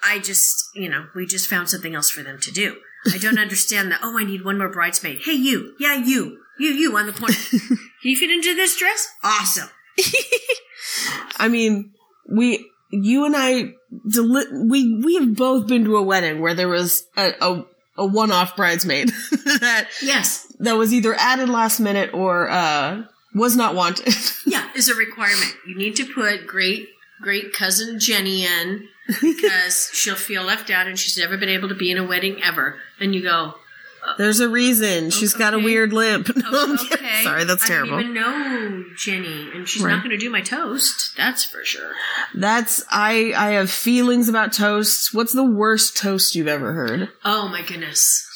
I 0.05 0.19
just 0.19 0.55
you 0.75 0.89
know 0.89 1.07
we 1.15 1.27
just 1.27 1.49
found 1.49 1.69
something 1.69 1.95
else 1.95 2.11
for 2.11 2.23
them 2.23 2.39
to 2.41 2.51
do. 2.53 2.77
I 3.13 3.19
don't 3.19 3.39
understand 3.47 3.91
that. 3.91 4.01
Oh, 4.03 4.19
I 4.19 4.25
need 4.25 4.45
one 4.45 4.59
more 4.59 4.69
bridesmaid. 4.71 5.21
Hey, 5.25 5.33
you, 5.33 5.75
yeah, 5.79 5.95
you, 5.97 6.39
you, 6.59 6.71
you 6.71 6.97
on 6.97 7.07
the 7.07 7.13
corner. 7.13 7.35
Can 7.51 7.79
you 8.03 8.17
fit 8.17 8.31
into 8.31 8.55
this 8.55 8.77
dress? 8.77 9.09
Awesome. 9.23 9.69
I 11.37 11.49
mean, 11.49 11.93
we, 12.31 12.71
you 12.91 13.25
and 13.25 13.35
I, 13.37 13.73
deli- 14.09 14.65
we 14.69 15.03
we 15.03 15.15
have 15.17 15.35
both 15.37 15.67
been 15.67 15.85
to 15.85 15.97
a 15.97 16.03
wedding 16.03 16.41
where 16.41 16.55
there 16.55 16.69
was 16.69 17.05
a 17.17 17.33
a, 17.41 17.65
a 17.99 18.07
one 18.07 18.31
off 18.31 18.57
bridesmaid 18.57 19.09
that 19.09 19.89
Yes, 20.03 20.47
that 20.61 20.75
was 20.77 20.93
either 20.93 21.15
added 21.15 21.49
last 21.49 21.81
minute 21.81 22.13
or 22.15 22.49
uh 22.51 23.03
was 23.35 23.57
not 23.57 23.75
wanted. 23.75 24.15
yeah, 24.47 24.69
is 24.75 24.89
a 24.89 24.95
requirement. 24.95 25.55
You 25.67 25.77
need 25.77 25.97
to 25.97 26.05
put 26.07 26.47
great 26.47 26.91
great 27.21 27.53
cousin 27.53 27.99
Jenny 27.99 28.45
in 28.45 28.89
because 29.21 29.91
she'll 29.95 30.15
feel 30.17 30.43
left 30.43 30.71
out 30.71 30.87
and 30.87 30.99
she's 30.99 31.17
never 31.19 31.37
been 31.37 31.49
able 31.49 31.69
to 31.69 31.75
be 31.75 31.91
in 31.91 31.99
a 31.99 32.05
wedding 32.07 32.43
ever. 32.43 32.77
And 33.01 33.15
you 33.15 33.23
go, 33.23 33.55
uh, 34.07 34.15
There's 34.19 34.41
a 34.41 34.49
reason. 34.49 35.11
She's 35.11 35.33
got 35.33 35.55
a 35.55 35.59
weird 35.59 35.93
limp. 35.93 36.29
Oh, 36.45 36.77
okay. 36.93 37.23
Sorry, 37.23 37.45
that's 37.45 37.67
terrible. 37.67 37.95
I 37.95 38.03
don't 38.03 38.11
even 38.11 38.15
know 38.15 38.85
Jenny, 38.97 39.51
and 39.55 39.67
she's 39.69 39.83
Right. 39.83 39.93
not 39.93 40.03
going 40.05 40.11
to 40.11 40.19
do 40.19 40.31
my 40.31 40.43
toast. 40.43 41.17
That's 41.17 41.45
for 41.45 41.65
sure. 41.65 41.93
That's 42.35 42.83
I 42.91 43.33
I 43.37 43.51
have 43.53 43.71
feelings 43.71 44.29
about 44.29 44.53
toast. 44.53 45.15
What's 45.15 45.33
the 45.33 45.45
worst 45.45 45.97
toast 45.97 46.35
you've 46.35 46.49
ever 46.49 46.73
heard? 46.75 47.09
Oh 47.25 47.49
my 47.49 47.63
goodness. 47.63 48.29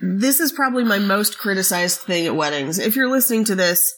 This 0.00 0.40
is 0.40 0.52
probably 0.52 0.84
my 0.84 0.98
most 0.98 1.38
criticized 1.38 2.00
thing 2.00 2.26
at 2.26 2.36
weddings. 2.36 2.78
If 2.78 2.94
you're 2.96 3.10
listening 3.10 3.44
to 3.46 3.54
this, 3.54 3.94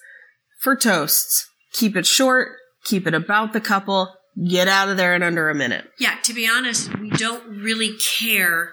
for 0.60 0.76
toasts, 0.76 1.46
keep 1.72 1.96
it 1.96 2.06
short, 2.06 2.48
keep 2.84 3.06
it 3.06 3.14
about 3.14 3.52
the 3.52 3.60
couple, 3.60 4.14
get 4.48 4.68
out 4.68 4.88
of 4.88 4.96
there 4.96 5.14
in 5.14 5.22
under 5.22 5.50
a 5.50 5.54
minute. 5.54 5.84
Yeah, 5.98 6.16
to 6.24 6.32
be 6.34 6.48
honest, 6.48 6.96
we 6.98 7.10
don't 7.10 7.62
really 7.62 7.96
care 8.18 8.72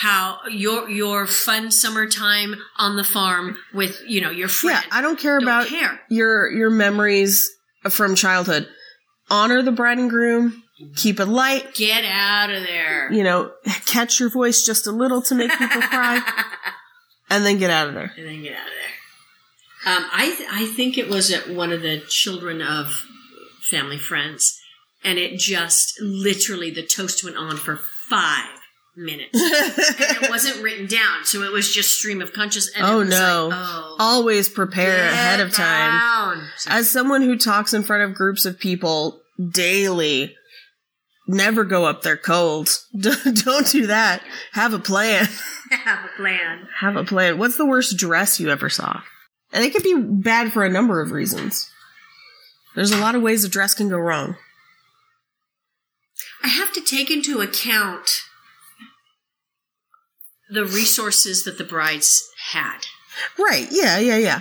how 0.00 0.38
your 0.50 0.90
your 0.90 1.26
fun 1.26 1.70
summertime 1.70 2.54
on 2.76 2.96
the 2.96 3.04
farm 3.04 3.56
with 3.72 3.98
you 4.06 4.20
know 4.20 4.30
your 4.30 4.48
friend. 4.48 4.78
Yeah, 4.84 4.98
I 4.98 5.00
don't 5.00 5.18
care 5.18 5.38
Don't 5.38 5.48
about 5.48 5.68
care. 5.68 6.00
your 6.10 6.50
your 6.50 6.70
memories 6.70 7.50
from 7.88 8.14
childhood. 8.14 8.68
Honor 9.30 9.62
the 9.62 9.72
bride 9.72 9.98
and 9.98 10.10
groom, 10.10 10.62
keep 10.96 11.20
it 11.20 11.26
light, 11.26 11.74
Get 11.74 12.04
out 12.04 12.50
of 12.50 12.62
there. 12.62 13.12
you 13.12 13.22
know, 13.24 13.52
catch 13.86 14.20
your 14.20 14.28
voice 14.30 14.64
just 14.64 14.86
a 14.86 14.92
little 14.92 15.22
to 15.22 15.34
make 15.34 15.50
people 15.52 15.80
cry, 15.82 16.20
and 17.30 17.44
then 17.44 17.58
get 17.58 17.70
out 17.70 17.88
of 17.88 17.94
there. 17.94 18.12
and 18.16 18.26
then 18.26 18.42
get 18.42 18.52
out 18.52 18.66
of 18.66 18.72
there. 18.72 19.94
Um, 19.96 20.04
I 20.12 20.34
th- 20.36 20.48
I 20.52 20.66
think 20.66 20.98
it 20.98 21.08
was 21.08 21.30
at 21.30 21.48
one 21.48 21.72
of 21.72 21.80
the 21.82 22.00
children 22.08 22.60
of 22.60 23.04
family 23.62 23.98
friends, 23.98 24.60
and 25.04 25.18
it 25.18 25.38
just 25.38 26.00
literally 26.00 26.70
the 26.70 26.82
toast 26.84 27.22
went 27.24 27.36
on 27.36 27.56
for 27.56 27.76
five 27.76 28.48
minutes. 28.96 29.30
and 29.40 30.22
it 30.24 30.30
wasn't 30.30 30.60
written 30.62 30.86
down, 30.86 31.24
so 31.24 31.42
it 31.42 31.52
was 31.52 31.72
just 31.72 31.90
stream 31.98 32.20
of 32.20 32.32
conscious. 32.32 32.68
And 32.74 32.84
Oh, 32.84 33.02
no. 33.02 33.48
Like, 33.48 33.58
oh, 33.62 33.96
Always 34.00 34.48
prepare 34.48 35.04
ahead 35.08 35.38
of 35.40 35.52
time. 35.52 36.00
down. 36.00 36.48
As 36.66 36.90
someone 36.90 37.22
who 37.22 37.36
talks 37.38 37.72
in 37.74 37.82
front 37.84 38.02
of 38.04 38.14
groups 38.14 38.44
of 38.44 38.58
people 38.58 39.20
daily, 39.52 40.34
never 41.26 41.64
go 41.64 41.84
up 41.84 42.02
there 42.02 42.16
cold. 42.16 42.70
Don't 42.98 43.66
do 43.70 43.86
that. 43.86 44.22
Have 44.52 44.72
a 44.72 44.78
plan. 44.78 45.26
have 45.70 46.04
a 46.04 46.16
plan. 46.16 46.68
Have 46.78 46.96
a 46.96 47.04
plan. 47.04 47.38
What's 47.38 47.56
the 47.56 47.66
worst 47.66 47.96
dress 47.96 48.40
you 48.40 48.50
ever 48.50 48.68
saw? 48.68 49.02
And 49.52 49.64
it 49.64 49.72
could 49.72 49.82
be 49.82 49.96
bad 49.96 50.52
for 50.52 50.64
a 50.64 50.70
number 50.70 51.00
of 51.00 51.12
reasons. 51.12 51.70
There's 52.74 52.92
a 52.92 52.98
lot 52.98 53.14
of 53.14 53.22
ways 53.22 53.44
a 53.44 53.48
dress 53.48 53.74
can 53.74 53.88
go 53.88 53.98
wrong. 53.98 54.36
I 56.42 56.48
have 56.48 56.72
to 56.74 56.80
take 56.80 57.10
into 57.10 57.40
account 57.40 58.22
the 60.50 60.64
resources 60.64 61.44
that 61.44 61.58
the 61.58 61.64
brides 61.64 62.28
had. 62.50 62.80
Right. 63.38 63.66
Yeah, 63.70 63.98
yeah, 63.98 64.16
yeah. 64.16 64.40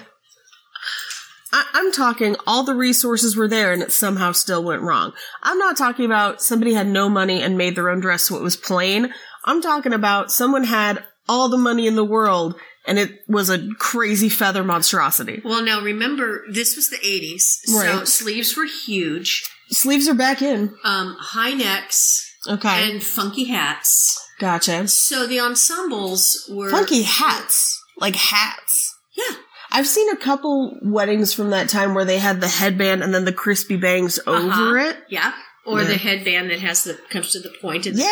I- 1.57 1.65
I'm 1.73 1.91
talking 1.93 2.35
all 2.45 2.63
the 2.63 2.73
resources 2.75 3.35
were 3.37 3.47
there 3.47 3.71
and 3.71 3.81
it 3.81 3.91
somehow 3.93 4.33
still 4.33 4.63
went 4.63 4.81
wrong. 4.81 5.13
I'm 5.41 5.57
not 5.57 5.77
talking 5.77 6.03
about 6.05 6.41
somebody 6.41 6.73
had 6.73 6.87
no 6.87 7.07
money 7.07 7.41
and 7.41 7.57
made 7.57 7.75
their 7.75 7.89
own 7.89 8.01
dress 8.01 8.23
so 8.23 8.35
it 8.35 8.41
was 8.43 8.57
plain. 8.57 9.13
I'm 9.45 9.61
talking 9.61 9.93
about 9.93 10.31
someone 10.31 10.65
had 10.65 11.03
all 11.29 11.47
the 11.49 11.57
money 11.57 11.87
in 11.87 11.95
the 11.95 12.03
world 12.03 12.55
and 12.87 12.99
it 12.99 13.19
was 13.27 13.49
a 13.49 13.67
crazy 13.79 14.27
feather 14.29 14.63
monstrosity. 14.63 15.41
Well, 15.45 15.63
now 15.63 15.79
remember, 15.81 16.43
this 16.51 16.75
was 16.75 16.89
the 16.89 16.97
80s, 16.97 17.61
so 17.65 17.77
Right. 17.79 18.07
sleeves 18.07 18.55
were 18.57 18.65
huge, 18.85 19.43
Sleeves 19.71 20.07
are 20.09 20.13
back 20.13 20.41
in. 20.41 20.75
um, 20.83 21.15
high 21.19 21.53
necks, 21.53 22.23
Okay. 22.47 22.91
and 22.91 23.01
funky 23.03 23.45
hats. 23.45 24.19
gotcha. 24.39 24.87
So 24.87 25.25
the 25.25 25.39
ensembles 25.39 26.21
were 26.49 26.69
Funky 26.69 27.03
hats. 27.03 27.79
Like 27.97 28.15
hats. 28.17 28.93
Yeah, 29.15 29.35
I've 29.75 29.87
seen 29.87 30.09
a 30.09 30.15
couple 30.15 30.77
weddings 30.81 31.33
from 31.33 31.49
that 31.49 31.67
time 31.67 31.93
where 31.93 32.05
they 32.05 32.17
had 32.17 32.39
the 32.39 32.47
headband 32.47 33.03
and 33.03 33.13
then 33.13 33.25
the 33.25 33.33
crispy 33.33 33.75
bangs 33.75 34.19
over 34.25 34.37
Uh-huh. 34.49 34.75
it. 34.89 34.97
yeah. 35.09 35.33
Or 35.65 35.81
Yeah. 35.81 35.87
the 35.87 35.97
headband 35.97 36.49
that 36.51 36.59
has 36.59 36.83
the 36.85 36.93
comes 37.09 37.31
to 37.31 37.39
the 37.41 37.49
point 37.49 37.85
and 37.87 37.97
Yeah, 37.97 38.05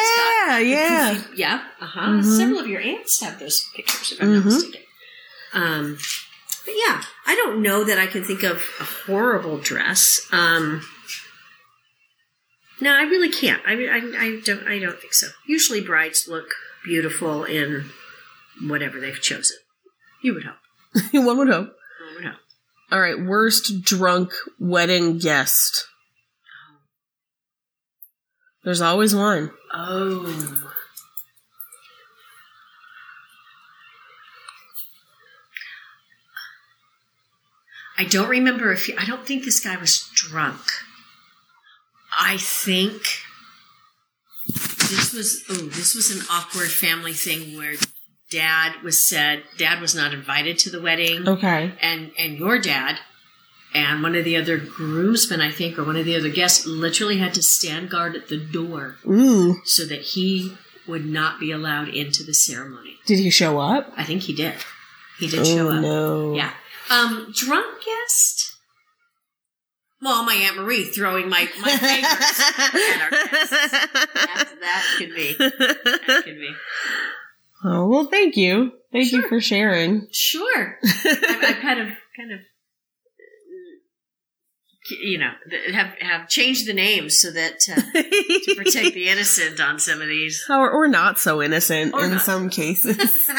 got 0.47 0.65
yeah. 0.65 1.13
poofy- 1.15 1.37
yeah. 1.37 1.63
Uh 1.79 1.85
huh. 1.85 2.01
Mhm. 2.01 2.37
Several 2.37 2.59
of 2.59 2.67
your 2.67 2.81
aunts 2.81 3.21
have 3.21 3.39
those 3.39 3.63
pictures, 3.75 4.11
if 4.11 4.21
I'm 4.21 4.33
not 4.33 4.41
Mhm. 4.43 4.45
mistaken. 4.45 4.81
Um, 5.53 5.97
but 6.65 6.73
yeah, 6.75 7.03
I 7.27 7.35
don't 7.35 7.61
know 7.61 7.83
that 7.85 7.97
I 7.99 8.07
can 8.07 8.23
think 8.25 8.43
of 8.43 8.57
a 8.79 8.83
horrible 8.83 9.59
dress. 9.59 10.19
Um, 10.31 10.85
no, 12.81 12.91
I 12.93 13.03
really 13.03 13.29
can't. 13.29 13.61
I, 13.65 13.73
I, 13.73 14.25
I 14.25 14.39
don't. 14.43 14.67
I 14.67 14.79
don't 14.79 14.99
think 14.99 15.13
so. 15.13 15.27
Usually, 15.47 15.79
brides 15.79 16.27
look 16.27 16.53
beautiful 16.83 17.43
in 17.45 17.91
whatever 18.61 18.99
they've 18.99 19.21
chosen. 19.21 19.57
You 20.23 20.33
would 20.33 20.43
hope. 20.45 20.57
One 21.13 21.37
would 21.37 21.47
hope. 21.47 21.67
One 21.67 22.15
would 22.15 22.25
hope. 22.25 22.39
All 22.91 22.99
right, 22.99 23.19
worst 23.19 23.81
drunk 23.81 24.33
wedding 24.59 25.17
guest. 25.17 25.87
There's 28.63 28.81
always 28.81 29.13
one. 29.13 29.51
Oh. 29.73 30.71
I 37.97 38.05
don't 38.05 38.29
remember 38.29 38.71
if 38.71 38.85
he, 38.85 38.97
I 38.97 39.05
don't 39.05 39.25
think 39.25 39.43
this 39.43 39.59
guy 39.59 39.77
was 39.77 40.09
drunk. 40.13 40.61
I 42.17 42.37
think 42.37 43.01
this 44.45 45.13
was 45.13 45.43
oh 45.49 45.67
this 45.69 45.95
was 45.95 46.11
an 46.11 46.25
awkward 46.29 46.69
family 46.69 47.13
thing 47.13 47.57
where 47.57 47.75
dad 48.33 48.69
was 48.83 48.97
said 49.07 49.43
dad 49.57 49.79
was 49.79 49.93
not 49.95 50.13
invited 50.13 50.57
to 50.57 50.69
the 50.69 50.81
wedding 50.81 51.27
Okay. 51.27 51.71
and 51.81 52.11
and 52.17 52.37
your 52.37 52.57
dad 52.59 52.95
and 53.73 54.01
one 54.03 54.15
of 54.15 54.23
the 54.25 54.35
other 54.35 54.57
groomsmen 54.57 55.41
I 55.41 55.51
think 55.51 55.77
or 55.77 55.83
one 55.83 55.95
of 55.97 56.05
the 56.05 56.15
other 56.15 56.29
guests 56.29 56.65
literally 56.65 57.17
had 57.17 57.33
to 57.35 57.41
stand 57.43 57.89
guard 57.89 58.15
at 58.15 58.27
the 58.29 58.37
door 58.37 58.97
Ooh. 59.07 59.61
so 59.65 59.85
that 59.85 60.01
he 60.01 60.57
would 60.87 61.05
not 61.05 61.39
be 61.39 61.49
allowed 61.51 61.87
into 61.89 62.23
the 62.23 62.33
ceremony. 62.33 62.97
Did 63.05 63.19
he 63.19 63.29
show 63.29 63.59
up? 63.59 63.91
I 63.95 64.03
think 64.03 64.23
he 64.23 64.33
did. 64.33 64.55
He 65.19 65.27
did 65.27 65.45
show 65.47 65.69
oh 65.69 65.75
up. 65.77 65.81
no. 65.81 66.35
Yeah. 66.35 66.51
Um, 66.89 67.31
drunk 67.33 67.67
guest? 67.85 68.49
Well, 70.01 70.25
my 70.25 70.33
Aunt 70.35 70.57
Marie 70.57 70.83
throwing 70.83 71.29
my, 71.29 71.47
my 71.61 71.77
fingers 71.77 72.39
at 72.59 73.01
our 73.01 73.09
guests. 73.09 73.49
That, 74.13 74.49
that 74.59 74.95
could 74.97 75.15
be. 75.15 75.33
That 75.39 76.21
could 76.25 76.39
be. 76.39 76.53
Oh 77.63 77.87
well, 77.87 78.05
thank 78.05 78.35
you. 78.37 78.73
Thank 78.91 79.11
you 79.11 79.27
for 79.27 79.41
sharing. 79.41 80.07
Sure. 80.11 80.77
I've, 80.83 81.43
I've 81.43 81.61
kind 81.61 81.79
of, 81.81 81.87
kind 82.15 82.31
of, 82.31 82.39
you 85.01 85.17
know, 85.17 85.31
have 85.73 85.95
have 85.99 86.29
changed 86.29 86.67
the 86.67 86.73
names 86.73 87.19
so 87.19 87.31
that 87.31 87.55
uh, 87.71 87.75
to 87.75 88.55
protect 88.55 88.93
the 88.93 89.09
innocent 89.09 89.59
on 89.59 89.79
some 89.79 90.01
of 90.01 90.07
these. 90.07 90.43
or, 90.49 90.69
or 90.69 90.87
not 90.87 91.19
so 91.19 91.41
innocent 91.41 91.93
Or 91.93 92.05
in 92.05 92.11
not. 92.11 92.21
some 92.21 92.49
cases. 92.49 92.97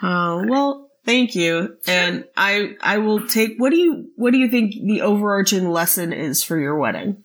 Oh 0.00 0.44
well, 0.46 0.90
thank 1.04 1.34
you, 1.34 1.76
and 1.88 2.24
I 2.36 2.76
I 2.80 2.98
will 2.98 3.26
take. 3.26 3.56
What 3.58 3.70
do 3.70 3.76
you 3.76 4.10
What 4.14 4.30
do 4.32 4.38
you 4.38 4.48
think 4.48 4.74
the 4.74 5.00
overarching 5.02 5.68
lesson 5.68 6.12
is 6.12 6.44
for 6.44 6.56
your 6.56 6.78
wedding? 6.78 7.24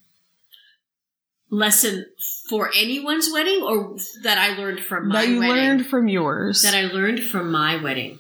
Lesson 1.54 2.06
for 2.50 2.70
anyone's 2.76 3.30
wedding 3.32 3.62
or 3.62 3.96
that 4.24 4.38
I 4.38 4.58
learned 4.58 4.80
from 4.82 5.08
my 5.10 5.22
that 5.22 5.30
you 5.30 5.40
wedding? 5.40 5.56
learned 5.56 5.86
from 5.86 6.08
yours. 6.08 6.62
that 6.64 6.74
I 6.76 6.84
learned 6.92 7.22
from 7.22 7.52
my 7.52 7.82
wedding. 7.82 8.20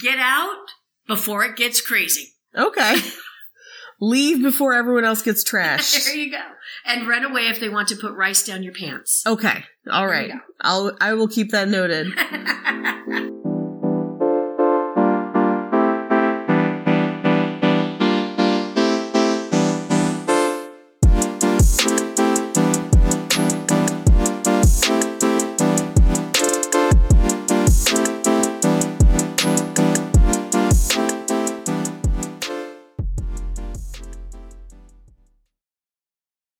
Get 0.00 0.18
out 0.18 0.66
before 1.06 1.44
it 1.44 1.56
gets 1.56 1.80
crazy. 1.80 2.32
okay. 2.56 2.96
Leave 4.00 4.42
before 4.42 4.74
everyone 4.74 5.04
else 5.04 5.22
gets 5.22 5.44
trashed. 5.50 6.04
There 6.06 6.16
you 6.16 6.30
go. 6.32 6.40
And 6.84 7.06
run 7.08 7.24
away 7.24 7.42
if 7.48 7.60
they 7.60 7.68
want 7.68 7.88
to 7.88 7.96
put 7.96 8.12
rice 8.14 8.44
down 8.44 8.62
your 8.64 8.74
pants. 8.74 9.22
Okay. 9.26 9.64
All 9.90 10.06
right. 10.06 10.32
I'll 10.60 10.96
I 11.00 11.14
will 11.14 11.28
keep 11.28 11.52
that 11.52 11.68
noted. 11.68 12.08